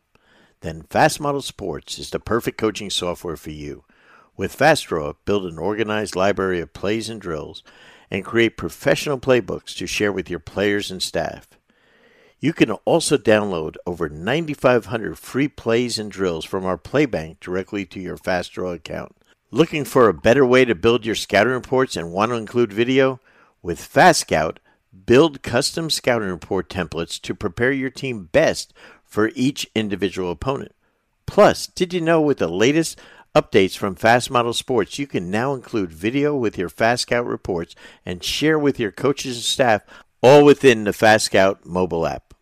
Then 0.60 0.82
Fast 0.90 1.20
Model 1.20 1.40
Sports 1.40 2.00
is 2.00 2.10
the 2.10 2.18
perfect 2.18 2.58
coaching 2.58 2.90
software 2.90 3.36
for 3.36 3.52
you. 3.52 3.84
With 4.36 4.58
FastDraw, 4.58 5.14
build 5.24 5.46
an 5.46 5.56
organized 5.56 6.16
library 6.16 6.58
of 6.58 6.72
plays 6.72 7.08
and 7.08 7.20
drills 7.20 7.62
and 8.10 8.24
create 8.24 8.56
professional 8.56 9.20
playbooks 9.20 9.76
to 9.76 9.86
share 9.86 10.10
with 10.10 10.28
your 10.28 10.40
players 10.40 10.90
and 10.90 11.00
staff. 11.00 11.46
You 12.40 12.52
can 12.52 12.72
also 12.72 13.16
download 13.16 13.76
over 13.86 14.08
9,500 14.08 15.16
free 15.16 15.46
plays 15.46 15.96
and 15.96 16.10
drills 16.10 16.44
from 16.44 16.64
our 16.64 16.76
Playbank 16.76 17.38
directly 17.38 17.86
to 17.86 18.00
your 18.00 18.18
FastDraw 18.18 18.74
account. 18.74 19.14
Looking 19.52 19.84
for 19.84 20.08
a 20.08 20.12
better 20.12 20.44
way 20.44 20.64
to 20.64 20.74
build 20.74 21.06
your 21.06 21.14
scouting 21.14 21.52
reports 21.52 21.96
and 21.96 22.12
want 22.12 22.32
to 22.32 22.36
include 22.36 22.72
video? 22.72 23.20
With 23.62 23.78
FastScout, 23.78 24.56
Build 25.06 25.42
custom 25.42 25.88
scouting 25.88 26.28
report 26.28 26.68
templates 26.68 27.20
to 27.22 27.34
prepare 27.34 27.72
your 27.72 27.90
team 27.90 28.28
best 28.30 28.74
for 29.04 29.30
each 29.34 29.66
individual 29.74 30.30
opponent. 30.30 30.74
Plus, 31.26 31.66
did 31.66 31.94
you 31.94 32.00
know 32.00 32.20
with 32.20 32.38
the 32.38 32.48
latest 32.48 33.00
updates 33.34 33.76
from 33.76 33.94
Fast 33.94 34.30
Model 34.30 34.52
Sports, 34.52 34.98
you 34.98 35.06
can 35.06 35.30
now 35.30 35.54
include 35.54 35.92
video 35.92 36.36
with 36.36 36.58
your 36.58 36.68
Fast 36.68 37.02
Scout 37.02 37.26
reports 37.26 37.74
and 38.04 38.22
share 38.22 38.58
with 38.58 38.78
your 38.78 38.92
coaches 38.92 39.36
and 39.36 39.44
staff 39.44 39.82
all 40.22 40.44
within 40.44 40.84
the 40.84 40.92
Fast 40.92 41.26
Scout 41.26 41.64
mobile 41.64 42.06
app. 42.06 42.34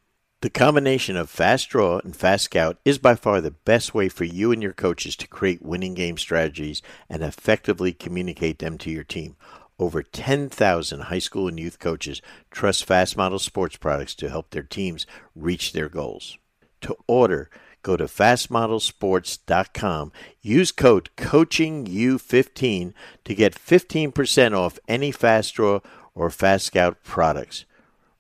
The 0.43 0.51
combination 0.51 1.17
of 1.17 1.31
Fast 1.31 1.69
Draw 1.69 1.99
and 1.99 2.17
Fast 2.17 2.45
Scout 2.45 2.79
is 2.85 2.99
by 2.99 3.15
far 3.15 3.41
the 3.41 3.51
best 3.51 3.95
way 3.95 4.09
for 4.09 4.25
you 4.25 4.53
and 4.53 4.63
your 4.63 4.73
coaches 4.73 5.15
to 5.17 5.29
create 5.29 5.63
winning 5.63 5.95
game 5.95 6.17
strategies 6.17 6.83
and 7.09 7.23
effectively 7.23 7.93
communicate 7.93 8.59
them 8.59 8.79
to 8.79 8.91
your 8.91 9.05
team. 9.05 9.37
Over 9.81 10.03
10,000 10.03 11.01
high 11.01 11.21
school 11.21 11.49
and 11.49 11.59
youth 11.59 11.79
coaches 11.79 12.21
trust 12.51 12.85
Fast 12.85 13.17
Model 13.17 13.39
sports 13.39 13.79
products 13.79 14.15
to 14.17 14.29
help 14.29 14.51
their 14.51 14.63
teams 14.63 15.07
reach 15.35 15.73
their 15.73 15.89
goals. 15.89 16.37
To 16.83 16.99
order, 17.07 17.49
go 17.83 17.97
to 17.97 18.05
fastmodelsports.com. 18.05 20.13
Use 20.43 20.71
code 20.71 21.09
COACHINGU15 21.17 22.93
to 23.25 23.35
get 23.35 23.55
15% 23.55 24.55
off 24.55 24.79
any 24.87 25.11
Fast 25.11 25.55
Draw 25.55 25.81
or 26.15 26.29
Fast 26.29 26.67
Scout 26.67 26.99
products. 27.03 27.65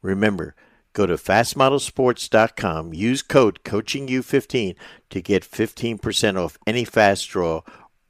Remember, 0.00 0.54
go 0.94 1.04
to 1.04 1.16
fastmodelsports.com. 1.16 2.94
Use 2.94 3.20
code 3.20 3.62
COACHINGU15 3.64 4.76
to 5.10 5.20
get 5.20 5.42
15% 5.42 6.42
off 6.42 6.56
any 6.66 6.86
Fast 6.86 7.28
Draw 7.28 7.60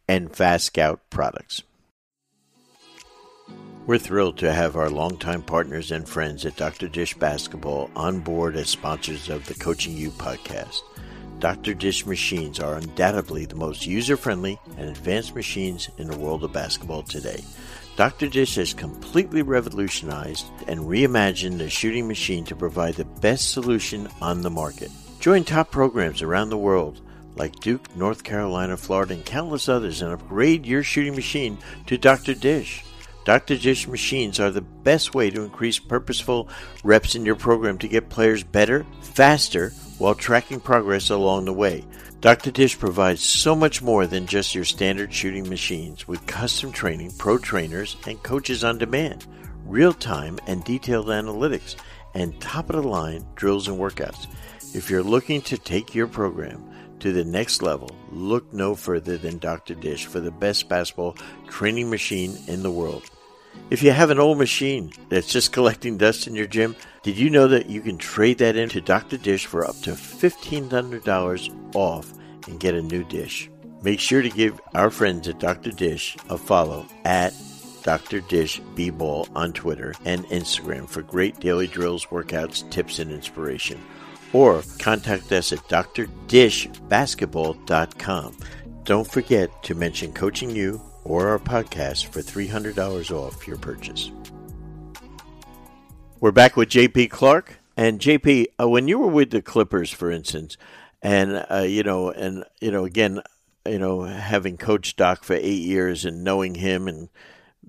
and 0.06 0.36
Fast 0.36 0.66
Scout 0.66 1.00
products. 1.10 1.64
We're 3.90 3.98
thrilled 3.98 4.38
to 4.38 4.52
have 4.52 4.76
our 4.76 4.88
longtime 4.88 5.42
partners 5.42 5.90
and 5.90 6.08
friends 6.08 6.46
at 6.46 6.54
Dr. 6.54 6.86
Dish 6.86 7.14
Basketball 7.14 7.90
on 7.96 8.20
board 8.20 8.54
as 8.54 8.68
sponsors 8.68 9.28
of 9.28 9.44
the 9.46 9.54
Coaching 9.54 9.96
U 9.96 10.10
podcast. 10.12 10.82
Dr. 11.40 11.74
Dish 11.74 12.06
machines 12.06 12.60
are 12.60 12.76
undoubtedly 12.76 13.46
the 13.46 13.56
most 13.56 13.86
user 13.86 14.16
friendly 14.16 14.60
and 14.78 14.88
advanced 14.88 15.34
machines 15.34 15.90
in 15.98 16.06
the 16.06 16.16
world 16.16 16.44
of 16.44 16.52
basketball 16.52 17.02
today. 17.02 17.42
Dr. 17.96 18.28
Dish 18.28 18.54
has 18.54 18.72
completely 18.72 19.42
revolutionized 19.42 20.46
and 20.68 20.82
reimagined 20.82 21.58
the 21.58 21.68
shooting 21.68 22.06
machine 22.06 22.44
to 22.44 22.54
provide 22.54 22.94
the 22.94 23.04
best 23.04 23.50
solution 23.50 24.08
on 24.20 24.42
the 24.42 24.50
market. 24.50 24.92
Join 25.18 25.42
top 25.42 25.72
programs 25.72 26.22
around 26.22 26.50
the 26.50 26.56
world 26.56 27.00
like 27.34 27.58
Duke, 27.58 27.96
North 27.96 28.22
Carolina, 28.22 28.76
Florida, 28.76 29.14
and 29.14 29.24
countless 29.24 29.68
others 29.68 30.00
and 30.00 30.12
upgrade 30.12 30.64
your 30.64 30.84
shooting 30.84 31.16
machine 31.16 31.58
to 31.86 31.98
Dr. 31.98 32.34
Dish. 32.34 32.84
Dr. 33.24 33.56
Dish 33.56 33.86
machines 33.86 34.40
are 34.40 34.50
the 34.50 34.60
best 34.60 35.14
way 35.14 35.30
to 35.30 35.42
increase 35.42 35.78
purposeful 35.78 36.48
reps 36.82 37.14
in 37.14 37.26
your 37.26 37.36
program 37.36 37.78
to 37.78 37.88
get 37.88 38.08
players 38.08 38.42
better, 38.42 38.86
faster, 39.02 39.70
while 39.98 40.14
tracking 40.14 40.60
progress 40.60 41.10
along 41.10 41.44
the 41.44 41.52
way. 41.52 41.84
Dr. 42.20 42.50
Dish 42.50 42.78
provides 42.78 43.22
so 43.22 43.54
much 43.54 43.82
more 43.82 44.06
than 44.06 44.26
just 44.26 44.54
your 44.54 44.64
standard 44.64 45.12
shooting 45.12 45.48
machines 45.48 46.06
with 46.08 46.26
custom 46.26 46.72
training, 46.72 47.12
pro 47.18 47.38
trainers, 47.38 47.96
and 48.06 48.22
coaches 48.22 48.64
on 48.64 48.78
demand, 48.78 49.26
real 49.64 49.92
time 49.92 50.38
and 50.46 50.64
detailed 50.64 51.06
analytics, 51.06 51.76
and 52.14 52.38
top 52.40 52.70
of 52.70 52.82
the 52.82 52.88
line 52.88 53.24
drills 53.36 53.68
and 53.68 53.78
workouts. 53.78 54.26
If 54.74 54.90
you're 54.90 55.02
looking 55.02 55.42
to 55.42 55.58
take 55.58 55.94
your 55.94 56.06
program 56.06 56.62
to 57.00 57.12
the 57.12 57.24
next 57.24 57.62
level, 57.62 57.90
look 58.12 58.52
no 58.52 58.74
further 58.74 59.16
than 59.16 59.38
Dr. 59.38 59.74
Dish 59.74 60.06
for 60.06 60.20
the 60.20 60.30
best 60.30 60.68
basketball 60.68 61.16
training 61.48 61.90
machine 61.90 62.36
in 62.46 62.62
the 62.62 62.70
world. 62.70 63.02
If 63.70 63.82
you 63.82 63.90
have 63.90 64.10
an 64.10 64.18
old 64.18 64.38
machine 64.38 64.92
that's 65.08 65.32
just 65.32 65.52
collecting 65.52 65.96
dust 65.96 66.26
in 66.26 66.34
your 66.34 66.46
gym, 66.46 66.76
did 67.02 67.16
you 67.16 67.30
know 67.30 67.48
that 67.48 67.68
you 67.68 67.80
can 67.80 67.98
trade 67.98 68.38
that 68.38 68.56
in 68.56 68.68
to 68.70 68.80
Dr. 68.80 69.16
Dish 69.16 69.46
for 69.46 69.66
up 69.66 69.80
to 69.82 69.92
$1,500 69.92 71.74
off 71.74 72.12
and 72.46 72.60
get 72.60 72.74
a 72.74 72.82
new 72.82 73.04
dish? 73.04 73.50
Make 73.82 74.00
sure 74.00 74.22
to 74.22 74.28
give 74.28 74.60
our 74.74 74.90
friends 74.90 75.26
at 75.28 75.40
Dr. 75.40 75.70
Dish 75.70 76.16
a 76.28 76.36
follow 76.36 76.86
at 77.04 77.32
Dr. 77.82 78.20
Dish 78.20 78.60
B-Ball 78.74 79.28
on 79.34 79.52
Twitter 79.52 79.94
and 80.04 80.26
Instagram 80.26 80.88
for 80.88 81.02
great 81.02 81.40
daily 81.40 81.66
drills, 81.66 82.06
workouts, 82.06 82.68
tips, 82.70 82.98
and 82.98 83.10
inspiration. 83.10 83.80
Or 84.32 84.62
contact 84.78 85.32
us 85.32 85.52
at 85.52 85.58
drdishbasketball.com. 85.60 88.36
Don't 88.84 89.06
forget 89.06 89.62
to 89.64 89.74
mention 89.74 90.12
Coaching 90.12 90.50
U 90.50 90.80
or 91.04 91.28
our 91.28 91.38
podcast 91.38 92.06
for 92.06 92.20
$300 92.20 93.10
off 93.10 93.46
your 93.46 93.58
purchase. 93.58 94.10
We're 96.20 96.32
back 96.32 96.56
with 96.56 96.68
JP 96.68 97.10
Clark. 97.10 97.58
And 97.76 97.98
JP, 97.98 98.46
uh, 98.60 98.68
when 98.68 98.88
you 98.88 98.98
were 98.98 99.08
with 99.08 99.30
the 99.30 99.40
Clippers, 99.40 99.90
for 99.90 100.10
instance, 100.10 100.58
and 101.00 101.46
uh, 101.50 101.64
you 101.66 101.82
know, 101.82 102.10
and 102.10 102.44
you 102.60 102.70
know, 102.70 102.84
again, 102.84 103.22
you 103.66 103.78
know, 103.78 104.02
having 104.02 104.58
coached 104.58 104.98
Doc 104.98 105.24
for 105.24 105.34
eight 105.34 105.62
years 105.62 106.04
and 106.04 106.22
knowing 106.22 106.56
him 106.56 106.88
and 106.88 107.08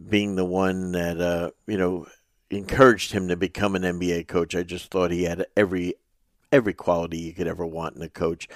being 0.10 0.36
the 0.36 0.44
one 0.44 0.92
that 0.92 1.22
uh, 1.22 1.52
you 1.66 1.78
know 1.78 2.08
encouraged 2.50 3.14
him 3.14 3.30
to 3.30 3.38
become 3.38 3.76
an 3.76 3.84
NBA 3.84 4.28
coach, 4.28 4.54
I 4.54 4.64
just 4.64 4.92
thought 4.92 5.12
he 5.12 5.24
had 5.24 5.46
every 5.56 5.94
every 6.52 6.74
quality 6.74 7.18
you 7.18 7.34
could 7.34 7.48
ever 7.48 7.66
want 7.66 7.96
in 7.96 8.02
a 8.02 8.10
coach. 8.10 8.48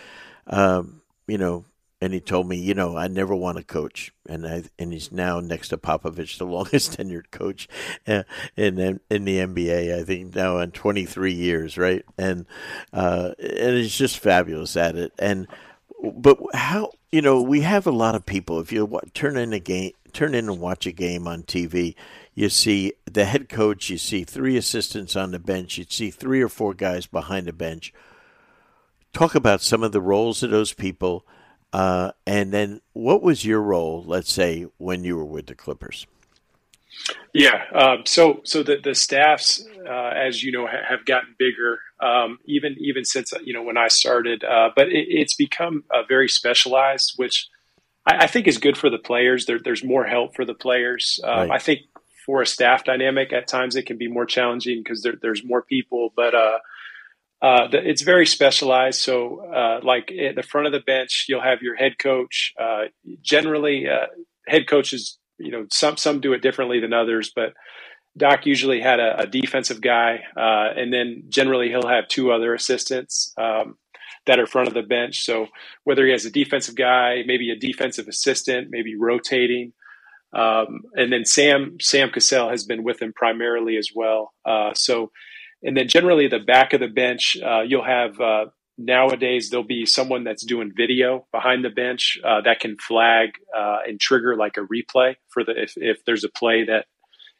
Um, 0.48 1.02
you 1.28 1.38
know, 1.38 1.66
and 2.02 2.14
he 2.14 2.20
told 2.20 2.48
me, 2.48 2.58
you 2.58 2.74
know, 2.74 2.98
I 2.98 3.08
never 3.08 3.34
want 3.34 3.58
to 3.58 3.64
coach, 3.64 4.14
and 4.28 4.46
I 4.46 4.64
and 4.78 4.91
he's 4.93 5.12
now 5.12 5.39
next 5.39 5.70
to 5.70 5.78
Popovich, 5.78 6.38
the 6.38 6.46
longest 6.46 6.98
tenured 6.98 7.32
coach 7.32 7.68
uh, 8.06 8.24
in 8.56 9.00
in 9.10 9.26
the 9.26 9.38
NBA. 9.39 9.98
I 9.98 10.04
think 10.04 10.36
now 10.36 10.60
in 10.60 10.72
23 10.72 11.34
years, 11.34 11.78
right? 11.78 12.04
And 12.18 12.46
uh, 12.93 13.32
and 13.39 13.78
he's 13.78 13.98
just 13.98 14.20
fabulous 14.20 14.76
at 14.76 14.96
it. 14.96 15.14
And 15.18 15.48
but 16.14 16.38
how 16.54 16.91
you 17.16 17.22
know 17.22 17.41
we 17.41 17.61
have 17.61 17.88
a 17.88 17.91
lot 17.91 18.16
of 18.16 18.26
people. 18.26 18.59
If 18.59 18.72
you 18.72 18.99
turn 19.13 19.38
in 19.38 19.53
a 19.53 19.59
game, 19.59 19.93
turn 20.11 20.36
in 20.36 20.49
and 20.49 20.59
watch 20.59 20.86
a 20.86 20.91
game 20.91 21.28
on 21.28 21.43
TV, 21.43 21.95
you 22.34 22.49
see 22.49 22.93
the 23.05 23.26
head 23.26 23.47
coach, 23.49 23.89
you 23.89 23.97
see 23.97 24.24
three 24.24 24.57
assistants 24.57 25.16
on 25.16 25.32
the 25.32 25.39
bench, 25.39 25.78
you 25.78 25.86
see 25.88 26.11
three 26.11 26.41
or 26.41 26.49
four 26.49 26.74
guys 26.74 27.05
behind 27.05 27.47
the 27.47 27.53
bench. 27.53 27.93
Talk 29.13 29.34
about 29.34 29.61
some 29.61 29.82
of 29.82 29.93
the 29.93 30.01
roles 30.01 30.43
of 30.43 30.51
those 30.51 30.74
people 30.74 31.26
uh, 31.76 32.13
and 32.26 32.53
then, 32.53 32.80
what 32.93 33.22
was 33.22 33.43
your 33.43 33.61
role, 33.61 34.01
let's 34.07 34.32
say, 34.32 34.66
when 34.78 35.03
you 35.03 35.18
were 35.18 35.26
with 35.26 35.47
the 35.47 35.55
Clippers? 35.55 36.07
Yeah, 37.34 37.64
um, 37.74 38.04
so 38.06 38.41
so 38.43 38.64
the 38.64 38.78
the 38.84 38.96
staffs, 38.96 39.64
uh, 39.88 40.12
as 40.16 40.41
you 40.41 40.52
know, 40.52 40.66
ha- 40.66 40.86
have 40.88 41.06
gotten 41.06 41.36
bigger, 41.38 41.80
um, 42.02 42.39
even 42.46 42.76
even 42.80 43.06
since 43.06 43.34
you 43.43 43.54
know 43.54 43.62
when 43.62 43.78
I 43.78 43.89
started. 43.89 44.43
Uh, 44.43 44.70
but 44.76 44.88
it, 44.88 45.08
it's 45.10 45.36
become 45.36 45.84
uh, 45.93 46.04
very 46.08 46.30
specialized, 46.30 47.14
which 47.18 47.48
I, 48.06 48.24
I, 48.24 48.28
think 48.28 48.48
is 48.48 48.58
good 48.58 48.78
for 48.78 48.89
the 48.89 48.98
players. 48.98 49.46
There, 49.46 49.60
there's 49.60 49.84
more 49.84 50.06
help 50.06 50.36
for 50.36 50.46
the 50.46 50.54
players. 50.54 51.20
Um, 51.24 51.50
right. 51.50 51.52
I 51.52 51.60
think 51.60 51.82
for 52.26 52.41
a 52.41 52.46
staff 52.48 52.84
dynamic, 52.84 53.34
at 53.34 53.48
times 53.48 53.76
it 53.76 53.86
can 53.86 53.98
be 53.98 54.08
more 54.08 54.26
challenging 54.26 54.82
because 54.84 55.04
there, 55.04 55.16
there's 55.22 55.43
more 55.43 55.62
people. 55.62 56.12
But 56.16 56.34
uh, 56.34 56.60
uh, 57.41 57.68
the, 57.68 57.88
it's 57.88 58.02
very 58.02 58.26
specialized. 58.26 59.02
So, 59.02 59.41
uh, 59.54 59.80
like 59.84 60.12
at 60.12 60.36
the 60.36 60.43
front 60.43 60.68
of 60.68 60.74
the 60.74 60.80
bench, 60.80 61.26
you'll 61.28 61.43
have 61.43 61.62
your 61.62 61.76
head 61.76 62.00
coach. 62.00 62.54
Uh, 62.60 62.86
generally, 63.22 63.88
uh, 63.88 64.08
head 64.48 64.68
coaches, 64.68 65.20
you 65.38 65.52
know, 65.52 65.66
some 65.72 65.98
some 65.98 66.20
do 66.20 66.34
it 66.34 66.42
differently 66.42 66.80
than 66.80 66.94
others, 66.94 67.32
but 67.36 67.54
Doc 68.18 68.46
usually 68.46 68.80
had 68.80 69.00
a, 69.00 69.22
a 69.22 69.28
defensive 69.28 69.82
guy, 69.82 70.22
uh, 70.38 70.70
and 70.76 70.94
then 70.94 71.24
generally 71.30 71.70
he'll 71.70 71.88
have 71.88 72.08
two 72.08 72.32
other 72.32 72.54
assistants 72.54 73.34
um, 73.38 73.78
that 74.26 74.40
are 74.40 74.48
front 74.48 74.68
of 74.68 74.74
the 74.74 74.84
bench. 74.84 75.26
So, 75.26 75.48
whether 75.84 76.06
he 76.06 76.12
has 76.12 76.26
a 76.26 76.32
defensive 76.32 76.76
guy, 76.76 77.24
maybe 77.26 77.52
a 77.52 77.58
defensive 77.58 78.08
assistant, 78.08 78.70
maybe 78.70 78.96
rotating. 78.96 79.74
Um, 80.34 80.82
and 80.94 81.12
then 81.14 81.26
Sam 81.26 81.78
Sam 81.80 82.10
Cassell 82.10 82.50
has 82.50 82.66
been 82.66 82.84
with 82.84 83.02
him 83.02 83.14
primarily 83.14 83.78
as 83.78 83.90
well. 83.96 84.34
Uh, 84.46 84.74
so 84.74 85.12
and 85.64 85.76
then 85.76 85.88
generally 85.88 86.28
the 86.28 86.40
back 86.40 86.74
of 86.74 86.80
the 86.80 86.88
bench, 86.88 87.38
uh, 87.44 87.62
you'll 87.62 87.86
have 87.86 88.20
uh, 88.20 88.46
nowadays 88.78 89.50
there'll 89.50 89.66
be 89.66 89.86
someone 89.86 90.24
that's 90.24 90.46
doing 90.46 90.72
video 90.76 91.26
behind 91.32 91.64
the 91.64 91.70
bench 91.70 92.20
uh, 92.24 92.42
that 92.42 92.60
can 92.60 92.78
flag 92.78 93.30
uh, 93.58 93.78
and 93.88 94.00
trigger 94.00 94.36
like 94.36 94.58
a 94.58 94.62
replay 94.62 95.16
for 95.30 95.44
the 95.44 95.54
if, 95.56 95.74
if 95.78 96.04
there's 96.06 96.24
a 96.24 96.30
play 96.30 96.66
that 96.66 96.86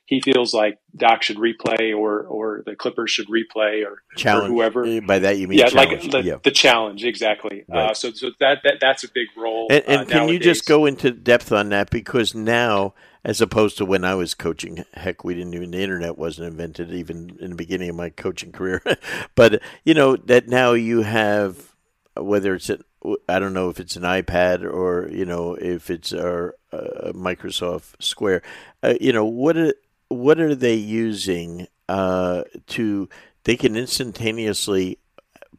he 0.06 0.22
feels 0.22 0.54
like 0.54 0.78
Doc 0.96 1.24
should 1.24 1.38
replay 1.38 1.98
or 1.98 2.22
or 2.22 2.64
the 2.66 2.76
Clippers 2.76 3.12
should 3.12 3.28
replay 3.28 3.84
or, 3.86 4.04
challenge. 4.16 4.52
or 4.52 4.54
whoever. 4.54 5.02
By 5.02 5.20
that 5.20 5.38
you 5.38 5.48
mean 5.48 5.60
yeah, 5.60 5.68
challenge. 5.68 6.04
like 6.04 6.12
the, 6.12 6.30
yeah. 6.30 6.38
the 6.44 6.52
challenge 6.52 7.04
exactly. 7.04 7.66
Uh, 7.72 7.94
so 7.94 8.12
so 8.12 8.30
that, 8.40 8.60
that 8.64 8.76
that's 8.80 9.04
a 9.04 9.08
big 9.08 9.28
role. 9.36 9.68
And, 9.70 9.84
and 9.88 10.08
can 10.08 10.30
you 10.30 10.40
just 10.40 10.68
go 10.68 10.86
into 10.86 11.12
depth 11.12 11.52
on 11.52 11.70
that 11.70 11.90
because 11.90 12.36
now 12.36 12.94
as 13.26 13.41
opposed 13.41 13.76
to 13.80 13.86
when 13.86 14.05
I 14.05 14.13
was 14.13 14.36
coaching. 14.36 14.86
Heck, 14.93 15.23
we 15.23 15.34
didn't 15.34 15.55
even 15.55 15.71
the 15.71 15.82
internet 15.82 16.17
wasn't 16.17 16.47
invented 16.49 16.91
even 16.91 17.36
in 17.41 17.49
the 17.49 17.55
beginning 17.55 17.89
of 17.89 17.95
my 17.95 18.11
coaching 18.11 18.51
career. 18.51 18.84
but 19.36 19.61
you 19.84 19.95
know 19.95 20.15
that 20.15 20.47
now 20.47 20.73
you 20.73 21.01
have 21.01 21.73
whether 22.15 22.53
it's 22.53 22.69
a, 22.69 22.80
I 23.28 23.39
don't 23.39 23.53
know 23.53 23.69
if 23.69 23.80
it's 23.80 23.95
an 23.95 24.03
iPad 24.03 24.63
or 24.63 25.09
you 25.11 25.26
know 25.26 25.55
if 25.55 25.89
it's 25.89 26.13
a, 26.13 26.51
a 26.71 27.13
Microsoft 27.13 28.01
Square. 28.01 28.43
Uh, 28.84 28.93
you 29.01 29.11
know 29.11 29.26
what 29.26 29.57
are 29.57 29.73
what 30.07 30.39
are 30.39 30.53
they 30.53 30.76
using 30.76 31.67
uh, 31.89 32.43
to? 32.67 33.09
They 33.43 33.57
can 33.57 33.76
instantaneously 33.76 34.99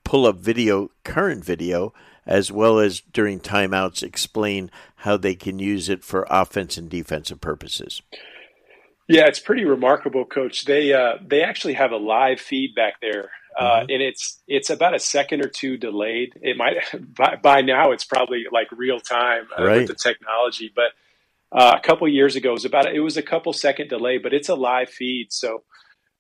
pull 0.05 0.25
up 0.25 0.37
video, 0.37 0.91
current 1.03 1.45
video, 1.45 1.93
as 2.27 2.51
well 2.51 2.79
as 2.79 3.01
during 3.13 3.41
timeouts 3.41 4.03
explain 4.03 4.71
how 4.97 5.17
they 5.17 5.35
can 5.35 5.59
use 5.59 5.89
it 5.89 6.03
for 6.03 6.27
offense 6.29 6.77
and 6.77 6.91
defensive 6.91 7.41
purposes. 7.41 8.03
Yeah, 9.09 9.27
it's 9.27 9.39
pretty 9.39 9.65
remarkable, 9.65 10.25
Coach. 10.25 10.65
They 10.65 10.93
uh, 10.93 11.19
they 11.25 11.43
actually 11.43 11.75
have 11.75 11.93
a 11.93 11.97
live 11.97 12.41
feedback 12.41 12.95
there, 13.01 13.31
uh, 13.57 13.81
mm-hmm. 13.81 13.91
and 13.91 14.03
it's 14.03 14.43
it's 14.49 14.69
about 14.69 14.95
a 14.95 14.99
second 14.99 15.45
or 15.45 15.49
two 15.49 15.77
delayed. 15.77 16.33
It 16.43 16.57
might 16.57 16.77
by, 17.15 17.37
by 17.41 17.63
now 17.63 17.93
it's 17.93 18.05
probably 18.05 18.45
like 18.51 18.67
real 18.73 18.99
time 18.99 19.47
uh, 19.57 19.65
right. 19.65 19.77
with 19.79 19.89
the 19.89 19.95
technology, 19.95 20.73
but 20.75 20.91
uh, 21.53 21.77
a 21.77 21.81
couple 21.87 22.09
years 22.09 22.35
ago 22.35 22.51
it 22.51 22.55
was 22.55 22.65
about 22.65 22.93
it 22.93 23.01
was 23.01 23.17
a 23.17 23.23
couple 23.23 23.53
second 23.53 23.89
delay, 23.89 24.19
but 24.19 24.35
it's 24.35 24.49
a 24.49 24.57
live 24.57 24.91
feed, 24.91 25.33
so 25.33 25.63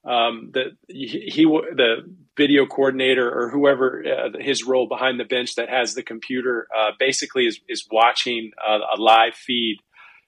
um, 0.05 0.51
the 0.55 0.77
he, 0.87 1.29
he, 1.29 1.45
the 1.45 2.09
video 2.37 2.67
coordinator 2.67 3.31
or 3.31 3.49
whoever 3.51 4.03
uh, 4.05 4.39
his 4.39 4.65
role 4.65 4.87
behind 4.87 5.19
the 5.19 5.25
bench 5.25 5.55
that 5.55 5.69
has 5.69 5.95
the 5.95 6.03
computer 6.03 6.69
uh, 6.77 6.91
basically 6.99 7.47
is 7.47 7.61
is 7.69 7.87
watching 7.91 8.51
a, 8.67 8.73
a, 8.73 9.01
live 9.01 9.35
feed, 9.35 9.79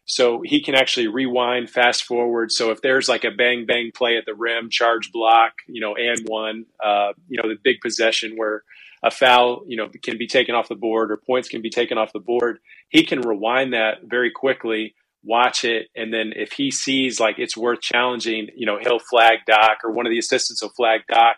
so 0.04 0.40
he 0.44 0.62
can 0.62 0.74
actually 0.74 1.06
rewind, 1.06 1.68
fast 1.70 2.04
forward. 2.04 2.50
So 2.50 2.70
if 2.70 2.80
there's 2.80 3.08
like 3.08 3.24
a 3.24 3.30
bang 3.30 3.66
bang 3.66 3.90
play 3.94 4.16
at 4.16 4.24
the 4.26 4.34
rim, 4.34 4.70
charge 4.70 5.12
block, 5.12 5.52
you 5.66 5.80
know, 5.80 5.94
and 5.96 6.26
one, 6.26 6.66
uh, 6.82 7.12
you 7.28 7.40
know, 7.40 7.48
the 7.48 7.58
big 7.62 7.80
possession 7.80 8.34
where 8.36 8.62
a 9.02 9.10
foul, 9.10 9.62
you 9.66 9.76
know, 9.76 9.88
can 10.02 10.18
be 10.18 10.26
taken 10.26 10.54
off 10.54 10.68
the 10.68 10.74
board 10.74 11.12
or 11.12 11.16
points 11.16 11.48
can 11.48 11.62
be 11.62 11.70
taken 11.70 11.98
off 11.98 12.12
the 12.12 12.18
board, 12.18 12.58
he 12.88 13.04
can 13.04 13.20
rewind 13.20 13.72
that 13.72 13.98
very 14.04 14.30
quickly 14.30 14.94
watch 15.22 15.64
it, 15.64 15.88
and 15.96 16.12
then 16.12 16.32
if 16.36 16.52
he 16.52 16.70
sees 16.70 17.20
like 17.20 17.38
it's 17.38 17.56
worth 17.56 17.80
challenging, 17.80 18.48
you 18.56 18.66
know, 18.66 18.78
he'll 18.80 18.98
flag 18.98 19.38
Doc 19.46 19.78
or 19.84 19.90
one 19.90 20.06
of 20.06 20.10
the 20.10 20.18
assistants 20.18 20.62
will 20.62 20.70
flag 20.70 21.00
Doc, 21.08 21.36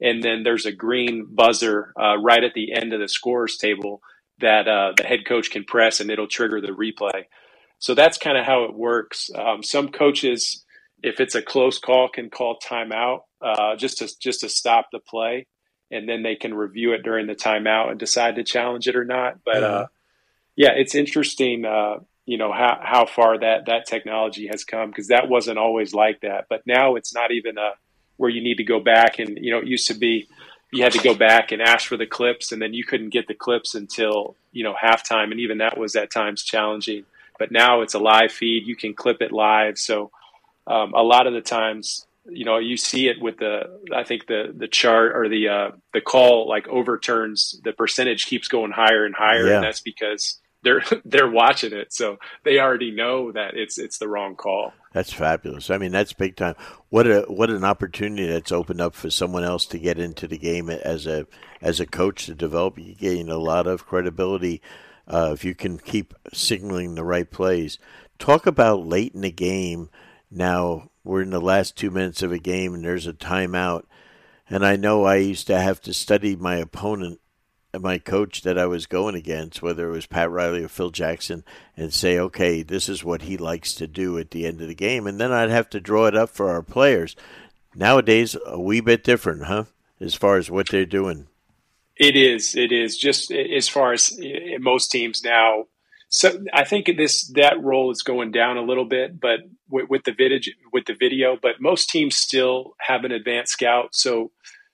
and 0.00 0.22
then 0.22 0.42
there's 0.42 0.66
a 0.66 0.72
green 0.72 1.26
buzzer 1.30 1.92
uh, 2.00 2.16
right 2.18 2.42
at 2.42 2.54
the 2.54 2.72
end 2.72 2.92
of 2.92 3.00
the 3.00 3.08
scores 3.08 3.56
table 3.56 4.00
that 4.40 4.66
uh, 4.66 4.92
the 4.96 5.04
head 5.04 5.26
coach 5.26 5.50
can 5.50 5.64
press, 5.64 6.00
and 6.00 6.10
it'll 6.10 6.26
trigger 6.26 6.60
the 6.60 6.68
replay. 6.68 7.24
So 7.78 7.94
that's 7.94 8.18
kind 8.18 8.36
of 8.36 8.44
how 8.44 8.64
it 8.64 8.74
works. 8.74 9.30
Um, 9.34 9.62
some 9.62 9.88
coaches, 9.88 10.64
if 11.02 11.20
it's 11.20 11.34
a 11.34 11.42
close 11.42 11.78
call, 11.78 12.08
can 12.08 12.30
call 12.30 12.58
timeout 12.58 13.20
uh, 13.40 13.76
just 13.76 13.98
to 13.98 14.18
just 14.18 14.40
to 14.40 14.48
stop 14.48 14.88
the 14.92 14.98
play, 14.98 15.46
and 15.90 16.08
then 16.08 16.22
they 16.22 16.36
can 16.36 16.54
review 16.54 16.92
it 16.92 17.02
during 17.02 17.26
the 17.26 17.34
timeout 17.34 17.90
and 17.90 17.98
decide 17.98 18.36
to 18.36 18.44
challenge 18.44 18.86
it 18.86 18.96
or 18.96 19.04
not. 19.04 19.38
But 19.44 19.62
uh, 19.62 19.86
yeah, 20.56 20.72
it's 20.76 20.94
interesting 20.94 21.64
uh, 21.64 21.96
you 22.26 22.38
know 22.38 22.52
how 22.52 22.78
how 22.82 23.06
far 23.06 23.38
that 23.38 23.66
that 23.66 23.86
technology 23.86 24.48
has 24.50 24.64
come 24.64 24.90
because 24.90 25.08
that 25.08 25.28
wasn't 25.28 25.58
always 25.58 25.94
like 25.94 26.20
that. 26.20 26.46
But 26.48 26.62
now 26.66 26.96
it's 26.96 27.14
not 27.14 27.32
even 27.32 27.58
a 27.58 27.72
where 28.20 28.28
you 28.28 28.42
need 28.42 28.56
to 28.56 28.64
go 28.64 28.78
back 28.78 29.18
and 29.18 29.38
you 29.40 29.50
know 29.50 29.60
it 29.60 29.66
used 29.66 29.86
to 29.86 29.94
be 29.94 30.28
you 30.70 30.82
had 30.82 30.92
to 30.92 31.02
go 31.02 31.14
back 31.14 31.52
and 31.52 31.62
ask 31.62 31.88
for 31.88 31.96
the 31.96 32.06
clips 32.06 32.52
and 32.52 32.60
then 32.60 32.74
you 32.74 32.84
couldn't 32.84 33.08
get 33.08 33.26
the 33.26 33.34
clips 33.34 33.74
until 33.74 34.36
you 34.52 34.62
know 34.62 34.74
halftime 34.74 35.30
and 35.30 35.40
even 35.40 35.56
that 35.58 35.78
was 35.78 35.96
at 35.96 36.10
times 36.10 36.42
challenging. 36.42 37.04
But 37.38 37.50
now 37.50 37.80
it's 37.80 37.94
a 37.94 37.98
live 37.98 38.30
feed; 38.30 38.66
you 38.66 38.76
can 38.76 38.92
clip 38.92 39.22
it 39.22 39.32
live. 39.32 39.78
So 39.78 40.10
um, 40.66 40.92
a 40.92 41.02
lot 41.02 41.26
of 41.26 41.32
the 41.32 41.40
times 41.40 42.06
you 42.28 42.44
know 42.44 42.58
you 42.58 42.76
see 42.76 43.08
it 43.08 43.18
with 43.22 43.38
the 43.38 43.62
i 43.96 44.04
think 44.04 44.26
the 44.26 44.52
the 44.54 44.68
chart 44.68 45.16
or 45.16 45.26
the 45.30 45.48
uh 45.48 45.70
the 45.94 46.02
call 46.02 46.46
like 46.46 46.68
overturns 46.68 47.58
the 47.64 47.72
percentage 47.72 48.26
keeps 48.26 48.46
going 48.46 48.70
higher 48.70 49.06
and 49.06 49.14
higher 49.14 49.46
yeah. 49.46 49.54
and 49.54 49.64
that's 49.64 49.80
because 49.80 50.38
they're 50.62 50.82
they're 51.04 51.30
watching 51.30 51.72
it, 51.72 51.92
so 51.92 52.18
they 52.44 52.58
already 52.58 52.90
know 52.90 53.32
that 53.32 53.54
it's 53.54 53.78
it's 53.78 53.98
the 53.98 54.08
wrong 54.08 54.36
call. 54.36 54.72
That's 54.92 55.12
fabulous. 55.12 55.70
I 55.70 55.78
mean, 55.78 55.92
that's 55.92 56.12
big 56.12 56.36
time. 56.36 56.56
What 56.88 57.06
a 57.06 57.22
what 57.28 57.50
an 57.50 57.64
opportunity 57.64 58.26
that's 58.26 58.52
opened 58.52 58.80
up 58.80 58.94
for 58.94 59.10
someone 59.10 59.44
else 59.44 59.66
to 59.66 59.78
get 59.78 59.98
into 59.98 60.26
the 60.26 60.38
game 60.38 60.68
as 60.68 61.06
a 61.06 61.26
as 61.60 61.80
a 61.80 61.86
coach 61.86 62.26
to 62.26 62.34
develop. 62.34 62.78
You 62.78 62.94
gain 62.94 63.28
a 63.28 63.38
lot 63.38 63.66
of 63.66 63.86
credibility 63.86 64.60
uh, 65.06 65.30
if 65.32 65.44
you 65.44 65.54
can 65.54 65.78
keep 65.78 66.14
signaling 66.32 66.94
the 66.94 67.04
right 67.04 67.30
plays. 67.30 67.78
Talk 68.18 68.46
about 68.46 68.86
late 68.86 69.14
in 69.14 69.22
the 69.22 69.30
game. 69.30 69.88
Now 70.30 70.90
we're 71.04 71.22
in 71.22 71.30
the 71.30 71.40
last 71.40 71.76
two 71.76 71.90
minutes 71.90 72.22
of 72.22 72.32
a 72.32 72.38
game, 72.38 72.74
and 72.74 72.84
there's 72.84 73.06
a 73.06 73.12
timeout. 73.12 73.84
And 74.48 74.66
I 74.66 74.74
know 74.76 75.04
I 75.04 75.16
used 75.16 75.46
to 75.46 75.60
have 75.60 75.80
to 75.82 75.94
study 75.94 76.34
my 76.34 76.56
opponent 76.56 77.20
my 77.78 77.98
coach 77.98 78.42
that 78.42 78.58
I 78.58 78.66
was 78.66 78.86
going 78.86 79.14
against, 79.14 79.62
whether 79.62 79.88
it 79.88 79.92
was 79.92 80.06
Pat 80.06 80.30
Riley 80.30 80.64
or 80.64 80.68
Phil 80.68 80.90
Jackson, 80.90 81.44
and 81.76 81.92
say, 81.92 82.18
okay, 82.18 82.62
this 82.62 82.88
is 82.88 83.04
what 83.04 83.22
he 83.22 83.36
likes 83.36 83.74
to 83.74 83.86
do 83.86 84.18
at 84.18 84.30
the 84.30 84.46
end 84.46 84.60
of 84.60 84.68
the 84.68 84.74
game. 84.74 85.06
And 85.06 85.20
then 85.20 85.32
I'd 85.32 85.50
have 85.50 85.70
to 85.70 85.80
draw 85.80 86.06
it 86.06 86.16
up 86.16 86.30
for 86.30 86.50
our 86.50 86.62
players. 86.62 87.14
Nowadays, 87.74 88.36
a 88.46 88.60
wee 88.60 88.80
bit 88.80 89.04
different, 89.04 89.44
huh? 89.44 89.64
As 90.00 90.14
far 90.14 90.36
as 90.36 90.50
what 90.50 90.68
they're 90.70 90.86
doing. 90.86 91.26
It 91.96 92.16
is. 92.16 92.56
It 92.56 92.72
is. 92.72 92.96
Just 92.96 93.30
as 93.30 93.68
far 93.68 93.92
as 93.92 94.18
eh, 94.20 94.54
eh, 94.54 94.58
most 94.58 94.90
teams 94.90 95.22
now. 95.22 95.66
So 96.08 96.42
I 96.52 96.64
think 96.64 96.90
this 96.96 97.28
that 97.34 97.62
role 97.62 97.92
is 97.92 98.02
going 98.02 98.32
down 98.32 98.56
a 98.56 98.62
little 98.64 98.86
bit, 98.86 99.20
but 99.20 99.40
with, 99.68 99.88
with 99.88 100.04
the 100.04 100.12
video, 100.12 100.40
with 100.72 100.86
the 100.86 100.96
video, 100.98 101.38
but 101.40 101.60
most 101.60 101.88
teams 101.88 102.16
still 102.16 102.74
have 102.80 103.04
an 103.04 103.12
advanced 103.12 103.52
scout. 103.52 103.94
So 103.94 104.32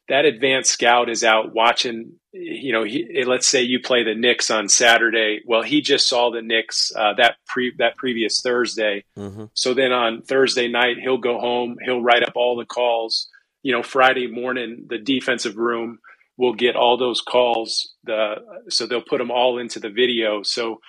that 0.08 0.24
advanced 0.24 0.70
scout 0.70 1.10
is 1.10 1.24
out 1.24 1.52
watching. 1.52 2.12
You 2.38 2.72
know, 2.72 2.84
he, 2.84 3.24
let's 3.24 3.48
say 3.48 3.62
you 3.62 3.80
play 3.80 4.04
the 4.04 4.14
Knicks 4.14 4.50
on 4.50 4.68
Saturday. 4.68 5.40
Well, 5.46 5.62
he 5.62 5.80
just 5.80 6.08
saw 6.08 6.30
the 6.30 6.42
Knicks 6.42 6.92
uh, 6.94 7.14
that 7.14 7.36
pre 7.46 7.72
that 7.78 7.96
previous 7.96 8.40
Thursday. 8.40 9.04
Mm-hmm. 9.18 9.44
So 9.54 9.74
then 9.74 9.92
on 9.92 10.22
Thursday 10.22 10.68
night, 10.68 10.98
he'll 11.00 11.18
go 11.18 11.38
home. 11.38 11.76
He'll 11.84 12.02
write 12.02 12.22
up 12.22 12.34
all 12.36 12.56
the 12.56 12.66
calls. 12.66 13.28
You 13.62 13.72
know, 13.72 13.82
Friday 13.82 14.26
morning, 14.26 14.86
the 14.88 14.98
defensive 14.98 15.56
room 15.56 15.98
will 16.36 16.54
get 16.54 16.76
all 16.76 16.96
those 16.96 17.20
calls. 17.20 17.94
The 18.04 18.36
so 18.68 18.86
they'll 18.86 19.00
put 19.00 19.18
them 19.18 19.30
all 19.30 19.58
into 19.58 19.80
the 19.80 19.90
video. 19.90 20.42
So 20.42 20.80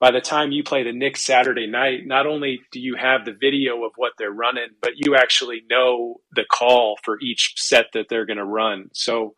by 0.00 0.12
the 0.12 0.20
time 0.20 0.52
you 0.52 0.62
play 0.62 0.84
the 0.84 0.92
Knicks 0.92 1.24
Saturday 1.24 1.66
night, 1.66 2.06
not 2.06 2.26
only 2.26 2.60
do 2.70 2.78
you 2.78 2.94
have 2.94 3.24
the 3.24 3.32
video 3.32 3.84
of 3.84 3.92
what 3.96 4.12
they're 4.16 4.30
running, 4.30 4.68
but 4.80 4.92
you 4.94 5.16
actually 5.16 5.62
know 5.68 6.20
the 6.32 6.44
call 6.44 6.98
for 7.02 7.18
each 7.20 7.54
set 7.56 7.86
that 7.94 8.06
they're 8.08 8.26
going 8.26 8.38
to 8.38 8.44
run. 8.44 8.90
So, 8.92 9.34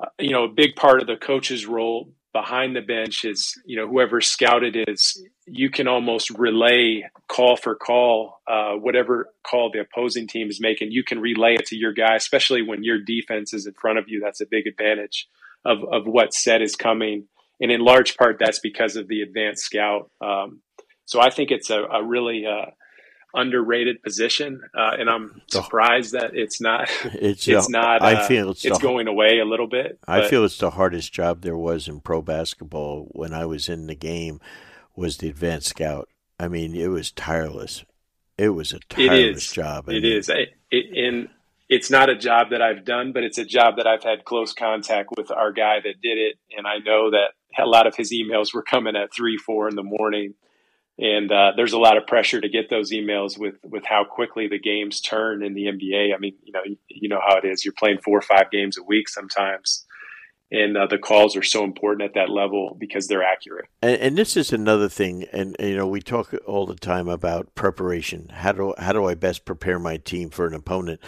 uh, 0.00 0.06
you 0.18 0.30
know, 0.30 0.44
a 0.44 0.48
big 0.48 0.76
part 0.76 1.00
of 1.00 1.06
the 1.06 1.16
coach's 1.16 1.66
role 1.66 2.12
behind 2.32 2.76
the 2.76 2.80
bench 2.80 3.24
is, 3.24 3.60
you 3.66 3.76
know, 3.76 3.88
whoever 3.88 4.20
scouted 4.20 4.76
is, 4.88 5.20
you 5.46 5.68
can 5.68 5.88
almost 5.88 6.30
relay 6.30 7.02
call 7.28 7.56
for 7.56 7.74
call, 7.74 8.40
uh, 8.46 8.72
whatever 8.74 9.28
call 9.44 9.70
the 9.72 9.80
opposing 9.80 10.28
team 10.28 10.48
is 10.48 10.60
making, 10.60 10.92
you 10.92 11.02
can 11.02 11.18
relay 11.18 11.54
it 11.54 11.66
to 11.66 11.76
your 11.76 11.92
guy, 11.92 12.14
especially 12.14 12.62
when 12.62 12.84
your 12.84 12.98
defense 13.00 13.52
is 13.52 13.66
in 13.66 13.74
front 13.74 13.98
of 13.98 14.04
you. 14.06 14.20
That's 14.20 14.40
a 14.40 14.46
big 14.48 14.66
advantage 14.68 15.26
of, 15.64 15.78
of 15.90 16.06
what 16.06 16.32
set 16.32 16.62
is 16.62 16.76
coming 16.76 17.26
and 17.60 17.70
in 17.70 17.80
large 17.80 18.16
part 18.16 18.38
that's 18.40 18.60
because 18.60 18.96
of 18.96 19.06
the 19.08 19.22
advanced 19.22 19.64
scout. 19.64 20.10
Um, 20.20 20.62
so 21.04 21.20
I 21.20 21.30
think 21.30 21.50
it's 21.50 21.70
a, 21.70 21.82
a 21.82 22.02
really 22.02 22.44
uh, 22.46 22.70
underrated 23.34 24.02
position, 24.02 24.62
uh, 24.76 24.92
and 24.98 25.08
I'm 25.08 25.42
surprised 25.48 26.12
that 26.12 26.30
it's 26.34 26.60
not. 26.60 26.88
It's, 27.12 27.46
it's 27.46 27.68
a, 27.68 27.70
not. 27.70 28.02
I 28.02 28.14
uh, 28.14 28.26
feel 28.26 28.50
it's, 28.50 28.64
it's 28.64 28.78
the, 28.78 28.82
going 28.82 29.06
away 29.06 29.38
a 29.38 29.44
little 29.44 29.66
bit. 29.66 29.98
I 30.06 30.26
feel 30.28 30.44
it's 30.44 30.58
the 30.58 30.70
hardest 30.70 31.12
job 31.12 31.42
there 31.42 31.56
was 31.56 31.88
in 31.88 32.00
pro 32.00 32.22
basketball 32.22 33.08
when 33.10 33.34
I 33.34 33.46
was 33.46 33.68
in 33.68 33.86
the 33.86 33.94
game. 33.94 34.40
Was 34.96 35.18
the 35.18 35.28
advanced 35.28 35.68
scout? 35.68 36.08
I 36.38 36.48
mean, 36.48 36.74
it 36.74 36.88
was 36.88 37.12
tireless. 37.12 37.84
It 38.38 38.50
was 38.50 38.72
a 38.72 38.78
tireless 38.80 39.52
job. 39.52 39.84
I 39.88 39.92
it 39.92 40.02
mean, 40.02 40.12
is. 40.16 40.28
It, 40.28 40.48
it, 40.70 40.86
and 40.96 41.28
it's 41.68 41.90
not 41.90 42.10
a 42.10 42.16
job 42.16 42.50
that 42.50 42.62
I've 42.62 42.84
done, 42.84 43.12
but 43.12 43.22
it's 43.22 43.38
a 43.38 43.44
job 43.44 43.76
that 43.76 43.86
I've 43.86 44.02
had 44.02 44.24
close 44.24 44.52
contact 44.52 45.10
with 45.16 45.30
our 45.30 45.52
guy 45.52 45.76
that 45.84 46.00
did 46.02 46.18
it, 46.18 46.36
and 46.56 46.66
I 46.66 46.78
know 46.78 47.10
that 47.10 47.32
a 47.58 47.66
lot 47.66 47.86
of 47.86 47.94
his 47.94 48.12
emails 48.12 48.52
were 48.54 48.62
coming 48.62 48.96
at 48.96 49.14
three, 49.14 49.36
four 49.36 49.68
in 49.68 49.76
the 49.76 49.82
morning, 49.82 50.34
and 51.00 51.32
uh, 51.32 51.52
there's 51.56 51.72
a 51.72 51.78
lot 51.78 51.96
of 51.96 52.06
pressure 52.06 52.40
to 52.40 52.48
get 52.48 52.68
those 52.68 52.92
emails 52.92 53.38
with 53.38 53.54
with 53.64 53.84
how 53.86 54.04
quickly 54.04 54.48
the 54.48 54.58
games 54.58 55.00
turn 55.00 55.42
in 55.42 55.54
the 55.54 55.64
NBA. 55.64 56.14
I 56.14 56.18
mean, 56.18 56.34
you 56.44 56.52
know, 56.52 56.60
you, 56.64 56.76
you 56.88 57.08
know 57.08 57.20
how 57.26 57.38
it 57.38 57.46
is. 57.46 57.64
You're 57.64 57.74
playing 57.76 57.98
four 58.04 58.18
or 58.18 58.22
five 58.22 58.50
games 58.50 58.76
a 58.76 58.82
week 58.82 59.08
sometimes, 59.08 59.86
and 60.50 60.76
uh, 60.76 60.86
the 60.86 60.98
calls 60.98 61.36
are 61.36 61.42
so 61.42 61.64
important 61.64 62.02
at 62.02 62.14
that 62.14 62.28
level 62.28 62.76
because 62.78 63.06
they're 63.06 63.24
accurate. 63.24 63.64
And, 63.80 63.98
and, 64.00 64.18
this 64.18 64.36
is 64.36 64.52
another 64.52 64.90
thing, 64.90 65.24
and 65.32 65.56
you 65.58 65.74
know, 65.74 65.88
we 65.88 66.02
talk 66.02 66.34
all 66.46 66.66
the 66.66 66.74
time 66.74 67.08
about 67.08 67.54
preparation. 67.54 68.28
How 68.28 68.52
do 68.52 68.74
how 68.76 68.92
do 68.92 69.06
I 69.06 69.14
best 69.14 69.46
prepare 69.46 69.78
my 69.78 69.96
team 69.96 70.28
for 70.28 70.46
an 70.46 70.52
opponent? 70.52 71.00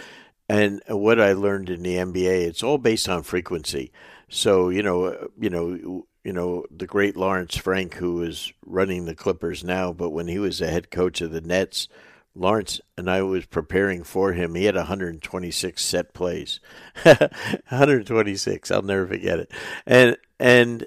And 0.49 0.81
what 0.87 1.21
I 1.21 1.33
learned 1.33 1.69
in 1.69 1.83
the 1.83 1.95
NBA, 1.95 2.47
it's 2.47 2.63
all 2.63 2.79
based 2.79 3.07
on 3.07 3.21
frequency. 3.21 3.91
So 4.27 4.69
you 4.69 4.81
know, 4.81 5.29
you 5.39 5.51
know, 5.51 6.07
you 6.23 6.33
know 6.33 6.65
the 6.71 6.87
great 6.87 7.15
Lawrence 7.15 7.55
Frank, 7.55 7.95
who 7.95 8.23
is 8.23 8.53
running 8.65 9.05
the 9.05 9.15
Clippers 9.15 9.63
now, 9.63 9.91
but 9.93 10.11
when 10.11 10.27
he 10.27 10.39
was 10.39 10.59
the 10.59 10.67
head 10.67 10.89
coach 10.89 11.21
of 11.21 11.31
the 11.31 11.41
Nets, 11.41 11.87
Lawrence 12.35 12.81
and 12.97 13.09
I 13.09 13.21
was 13.21 13.45
preparing 13.45 14.03
for 14.03 14.33
him. 14.33 14.55
He 14.55 14.65
had 14.65 14.75
126 14.75 15.83
set 15.83 16.13
plays, 16.13 16.59
126. 17.03 18.71
I'll 18.71 18.81
never 18.81 19.07
forget 19.07 19.39
it. 19.39 19.51
And 19.85 20.17
and 20.39 20.85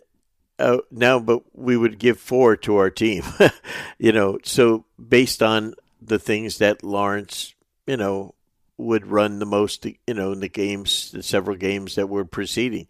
uh, 0.59 0.79
now, 0.91 1.19
but 1.19 1.43
we 1.55 1.77
would 1.77 1.99
give 1.99 2.19
four 2.19 2.57
to 2.57 2.77
our 2.77 2.91
team, 2.91 3.23
you 3.99 4.13
know. 4.13 4.39
So 4.43 4.87
based 4.99 5.43
on 5.43 5.75
the 6.01 6.19
things 6.19 6.59
that 6.59 6.83
Lawrence, 6.83 7.55
you 7.87 7.97
know, 7.97 8.35
would 8.79 9.07
run 9.07 9.39
the 9.39 9.47
most, 9.47 9.85
you 9.85 10.15
know, 10.15 10.33
in 10.33 10.41
the 10.41 10.49
games, 10.49 11.11
the 11.13 11.23
several 11.23 11.57
games 11.57 11.95
that 11.95 12.09
were 12.09 12.25
preceding, 12.25 12.87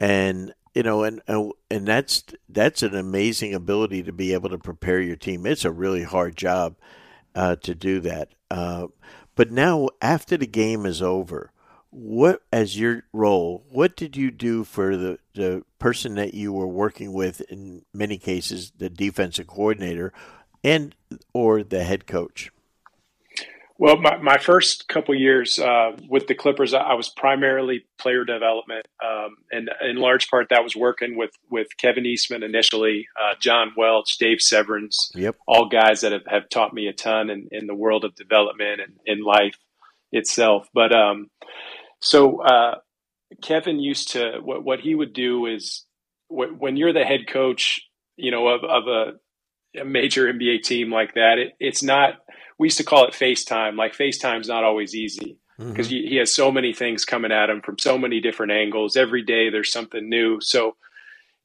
and 0.00 0.52
you 0.74 0.82
know, 0.82 1.04
and 1.04 1.22
and 1.70 1.86
that's 1.86 2.24
that's 2.48 2.82
an 2.82 2.94
amazing 2.96 3.54
ability 3.54 4.02
to 4.02 4.12
be 4.12 4.32
able 4.32 4.50
to 4.50 4.58
prepare 4.58 5.00
your 5.00 5.16
team. 5.16 5.46
It's 5.46 5.64
a 5.64 5.70
really 5.70 6.02
hard 6.02 6.36
job 6.36 6.76
uh, 7.34 7.56
to 7.56 7.74
do 7.74 8.00
that. 8.00 8.34
Uh, 8.50 8.88
but 9.36 9.50
now, 9.50 9.88
after 10.02 10.36
the 10.36 10.46
game 10.46 10.84
is 10.84 11.00
over, 11.00 11.52
what 11.90 12.42
as 12.52 12.78
your 12.78 13.04
role, 13.12 13.64
what 13.70 13.96
did 13.96 14.16
you 14.16 14.30
do 14.30 14.64
for 14.64 14.96
the 14.96 15.18
the 15.34 15.64
person 15.78 16.16
that 16.16 16.34
you 16.34 16.52
were 16.52 16.66
working 16.66 17.12
with? 17.12 17.40
In 17.42 17.84
many 17.92 18.18
cases, 18.18 18.72
the 18.76 18.90
defensive 18.90 19.46
coordinator 19.46 20.12
and 20.64 20.94
or 21.32 21.62
the 21.62 21.84
head 21.84 22.06
coach. 22.06 22.50
Well, 23.76 23.96
my, 23.96 24.18
my 24.18 24.38
first 24.38 24.86
couple 24.86 25.16
years 25.16 25.58
uh, 25.58 25.96
with 26.08 26.28
the 26.28 26.34
Clippers, 26.34 26.74
I 26.74 26.94
was 26.94 27.08
primarily 27.08 27.84
player 27.98 28.24
development, 28.24 28.86
um, 29.04 29.36
and 29.50 29.68
in 29.82 29.96
large 29.96 30.28
part 30.30 30.46
that 30.50 30.62
was 30.62 30.76
working 30.76 31.16
with 31.16 31.32
with 31.50 31.66
Kevin 31.76 32.06
Eastman 32.06 32.44
initially, 32.44 33.08
uh, 33.20 33.34
John 33.40 33.72
Welch, 33.76 34.16
Dave 34.18 34.40
Severns, 34.40 35.10
yep. 35.16 35.34
all 35.48 35.68
guys 35.68 36.02
that 36.02 36.12
have, 36.12 36.26
have 36.28 36.48
taught 36.50 36.72
me 36.72 36.86
a 36.86 36.92
ton 36.92 37.30
in, 37.30 37.48
in 37.50 37.66
the 37.66 37.74
world 37.74 38.04
of 38.04 38.14
development 38.14 38.80
and 38.80 38.92
in 39.06 39.24
life 39.24 39.56
itself. 40.12 40.68
But 40.72 40.94
um, 40.94 41.30
so 42.00 42.42
uh, 42.42 42.76
Kevin 43.42 43.80
used 43.80 44.12
to 44.12 44.38
what 44.40 44.64
what 44.64 44.80
he 44.80 44.94
would 44.94 45.12
do 45.12 45.46
is 45.46 45.84
when 46.28 46.76
you're 46.76 46.92
the 46.92 47.04
head 47.04 47.26
coach, 47.26 47.82
you 48.16 48.30
know, 48.30 48.46
of, 48.46 48.62
of 48.62 48.86
a 48.86 49.80
a 49.80 49.84
major 49.84 50.32
NBA 50.32 50.62
team 50.62 50.92
like 50.92 51.14
that, 51.14 51.38
it, 51.38 51.54
it's 51.58 51.82
not. 51.82 52.14
We 52.58 52.66
used 52.66 52.78
to 52.78 52.84
call 52.84 53.06
it 53.06 53.14
FaceTime. 53.14 53.76
Like 53.76 53.96
FaceTime's 53.96 54.48
not 54.48 54.64
always 54.64 54.94
easy 54.94 55.38
because 55.58 55.88
mm-hmm. 55.88 56.08
he 56.08 56.16
has 56.16 56.34
so 56.34 56.50
many 56.50 56.72
things 56.72 57.04
coming 57.04 57.32
at 57.32 57.50
him 57.50 57.60
from 57.60 57.78
so 57.78 57.98
many 57.98 58.20
different 58.20 58.52
angles. 58.52 58.96
Every 58.96 59.22
day 59.22 59.50
there's 59.50 59.72
something 59.72 60.08
new. 60.08 60.40
So 60.40 60.76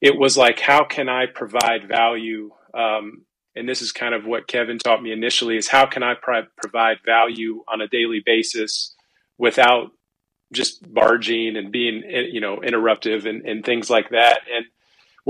it 0.00 0.16
was 0.16 0.36
like, 0.36 0.60
how 0.60 0.84
can 0.84 1.08
I 1.08 1.26
provide 1.26 1.88
value? 1.88 2.50
Um, 2.74 3.24
and 3.54 3.68
this 3.68 3.82
is 3.82 3.92
kind 3.92 4.14
of 4.14 4.24
what 4.24 4.46
Kevin 4.46 4.78
taught 4.78 5.02
me 5.02 5.12
initially: 5.12 5.56
is 5.56 5.68
how 5.68 5.86
can 5.86 6.02
I 6.02 6.14
pro- 6.14 6.46
provide 6.56 6.98
value 7.04 7.64
on 7.68 7.80
a 7.80 7.88
daily 7.88 8.22
basis 8.24 8.94
without 9.38 9.90
just 10.52 10.92
barging 10.92 11.56
and 11.56 11.70
being 11.70 12.02
you 12.32 12.40
know 12.40 12.58
interruptive 12.58 13.26
and, 13.26 13.44
and 13.46 13.64
things 13.64 13.90
like 13.90 14.10
that. 14.10 14.40
And 14.54 14.66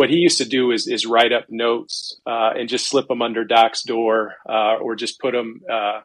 what 0.01 0.09
he 0.09 0.17
used 0.17 0.39
to 0.39 0.47
do 0.47 0.71
is 0.71 0.89
is 0.89 1.05
write 1.05 1.31
up 1.31 1.45
notes 1.51 2.19
uh, 2.25 2.53
and 2.57 2.71
just 2.71 2.89
slip 2.89 3.07
them 3.07 3.21
under 3.21 3.45
Doc's 3.45 3.83
door 3.83 4.37
uh, 4.49 4.77
or 4.77 4.97
just 4.97 5.21
put 5.21 5.33
them 5.33 5.61
uh, 5.71 6.01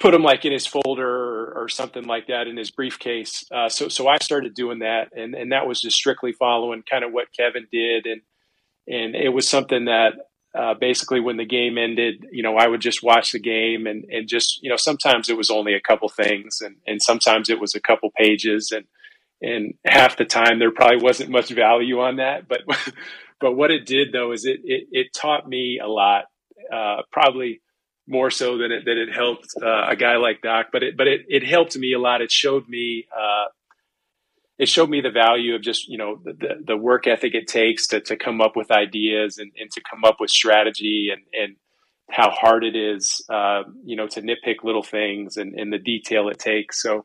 put 0.00 0.10
them 0.10 0.24
like 0.24 0.44
in 0.44 0.50
his 0.50 0.66
folder 0.66 1.08
or, 1.08 1.62
or, 1.62 1.68
something 1.68 2.02
like 2.06 2.26
that 2.26 2.48
in 2.48 2.56
his 2.56 2.72
briefcase. 2.72 3.44
Uh, 3.54 3.68
so 3.68 3.86
so 3.86 4.08
I 4.08 4.16
started 4.18 4.54
doing 4.54 4.80
that, 4.80 5.16
and 5.16 5.36
and 5.36 5.52
that 5.52 5.68
was 5.68 5.80
just 5.80 5.96
strictly 5.96 6.32
following 6.32 6.82
kind 6.82 7.04
of 7.04 7.12
what 7.12 7.32
Kevin 7.32 7.68
did, 7.70 8.04
and 8.04 8.22
and 8.88 9.14
it 9.14 9.28
was 9.28 9.46
something 9.46 9.84
that 9.84 10.14
uh, 10.52 10.74
basically 10.74 11.20
when 11.20 11.36
the 11.36 11.46
game 11.46 11.78
ended, 11.78 12.26
you 12.32 12.42
know, 12.42 12.56
I 12.56 12.66
would 12.66 12.80
just 12.80 13.00
watch 13.00 13.30
the 13.30 13.38
game 13.38 13.86
and, 13.86 14.04
and 14.10 14.28
just, 14.28 14.62
you 14.62 14.68
know, 14.68 14.76
sometimes 14.76 15.30
it 15.30 15.36
was 15.38 15.50
only 15.50 15.72
a 15.72 15.80
couple 15.80 16.10
things 16.10 16.60
and, 16.60 16.76
and 16.86 17.00
sometimes 17.00 17.48
it 17.48 17.58
was 17.58 17.74
a 17.74 17.80
couple 17.80 18.10
pages 18.10 18.70
and, 18.70 18.84
and 19.42 19.74
half 19.84 20.16
the 20.16 20.24
time 20.24 20.58
there 20.58 20.70
probably 20.70 21.02
wasn't 21.02 21.30
much 21.30 21.50
value 21.50 22.00
on 22.00 22.16
that. 22.16 22.48
But, 22.48 22.60
but 23.40 23.52
what 23.52 23.70
it 23.70 23.84
did 23.86 24.12
though, 24.12 24.32
is 24.32 24.44
it, 24.44 24.60
it, 24.64 24.88
it 24.90 25.06
taught 25.14 25.48
me 25.48 25.80
a 25.82 25.88
lot, 25.88 26.24
uh, 26.72 27.02
probably 27.10 27.60
more 28.06 28.30
so 28.30 28.58
than 28.58 28.72
it, 28.72 28.84
than 28.84 28.98
it 28.98 29.12
helped 29.12 29.48
uh, 29.60 29.86
a 29.88 29.96
guy 29.96 30.16
like 30.16 30.42
Doc, 30.42 30.66
but 30.72 30.82
it, 30.82 30.96
but 30.96 31.06
it, 31.06 31.22
it 31.28 31.44
helped 31.44 31.76
me 31.76 31.92
a 31.92 31.98
lot. 31.98 32.20
It 32.20 32.30
showed 32.30 32.68
me, 32.68 33.06
uh, 33.16 33.46
it 34.58 34.68
showed 34.68 34.90
me 34.90 35.00
the 35.00 35.10
value 35.10 35.54
of 35.54 35.62
just 35.62 35.88
you 35.88 35.98
know 35.98 36.20
the, 36.24 36.62
the 36.64 36.76
work 36.76 37.06
ethic 37.06 37.34
it 37.34 37.48
takes 37.48 37.88
to, 37.88 38.00
to 38.00 38.16
come 38.16 38.40
up 38.40 38.52
with 38.54 38.70
ideas 38.70 39.38
and, 39.38 39.50
and 39.58 39.70
to 39.72 39.80
come 39.88 40.04
up 40.04 40.16
with 40.20 40.30
strategy 40.30 41.08
and, 41.12 41.22
and 41.32 41.56
how 42.10 42.30
hard 42.30 42.62
it 42.62 42.76
is 42.76 43.24
uh, 43.32 43.62
you 43.84 43.96
know 43.96 44.06
to 44.06 44.22
nitpick 44.22 44.62
little 44.62 44.82
things 44.82 45.36
and, 45.36 45.54
and 45.54 45.72
the 45.72 45.78
detail 45.78 46.28
it 46.28 46.38
takes 46.38 46.80
so 46.82 47.04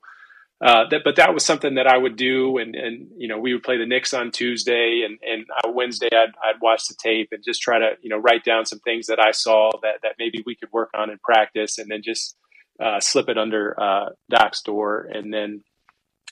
uh, 0.59 0.85
that, 0.89 1.01
but 1.03 1.17
that 1.17 1.33
was 1.33 1.45
something 1.45 1.75
that 1.75 1.85
I 1.85 1.97
would 1.97 2.15
do, 2.15 2.57
and, 2.57 2.75
and 2.75 3.09
you 3.15 3.27
know 3.27 3.37
we 3.37 3.53
would 3.53 3.61
play 3.61 3.77
the 3.77 3.85
Knicks 3.85 4.13
on 4.13 4.31
Tuesday, 4.31 5.03
and 5.05 5.19
and 5.21 5.45
Wednesday 5.75 6.09
I'd, 6.11 6.33
I'd 6.43 6.61
watch 6.61 6.87
the 6.87 6.95
tape 6.95 7.29
and 7.31 7.43
just 7.43 7.61
try 7.61 7.77
to 7.77 7.91
you 8.01 8.09
know 8.09 8.17
write 8.17 8.43
down 8.43 8.65
some 8.65 8.79
things 8.79 9.07
that 9.07 9.19
I 9.19 9.31
saw 9.31 9.69
that 9.83 9.99
that 10.01 10.15
maybe 10.17 10.43
we 10.47 10.55
could 10.55 10.71
work 10.71 10.89
on 10.95 11.11
in 11.11 11.19
practice, 11.19 11.77
and 11.77 11.91
then 11.91 12.01
just 12.01 12.35
uh, 12.79 12.99
slip 12.99 13.29
it 13.29 13.37
under 13.37 13.79
uh, 13.79 14.09
Doc's 14.29 14.63
door, 14.63 15.07
and 15.11 15.31
then 15.31 15.63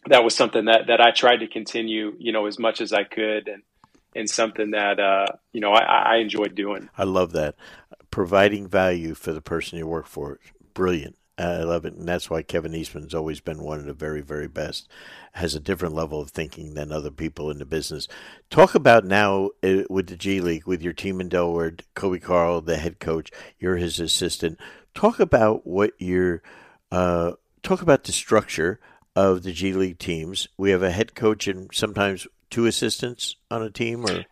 that 0.07 0.23
was 0.23 0.33
something 0.33 0.65
that 0.65 0.87
that 0.87 1.01
I 1.01 1.11
tried 1.11 1.37
to 1.37 1.47
continue, 1.47 2.15
you 2.17 2.31
know, 2.31 2.47
as 2.47 2.57
much 2.57 2.81
as 2.81 2.93
I 2.93 3.03
could, 3.03 3.47
and 3.47 3.61
and 4.15 4.27
something 4.27 4.71
that 4.71 4.99
uh, 4.99 5.27
you 5.53 5.61
know 5.61 5.71
I, 5.71 6.15
I 6.15 6.15
enjoyed 6.17 6.55
doing. 6.55 6.89
I 6.97 7.03
love 7.03 7.33
that 7.33 7.55
providing 8.09 8.67
value 8.67 9.13
for 9.13 9.33
the 9.33 9.41
person 9.41 9.77
you 9.77 9.85
work 9.85 10.07
for. 10.07 10.39
Brilliant. 10.73 11.15
I 11.37 11.63
love 11.63 11.83
it, 11.83 11.95
and 11.95 12.07
that's 12.07 12.29
why 12.29 12.43
Kevin 12.43 12.73
Eastman's 12.73 13.13
always 13.13 13.41
been 13.41 13.61
one 13.61 13.79
of 13.79 13.85
the 13.85 13.93
very, 13.93 14.21
very 14.21 14.47
best. 14.47 14.89
Has 15.33 15.53
a 15.53 15.59
different 15.59 15.93
level 15.93 16.21
of 16.21 16.31
thinking 16.31 16.75
than 16.75 16.93
other 16.93 17.11
people 17.11 17.51
in 17.51 17.57
the 17.57 17.65
business. 17.65 18.07
Talk 18.49 18.73
about 18.73 19.03
now 19.03 19.49
uh, 19.61 19.83
with 19.89 20.07
the 20.07 20.15
G 20.15 20.39
League, 20.39 20.65
with 20.65 20.81
your 20.81 20.93
team 20.93 21.19
in 21.19 21.27
Delaware, 21.27 21.75
Coby 21.93 22.21
Karl, 22.21 22.61
the 22.61 22.77
head 22.77 22.99
coach. 22.99 23.31
You're 23.59 23.75
his 23.75 23.99
assistant. 23.99 24.59
Talk 24.93 25.19
about 25.19 25.67
what 25.67 25.91
you're. 25.97 26.41
Uh, 26.89 27.33
talk 27.63 27.81
about 27.81 28.05
the 28.05 28.13
structure 28.13 28.79
of 29.13 29.43
the 29.43 29.51
G 29.51 29.73
League 29.73 29.99
teams. 29.99 30.47
We 30.57 30.71
have 30.71 30.83
a 30.83 30.91
head 30.91 31.15
coach 31.15 31.47
and 31.49 31.69
sometimes 31.73 32.27
two 32.49 32.65
assistants 32.65 33.35
on 33.51 33.61
a 33.61 33.69
team, 33.69 34.05
or 34.05 34.23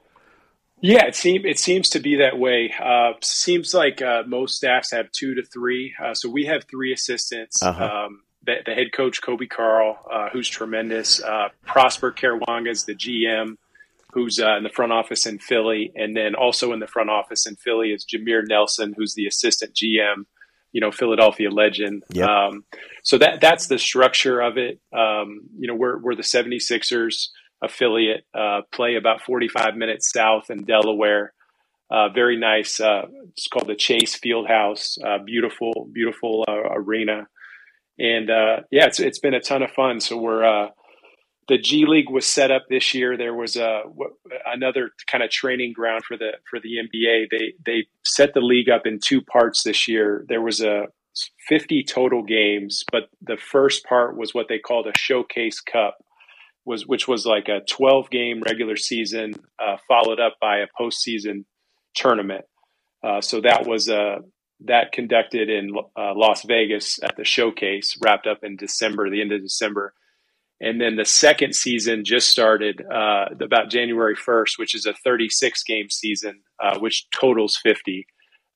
yeah, 0.83 1.05
it 1.05 1.15
seems 1.15 1.45
it 1.45 1.57
seems 1.57 1.89
to 1.91 1.99
be 2.01 2.17
that 2.17 2.37
way. 2.37 2.73
Uh, 2.77 3.13
seems 3.21 3.73
like 3.73 4.01
uh, 4.01 4.23
most 4.27 4.57
staffs 4.57 4.91
have 4.91 5.09
two 5.13 5.33
to 5.35 5.41
three. 5.41 5.95
Uh, 6.03 6.13
so 6.13 6.29
we 6.29 6.45
have 6.45 6.65
three 6.65 6.91
assistants. 6.91 7.63
Uh-huh. 7.63 7.83
Um, 7.83 8.23
the, 8.45 8.55
the, 8.65 8.73
head 8.73 8.91
coach 8.91 9.21
Coby 9.21 9.49
Karl, 9.49 9.97
uh, 10.11 10.27
who's 10.33 10.49
tremendous. 10.49 11.23
Uh, 11.23 11.47
Prosper 11.65 12.11
Karangwa 12.11 12.69
is 12.69 12.83
the 12.83 12.95
GM, 12.95 13.55
who's 14.11 14.41
uh, 14.41 14.57
in 14.57 14.63
the 14.63 14.69
front 14.69 14.91
office 14.91 15.25
in 15.25 15.39
Philly, 15.39 15.93
and 15.95 16.17
then 16.17 16.35
also 16.35 16.73
in 16.73 16.81
the 16.81 16.87
front 16.87 17.09
office 17.09 17.47
in 17.47 17.55
Philly 17.55 17.91
is 17.91 18.05
Jameer 18.05 18.45
Nelson, 18.45 18.93
who's 18.97 19.13
the 19.13 19.25
assistant 19.25 19.73
GM 19.73 20.25
you 20.73 20.81
know 20.81 20.91
Philadelphia 20.91 21.49
legend. 21.49 22.03
Yep. 22.09 22.27
Um, 22.27 22.65
so 23.03 23.17
that 23.19 23.39
that's 23.39 23.67
the 23.67 23.79
structure 23.79 24.41
of 24.41 24.57
it. 24.57 24.81
Um, 24.91 25.43
you 25.57 25.67
know, 25.69 25.75
we're 25.75 25.97
we're 25.97 26.15
the 26.15 26.23
76ers 26.23 27.29
affiliate, 27.63 28.25
uh, 28.33 28.61
play 28.71 28.95
about 28.95 29.21
45 29.21 29.75
minutes 29.75 30.11
south 30.11 30.49
in 30.49 30.65
Delaware. 30.65 31.33
Uh, 31.89 32.09
very 32.09 32.37
nice. 32.37 32.79
Uh, 32.79 33.03
it's 33.29 33.47
called 33.47 33.67
the 33.67 33.75
Chase 33.75 34.19
Fieldhouse. 34.19 34.97
Uh, 35.03 35.23
beautiful, 35.23 35.89
beautiful 35.93 36.43
uh, 36.47 36.69
arena, 36.73 37.27
and 37.99 38.29
uh, 38.29 38.61
yeah, 38.71 38.85
it's 38.85 38.99
it's 38.99 39.19
been 39.19 39.35
a 39.35 39.39
ton 39.39 39.61
of 39.61 39.69
fun. 39.71 39.99
So 39.99 40.17
we're 40.17 40.69
the 41.49 41.57
G 41.57 41.85
League 41.85 42.09
was 42.09 42.25
set 42.25 42.51
up 42.51 42.63
this 42.69 42.93
year. 42.93 43.17
There 43.17 43.33
was 43.33 43.57
a 43.57 43.81
another 44.45 44.91
kind 45.11 45.23
of 45.23 45.29
training 45.29 45.73
ground 45.73 46.03
for 46.05 46.17
the 46.17 46.31
for 46.49 46.59
the 46.59 46.77
NBA. 46.77 47.27
They 47.29 47.53
they 47.65 47.87
set 48.03 48.33
the 48.33 48.41
league 48.41 48.69
up 48.69 48.83
in 48.85 48.99
two 48.99 49.21
parts 49.21 49.63
this 49.63 49.87
year. 49.87 50.25
There 50.27 50.41
was 50.41 50.61
a 50.61 50.87
50 51.47 51.83
total 51.83 52.23
games, 52.23 52.83
but 52.91 53.03
the 53.21 53.37
first 53.37 53.85
part 53.85 54.17
was 54.17 54.33
what 54.33 54.47
they 54.49 54.57
called 54.57 54.87
a 54.87 54.97
showcase 54.97 55.59
cup, 55.59 55.97
was 56.65 56.87
which 56.87 57.07
was 57.07 57.25
like 57.25 57.47
a 57.49 57.61
12 57.61 58.09
game 58.09 58.41
regular 58.41 58.75
season 58.75 59.33
uh, 59.59 59.77
followed 59.87 60.19
up 60.19 60.35
by 60.39 60.59
a 60.59 60.67
postseason 60.79 61.45
tournament. 61.95 62.45
Uh, 63.03 63.21
so 63.21 63.41
that 63.41 63.67
was 63.67 63.89
uh, 63.89 64.19
that 64.65 64.91
conducted 64.91 65.49
in 65.49 65.75
uh, 65.97 66.13
Las 66.15 66.43
Vegas 66.43 66.99
at 67.03 67.17
the 67.17 67.25
showcase, 67.25 67.97
wrapped 68.01 68.27
up 68.27 68.43
in 68.43 68.55
December, 68.55 69.09
the 69.09 69.21
end 69.21 69.33
of 69.33 69.41
December 69.41 69.93
and 70.63 70.79
then 70.79 70.95
the 70.95 71.05
second 71.05 71.55
season 71.55 72.05
just 72.05 72.29
started 72.29 72.81
uh, 72.89 73.25
about 73.41 73.69
January 73.69 74.15
1st, 74.15 74.57
which 74.57 74.75
is 74.75 74.85
a 74.85 74.93
36 74.93 75.61
game 75.63 75.89
season, 75.89 76.39
uh, 76.57 76.79
which 76.79 77.05
totals 77.09 77.59
50. 77.61 78.07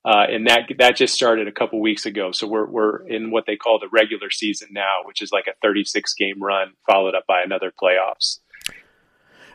Uh, 0.05 0.25
and 0.29 0.47
that 0.47 0.61
that 0.77 0.95
just 0.95 1.13
started 1.13 1.47
a 1.47 1.51
couple 1.51 1.81
weeks 1.81 2.05
ago. 2.05 2.31
So 2.31 2.47
we're 2.47 2.65
we're 2.65 3.05
in 3.07 3.31
what 3.31 3.45
they 3.45 3.57
call 3.57 3.79
the 3.79 3.89
regular 3.89 4.29
season 4.29 4.69
now, 4.71 4.99
which 5.03 5.21
is 5.21 5.31
like 5.31 5.47
a 5.47 5.53
36 5.61 6.13
game 6.13 6.41
run 6.41 6.73
followed 6.89 7.15
up 7.15 7.25
by 7.27 7.41
another 7.43 7.71
playoffs. 7.71 8.39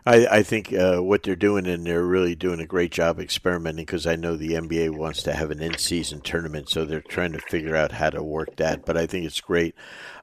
I, 0.04 0.26
I 0.26 0.42
think 0.42 0.72
uh, 0.72 0.98
what 0.98 1.22
they're 1.22 1.36
doing, 1.36 1.66
and 1.66 1.86
they're 1.86 2.04
really 2.04 2.34
doing 2.34 2.58
a 2.58 2.66
great 2.66 2.90
job 2.90 3.20
experimenting 3.20 3.84
because 3.84 4.06
I 4.06 4.16
know 4.16 4.36
the 4.36 4.54
NBA 4.54 4.96
wants 4.96 5.22
to 5.22 5.32
have 5.32 5.52
an 5.52 5.62
in 5.62 5.78
season 5.78 6.20
tournament, 6.20 6.68
so 6.68 6.84
they're 6.84 7.00
trying 7.00 7.32
to 7.32 7.38
figure 7.38 7.76
out 7.76 7.92
how 7.92 8.10
to 8.10 8.22
work 8.22 8.56
that. 8.56 8.84
But 8.84 8.96
I 8.96 9.06
think 9.06 9.26
it's 9.26 9.40
great. 9.40 9.76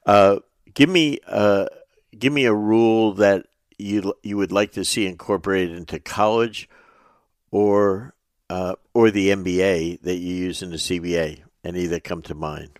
Uh, 0.05 0.39
give 0.73 0.89
me 0.89 1.19
uh, 1.27 1.67
give 2.17 2.33
me 2.33 2.45
a 2.45 2.53
rule 2.53 3.13
that 3.13 3.45
you 3.77 4.13
you 4.21 4.35
would 4.35 4.51
like 4.51 4.73
to 4.73 4.83
see 4.83 5.07
incorporated 5.07 5.77
into 5.77 5.99
college 5.99 6.69
or 7.51 8.13
uh, 8.49 8.75
or 8.93 9.11
the 9.11 9.29
NBA 9.29 10.01
that 10.01 10.15
you 10.15 10.33
use 10.33 10.61
in 10.61 10.71
the 10.71 10.77
CBA. 10.77 11.41
Any 11.63 11.87
that 11.87 12.03
come 12.03 12.21
to 12.23 12.33
mind? 12.33 12.79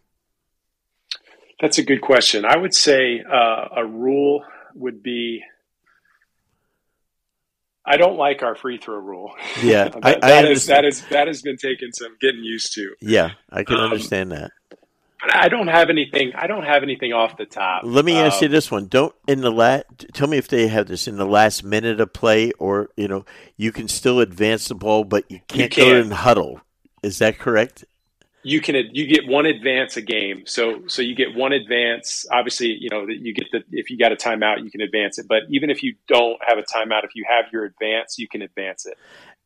That's 1.59 1.77
a 1.77 1.83
good 1.83 2.01
question. 2.01 2.45
I 2.45 2.57
would 2.57 2.73
say 2.73 3.21
uh, 3.21 3.67
a 3.75 3.85
rule 3.85 4.43
would 4.75 5.03
be. 5.03 5.43
I 7.85 7.97
don't 7.97 8.17
like 8.17 8.43
our 8.43 8.55
free 8.55 8.77
throw 8.77 8.99
rule. 8.99 9.33
Yeah, 9.61 9.89
that, 9.89 10.05
I, 10.05 10.13
I 10.15 10.19
that, 10.19 10.45
is, 10.45 10.65
that 10.67 10.85
is 10.85 11.03
that 11.09 11.27
has 11.27 11.41
been 11.41 11.57
taken 11.57 11.91
some 11.91 12.15
getting 12.21 12.43
used 12.43 12.73
to. 12.75 12.95
Yeah, 13.01 13.31
I 13.49 13.63
can 13.63 13.75
um, 13.75 13.83
understand 13.83 14.31
that. 14.31 14.51
But 15.19 15.35
I 15.35 15.49
don't 15.49 15.67
have 15.67 15.89
anything. 15.89 16.31
I 16.35 16.47
don't 16.47 16.63
have 16.63 16.81
anything 16.81 17.11
off 17.11 17.35
the 17.37 17.45
top. 17.45 17.81
Let 17.83 18.05
me 18.05 18.15
ask 18.15 18.37
um, 18.37 18.43
you 18.43 18.47
this 18.49 18.71
one: 18.71 18.87
Don't 18.87 19.13
in 19.27 19.41
the 19.41 19.51
last. 19.51 19.85
Tell 20.13 20.27
me 20.27 20.37
if 20.37 20.47
they 20.47 20.67
have 20.67 20.87
this 20.87 21.07
in 21.07 21.17
the 21.17 21.25
last 21.25 21.63
minute 21.63 21.99
of 21.99 22.13
play, 22.13 22.51
or 22.53 22.89
you 22.95 23.07
know, 23.07 23.25
you 23.57 23.71
can 23.71 23.89
still 23.89 24.21
advance 24.21 24.69
the 24.69 24.75
ball, 24.75 25.03
but 25.03 25.29
you 25.29 25.41
can't 25.47 25.75
you 25.75 25.83
go 25.83 25.95
in 25.95 26.11
huddle. 26.11 26.61
Is 27.03 27.19
that 27.19 27.37
correct? 27.37 27.83
You 28.43 28.61
can. 28.61 28.75
You 28.93 29.07
get 29.07 29.27
one 29.27 29.45
advance 29.45 29.97
a 29.97 30.01
game, 30.01 30.43
so 30.45 30.83
so 30.87 31.01
you 31.01 31.15
get 31.15 31.35
one 31.35 31.51
advance. 31.51 32.25
Obviously, 32.31 32.67
you 32.67 32.87
know 32.89 33.05
that 33.05 33.17
you 33.19 33.33
get 33.33 33.51
the 33.51 33.63
if 33.71 33.89
you 33.89 33.97
got 33.97 34.13
a 34.13 34.15
timeout, 34.15 34.63
you 34.63 34.71
can 34.71 34.79
advance 34.79 35.19
it. 35.19 35.25
But 35.27 35.43
even 35.49 35.69
if 35.69 35.83
you 35.83 35.95
don't 36.07 36.37
have 36.47 36.57
a 36.57 36.61
timeout, 36.61 37.03
if 37.03 37.15
you 37.15 37.25
have 37.27 37.51
your 37.51 37.65
advance, 37.65 38.17
you 38.17 38.29
can 38.29 38.41
advance 38.41 38.85
it. 38.85 38.97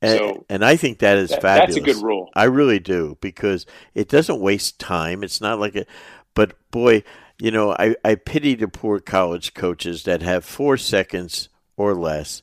And, 0.04 0.18
so, 0.18 0.46
and 0.50 0.66
I 0.66 0.76
think 0.76 1.00
that 1.00 1.18
is 1.18 1.30
that, 1.30 1.42
fabulous. 1.42 1.76
That's 1.76 1.90
a 1.90 1.94
good 1.94 2.04
rule. 2.04 2.30
I 2.36 2.44
really 2.44 2.80
do 2.80 3.18
because 3.22 3.66
it 3.96 4.10
doesn't 4.10 4.42
waste 4.42 4.78
time. 4.78 5.24
It's 5.24 5.40
not 5.40 5.60
like 5.60 5.76
a, 5.76 5.86
but 6.34 6.56
boy, 6.72 7.04
you 7.40 7.52
know, 7.52 7.72
I, 7.72 7.96
I 8.04 8.16
pity 8.16 8.56
the 8.56 8.68
poor 8.68 9.00
college 9.00 9.54
coaches 9.54 10.04
that 10.04 10.22
have 10.22 10.44
four 10.44 10.76
seconds 10.76 11.48
or 11.78 11.96
less 11.96 12.42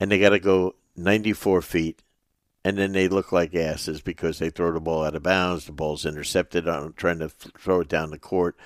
and 0.00 0.10
they 0.10 0.18
got 0.18 0.30
to 0.30 0.40
go 0.40 0.76
94 0.96 1.60
feet 1.60 2.02
and 2.64 2.78
then 2.78 2.92
they 2.92 3.08
look 3.08 3.32
like 3.32 3.54
asses 3.54 4.00
because 4.00 4.38
they 4.38 4.48
throw 4.48 4.72
the 4.72 4.80
ball 4.80 5.04
out 5.04 5.14
of 5.14 5.22
bounds, 5.22 5.66
the 5.66 5.72
ball's 5.72 6.06
intercepted 6.06 6.66
on 6.66 6.94
trying 6.94 7.18
to 7.18 7.28
throw 7.28 7.80
it 7.80 7.88
down 7.88 8.10
the 8.10 8.18
court. 8.18 8.56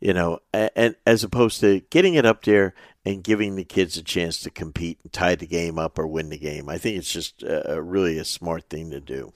You 0.00 0.14
know, 0.14 0.38
and, 0.54 0.70
and 0.74 0.96
as 1.06 1.24
opposed 1.24 1.60
to 1.60 1.80
getting 1.90 2.14
it 2.14 2.24
up 2.24 2.44
there 2.44 2.74
and 3.08 3.24
giving 3.24 3.56
the 3.56 3.64
kids 3.64 3.96
a 3.96 4.02
chance 4.02 4.38
to 4.40 4.50
compete 4.50 4.98
and 5.02 5.10
tie 5.12 5.34
the 5.34 5.46
game 5.46 5.78
up 5.78 5.98
or 5.98 6.06
win 6.06 6.28
the 6.28 6.38
game. 6.38 6.68
I 6.68 6.76
think 6.76 6.98
it's 6.98 7.10
just 7.10 7.42
uh, 7.42 7.80
really 7.80 8.18
a 8.18 8.24
smart 8.24 8.68
thing 8.68 8.90
to 8.90 9.00
do. 9.00 9.32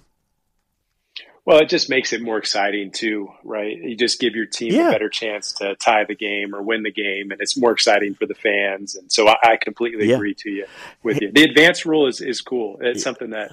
Well, 1.47 1.59
it 1.59 1.71
just 1.71 1.89
makes 1.89 2.13
it 2.13 2.21
more 2.21 2.37
exciting 2.37 2.93
too, 2.93 3.31
right? 3.43 3.77
You 3.77 3.97
just 3.97 4.21
give 4.21 4.35
your 4.35 4.45
team 4.45 4.75
yeah. 4.75 4.89
a 4.89 4.93
better 4.93 5.09
chance 5.09 5.55
to 5.55 5.75
tie 5.77 6.05
the 6.05 6.15
game 6.15 6.55
or 6.55 6.63
win 6.63 6.83
the 6.83 6.93
game, 6.93 7.31
and 7.33 7.41
it's 7.41 7.57
more 7.57 7.73
exciting 7.73 8.15
for 8.15 8.27
the 8.27 8.35
fans. 8.35 8.95
And 8.95 9.11
so 9.11 9.27
I, 9.27 9.37
I 9.43 9.57
completely 9.61 10.11
yeah. 10.11 10.17
agree 10.17 10.35
to 10.35 10.51
you 10.51 10.67
with 11.03 11.21
you. 11.23 11.33
The 11.33 11.45
advanced 11.45 11.87
rule 11.87 12.07
is, 12.07 12.21
is 12.21 12.43
cool. 12.43 12.77
It's 12.81 13.01
yeah. 13.01 13.03
something 13.03 13.31
that, 13.31 13.53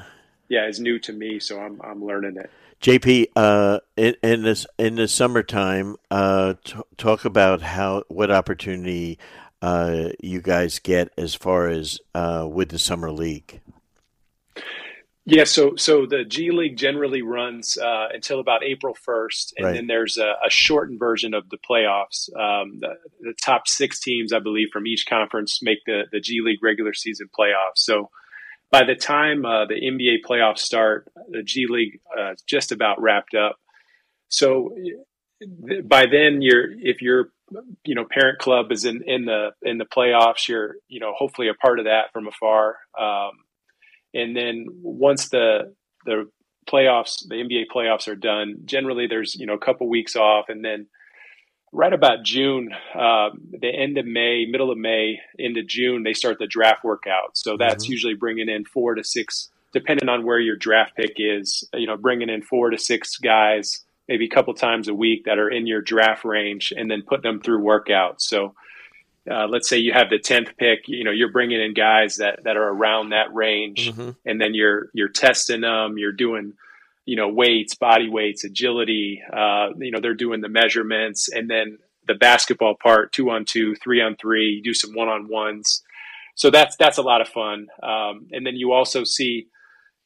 yeah, 0.49 0.67
is 0.67 0.82
new 0.82 0.99
to 0.99 1.13
me, 1.13 1.39
so 1.39 1.59
I'm 1.59 1.82
I'm 1.82 2.03
learning 2.05 2.36
it. 2.38 2.51
JP, 2.82 3.28
uh, 3.36 3.80
in, 3.97 4.15
in, 4.24 4.43
this 4.43 4.67
in 4.78 4.95
the 4.95 5.07
summertime, 5.07 5.95
uh, 6.11 6.53
t- 6.63 6.76
talk 6.97 7.26
about 7.26 7.61
how 7.61 8.03
what 8.07 8.32
opportunity 8.32 9.17
uh, 9.62 10.10
you 10.22 10.41
guys 10.41 10.80
get 10.80 11.12
as 11.18 11.36
far 11.36 11.68
as 11.68 11.99
uh, 12.16 12.47
with 12.49 12.70
the 12.70 12.80
summer 12.80 13.12
league. 13.12 13.62
Yeah, 15.26 15.43
so 15.43 15.76
so 15.76 16.07
the 16.07 16.24
G 16.24 16.49
League 16.49 16.76
generally 16.76 17.22
runs 17.22 17.78
uh, 17.78 18.07
until 18.12 18.39
about 18.39 18.64
April 18.64 18.95
first, 18.95 19.53
and 19.57 19.66
right. 19.66 19.74
then 19.76 19.86
there's 19.86 20.18
a, 20.18 20.34
a, 20.45 20.49
shortened 20.49 20.97
version 20.97 21.36
of 21.36 21.49
the 21.49 21.57
playoffs. 21.57 22.30
Um, 22.36 22.80
the, 22.80 22.95
the, 23.22 23.34
top 23.39 23.68
six 23.68 23.99
teams, 23.99 24.34
I 24.34 24.39
believe, 24.39 24.70
from 24.74 24.88
each 24.88 25.05
conference 25.07 25.60
make 25.62 25.80
the 25.86 26.03
the 26.12 26.20
G 26.20 26.39
League 26.43 26.64
regular 26.64 26.93
season 26.93 27.30
playoffs. 27.38 27.78
So 27.78 28.10
by 28.72 28.86
the 28.86 28.95
time 28.95 29.45
uh, 29.45 29.66
the 29.66 29.76
NBA 29.76 30.28
playoffs 30.28 30.60
start, 30.60 31.12
the 31.30 31.43
G 31.43 31.68
League 31.70 31.99
uh, 32.18 32.34
just 32.47 32.72
about 32.72 32.99
wrapped 32.99 33.36
up. 33.36 33.57
So 34.30 34.74
th- 35.68 35.88
by 35.88 36.05
then, 36.07 36.41
you're 36.41 36.72
if 36.72 37.03
your 37.03 37.32
you 37.85 37.95
know 37.95 38.05
parent 38.09 38.39
club 38.39 38.71
is 38.71 38.85
in 38.85 39.03
in 39.05 39.25
the 39.25 39.51
in 39.61 39.77
the 39.77 39.85
playoffs, 39.85 40.47
you're 40.47 40.75
you 40.87 40.99
know 40.99 41.13
hopefully 41.17 41.49
a 41.49 41.53
part 41.53 41.79
of 41.79 41.85
that 41.85 42.11
from 42.13 42.27
afar. 42.27 42.77
Um, 42.99 43.31
and 44.13 44.35
then 44.35 44.67
once 44.81 45.29
the 45.29 45.73
the 46.05 46.29
playoffs, 46.69 47.27
the 47.27 47.35
NBA 47.35 47.65
playoffs 47.73 48.07
are 48.07 48.15
done, 48.15 48.61
generally 48.65 49.07
there's 49.07 49.35
you 49.35 49.45
know 49.45 49.53
a 49.53 49.59
couple 49.59 49.87
weeks 49.89 50.15
off, 50.15 50.45
and 50.49 50.63
then 50.63 50.87
right 51.71 51.93
about 51.93 52.23
June, 52.23 52.71
uh, 52.95 53.29
the 53.51 53.69
end 53.69 53.97
of 53.97 54.05
May, 54.05 54.45
middle 54.45 54.71
of 54.71 54.77
May 54.77 55.19
into 55.37 55.63
June, 55.63 56.03
they 56.03 56.13
start 56.13 56.37
the 56.39 56.47
draft 56.47 56.83
workout. 56.83 57.37
So 57.37 57.57
that's 57.57 57.85
mm-hmm. 57.85 57.91
usually 57.91 58.15
bringing 58.15 58.49
in 58.49 58.65
four 58.65 58.95
to 58.95 59.03
six, 59.03 59.49
depending 59.73 60.09
on 60.09 60.25
where 60.25 60.39
your 60.39 60.55
draft 60.55 60.95
pick 60.95 61.13
is. 61.17 61.67
You 61.73 61.87
know, 61.87 61.97
bringing 61.97 62.29
in 62.29 62.41
four 62.41 62.69
to 62.69 62.77
six 62.77 63.17
guys, 63.17 63.85
maybe 64.10 64.26
a 64.26 64.30
couple 64.30 64.53
times 64.55 64.88
a 64.88 64.93
week 64.93 65.26
that 65.26 65.38
are 65.38 65.49
in 65.49 65.68
your 65.68 65.82
draft 65.82 66.26
range, 66.26 66.74
and 66.76 66.89
then 66.89 67.03
put 67.03 67.22
them 67.22 67.39
through 67.39 67.64
workouts. 67.64 68.22
So 68.22 68.55
uh, 69.30 69.45
let's 69.47 69.70
say 69.70 69.78
you 69.78 69.93
have 69.93 70.10
the 70.10 70.18
10th 70.18 70.57
pick, 70.57 70.88
you 70.88 71.03
know, 71.03 71.12
you're 71.12 71.32
bringing 71.32 71.62
in 71.62 71.76
guys 71.76 72.18
that, 72.18 72.43
that 72.43 72.57
are 72.57 72.70
around 72.70 73.10
that 73.10 73.32
range 73.34 73.91
mm-hmm. 73.91 74.12
and 74.26 74.41
then 74.41 74.55
you're, 74.55 74.89
you're 74.93 75.10
testing 75.10 75.62
them, 75.62 75.99
you're 75.99 76.12
doing, 76.12 76.53
you 77.05 77.16
know, 77.16 77.28
weights, 77.28 77.76
body 77.76 78.10
weights, 78.10 78.43
agility, 78.43 79.22
uh, 79.32 79.68
you 79.78 79.91
know, 79.91 79.99
they're 79.99 80.16
doing 80.16 80.41
the 80.41 80.49
measurements 80.49 81.30
and 81.32 81.47
then 81.47 81.78
the 82.07 82.16
basketball 82.16 82.76
part, 82.82 83.12
two 83.12 83.30
on 83.30 83.45
two, 83.45 83.76
three 83.76 84.01
on 84.01 84.16
three, 84.16 84.47
you 84.47 84.64
do 84.64 84.74
some 84.74 84.95
one 84.95 85.10
on 85.10 85.30
ones. 85.30 85.84
So 86.34 86.49
that's, 86.49 86.76
that's 86.78 86.97
a 86.97 87.03
lot 87.03 87.22
of 87.22 87.28
fun. 87.28 87.68
Um, 87.84 88.28
and 88.32 88.47
then 88.47 88.55
you 88.55 88.72
also 88.72 89.03
see, 89.03 89.47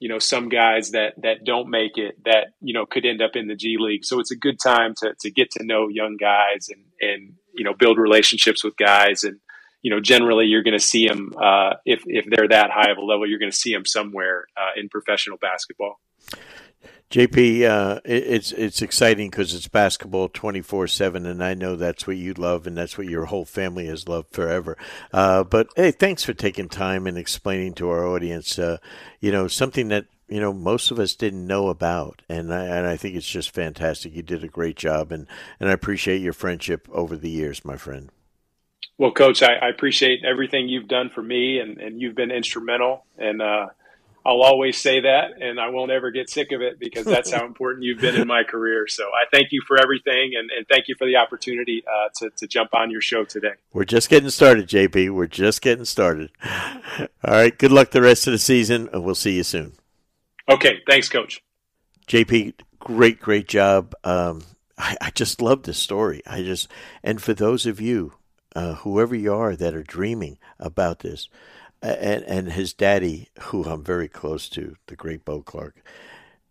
you 0.04 0.10
know, 0.10 0.20
some 0.20 0.50
guys 0.50 0.92
that, 0.92 1.14
that 1.26 1.46
don't 1.46 1.70
make 1.70 1.98
it 1.98 2.14
that, 2.26 2.48
you 2.62 2.74
know, 2.74 2.86
could 2.86 3.06
end 3.06 3.22
up 3.22 3.32
in 3.36 3.48
the 3.48 3.56
G 3.56 3.78
League. 3.80 4.04
So 4.04 4.20
it's 4.20 4.32
a 4.32 4.36
good 4.46 4.58
time 4.60 4.94
to, 4.98 5.14
to 5.22 5.32
get 5.32 5.52
to 5.52 5.64
know 5.64 5.88
young 5.88 6.18
guys 6.18 6.70
and, 6.70 6.84
and, 7.00 7.34
you 7.54 7.64
know 7.64 7.74
build 7.74 7.98
relationships 7.98 8.64
with 8.64 8.76
guys 8.78 9.24
and 9.24 9.40
you 9.82 9.92
know 9.92 10.00
generally 10.00 10.46
you're 10.46 10.64
going 10.64 10.78
to 10.78 10.84
see 10.84 11.08
them 11.08 11.34
uh, 11.42 11.76
if 11.86 12.04
if 12.08 12.26
they're 12.26 12.48
that 12.48 12.72
high 12.72 12.92
of 12.92 12.98
a 12.98 13.02
level 13.02 13.28
you're 13.28 13.40
going 13.40 13.52
to 13.52 13.58
see 13.58 13.74
them 13.74 13.86
somewhere 13.86 14.48
uh, 14.58 14.80
in 14.80 14.90
professional 14.90 15.38
basketball. 15.38 16.00
JP, 17.14 17.70
uh, 17.70 18.00
it, 18.04 18.24
it's 18.24 18.52
it's 18.54 18.82
exciting 18.82 19.30
because 19.30 19.54
it's 19.54 19.68
basketball 19.68 20.30
twenty 20.30 20.62
four 20.62 20.88
seven, 20.88 21.28
and 21.28 21.44
I 21.44 21.54
know 21.54 21.76
that's 21.76 22.08
what 22.08 22.18
you 22.18 22.34
love, 22.34 22.66
and 22.66 22.76
that's 22.76 22.98
what 22.98 23.06
your 23.06 23.26
whole 23.26 23.46
family 23.46 23.86
has 23.86 24.08
loved 24.08 24.34
forever. 24.34 24.80
Uh, 25.14 25.44
but 25.44 25.68
hey, 25.76 25.92
thanks 25.92 26.24
for 26.24 26.34
taking 26.34 26.70
time 26.70 27.06
and 27.06 27.16
explaining 27.16 27.76
to 27.76 27.90
our 27.92 28.04
audience, 28.04 28.58
uh, 28.58 28.78
you 29.20 29.32
know, 29.32 29.48
something 29.48 29.90
that 29.90 30.08
you 30.28 30.40
know 30.40 30.52
most 30.52 30.90
of 30.90 30.98
us 30.98 31.14
didn't 31.14 31.46
know 31.46 31.68
about 31.68 32.24
and 32.28 32.52
I, 32.52 32.66
and 32.66 32.88
I 32.88 32.98
think 32.98 33.16
it's 33.16 33.30
just 33.30 33.52
fantastic 33.52 34.16
you 34.16 34.24
did 34.24 34.44
a 34.44 34.48
great 34.48 34.78
job 34.78 35.12
and 35.12 35.28
and 35.60 35.70
I 35.70 35.74
appreciate 35.74 36.22
your 36.22 36.34
friendship 36.34 36.88
over 36.92 37.18
the 37.18 37.30
years 37.30 37.66
my 37.66 37.76
friend 37.76 38.10
well 38.98 39.12
coach 39.12 39.44
I, 39.44 39.56
I 39.62 39.68
appreciate 39.68 40.24
everything 40.24 40.70
you've 40.70 40.88
done 40.88 41.10
for 41.10 41.22
me 41.22 41.60
and, 41.60 41.78
and 41.78 42.02
you've 42.02 42.16
been 42.16 42.32
instrumental 42.32 43.06
and 43.18 43.42
uh, 43.42 43.68
I'll 44.26 44.42
always 44.42 44.78
say 44.78 45.02
that 45.02 45.42
and 45.42 45.60
I 45.60 45.70
won't 45.70 45.92
ever 45.92 46.10
get 46.10 46.30
sick 46.30 46.54
of 46.54 46.62
it 46.62 46.80
because 46.80 47.06
that's 47.06 47.32
how 47.32 47.46
important 47.48 47.84
you've 47.84 48.00
been 48.00 48.16
in 48.16 48.28
my 48.28 48.44
career. 48.44 48.88
So 48.88 49.04
I 49.04 49.26
thank 49.32 49.52
you 49.52 49.62
for 49.68 49.78
everything 49.78 50.34
and, 50.38 50.50
and 50.50 50.66
thank 50.70 50.88
you 50.88 50.96
for 50.98 51.06
the 51.06 51.18
opportunity 51.18 51.84
uh, 51.86 52.10
to, 52.20 52.30
to 52.38 52.48
jump 52.48 52.74
on 52.74 52.90
your 52.90 53.02
show 53.02 53.26
today. 53.26 53.54
We're 53.74 53.84
just 53.84 54.10
getting 54.10 54.30
started 54.30 54.68
JP 54.68 55.12
we're 55.12 55.28
just 55.28 55.62
getting 55.62 55.86
started. 55.86 56.32
All 57.00 57.08
right. 57.26 57.58
Good 57.58 57.72
luck 57.72 57.92
the 57.92 58.02
rest 58.02 58.28
of 58.28 58.32
the 58.32 58.40
season 58.40 58.90
and 58.94 59.04
we'll 59.04 59.16
see 59.16 59.36
you 59.36 59.44
soon. 59.44 59.74
Okay, 60.50 60.80
thanks, 60.88 61.08
Coach. 61.08 61.42
JP, 62.08 62.56
great, 62.80 63.20
great 63.20 63.48
job. 63.48 63.94
Um, 64.04 64.44
I, 64.78 64.98
I, 65.00 65.10
just 65.12 65.42
love 65.42 65.64
this 65.64 65.78
story. 65.78 66.22
I 66.28 66.44
just, 66.44 66.68
and 67.02 67.22
for 67.22 67.34
those 67.34 67.66
of 67.66 67.80
you, 67.80 68.14
uh, 68.56 68.76
whoever 68.76 69.16
you 69.16 69.34
are, 69.34 69.56
that 69.56 69.74
are 69.74 69.84
dreaming 69.84 70.38
about 70.60 71.00
this, 71.00 71.30
and 71.84 72.24
and 72.24 72.52
his 72.52 72.74
daddy, 72.74 73.30
who 73.40 73.64
I'm 73.66 73.84
very 73.84 74.08
close 74.08 74.50
to, 74.50 74.76
the 74.88 74.96
great 74.96 75.26
Bo 75.26 75.42
Clark. 75.42 75.84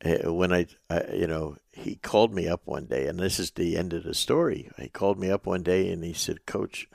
Uh, 0.05 0.33
when 0.33 0.53
I, 0.53 0.67
I, 0.91 1.13
you 1.13 1.27
know, 1.29 1.57
he 1.73 1.95
called 1.95 2.35
me 2.35 2.49
up 2.49 2.63
one 2.65 2.87
day, 2.87 3.07
and 3.07 3.19
this 3.19 3.39
is 3.39 3.53
the 3.53 3.77
end 3.77 3.93
of 3.93 4.03
the 4.03 4.15
story. 4.15 4.69
He 4.77 4.89
called 4.89 5.19
me 5.19 5.31
up 5.31 5.47
one 5.47 5.63
day 5.63 5.91
and 5.91 6.03
he 6.05 6.13
said, 6.13 6.45
"Coach, 6.45 6.89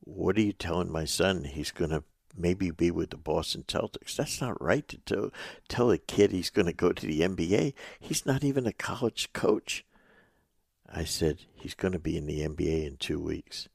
what 0.00 0.36
are 0.36 0.42
you 0.42 0.52
telling 0.52 0.92
my 0.92 1.04
son? 1.04 1.44
He's 1.44 1.70
going 1.70 1.90
to 1.90 2.04
maybe 2.36 2.70
be 2.70 2.90
with 2.90 3.10
the 3.10 3.16
Boston 3.16 3.64
Celtics. 3.66 4.16
That's 4.16 4.40
not 4.40 4.60
right 4.62 4.86
to 4.88 4.98
tell, 4.98 5.30
tell 5.68 5.90
a 5.90 5.98
kid 5.98 6.30
he's 6.30 6.50
going 6.50 6.66
to 6.66 6.72
go 6.72 6.92
to 6.92 7.06
the 7.06 7.20
NBA. 7.20 7.74
He's 7.98 8.24
not 8.24 8.44
even 8.44 8.66
a 8.66 8.72
college 8.72 9.32
coach. 9.32 9.84
I 10.90 11.04
said, 11.04 11.40
he's 11.54 11.74
going 11.74 11.92
to 11.92 11.98
be 11.98 12.16
in 12.16 12.26
the 12.26 12.40
NBA 12.40 12.86
in 12.86 12.96
two 12.96 13.20
weeks. 13.20 13.68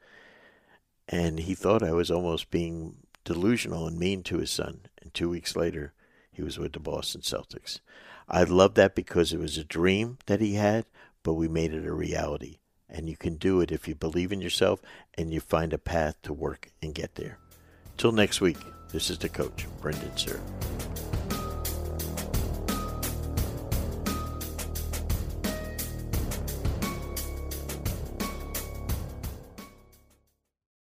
And 1.08 1.40
he 1.40 1.54
thought 1.54 1.84
I 1.84 1.92
was 1.92 2.10
almost 2.10 2.50
being 2.50 3.03
delusional 3.24 3.88
and 3.88 3.98
mean 3.98 4.24
to 4.24 4.38
his 4.38 4.52
son. 4.52 4.82
And 5.02 5.14
two 5.14 5.30
weeks 5.30 5.56
later, 5.56 5.94
he 6.32 6.42
was 6.42 6.58
with 6.58 6.74
the 6.74 6.80
Boston 6.80 7.22
Celtics. 7.22 7.80
I 8.28 8.44
love 8.44 8.76
that 8.76 8.96
because 8.96 9.34
it 9.34 9.40
was 9.40 9.58
a 9.58 9.64
dream 9.64 10.18
that 10.26 10.42
he 10.42 10.56
had, 10.56 10.86
but 11.24 11.34
we 11.34 11.48
made 11.48 11.74
it 11.74 11.86
a 11.86 11.94
reality. 11.94 12.58
And 12.90 13.10
you 13.10 13.18
can 13.18 13.36
do 13.36 13.62
it 13.62 13.72
if 13.72 13.88
you 13.88 13.96
believe 13.96 14.32
in 14.32 14.42
yourself 14.42 14.82
and 15.16 15.34
you 15.34 15.40
find 15.40 15.74
a 15.74 15.78
path 15.78 16.22
to 16.24 16.34
work 16.34 16.72
and 16.82 16.94
get 16.94 17.16
there. 17.16 17.38
Till 17.98 18.12
next 18.12 18.42
week, 18.42 18.58
this 18.92 19.10
is 19.10 19.18
the 19.18 19.30
coach, 19.30 19.66
Brendan 19.82 20.12
Suhr. 20.12 20.40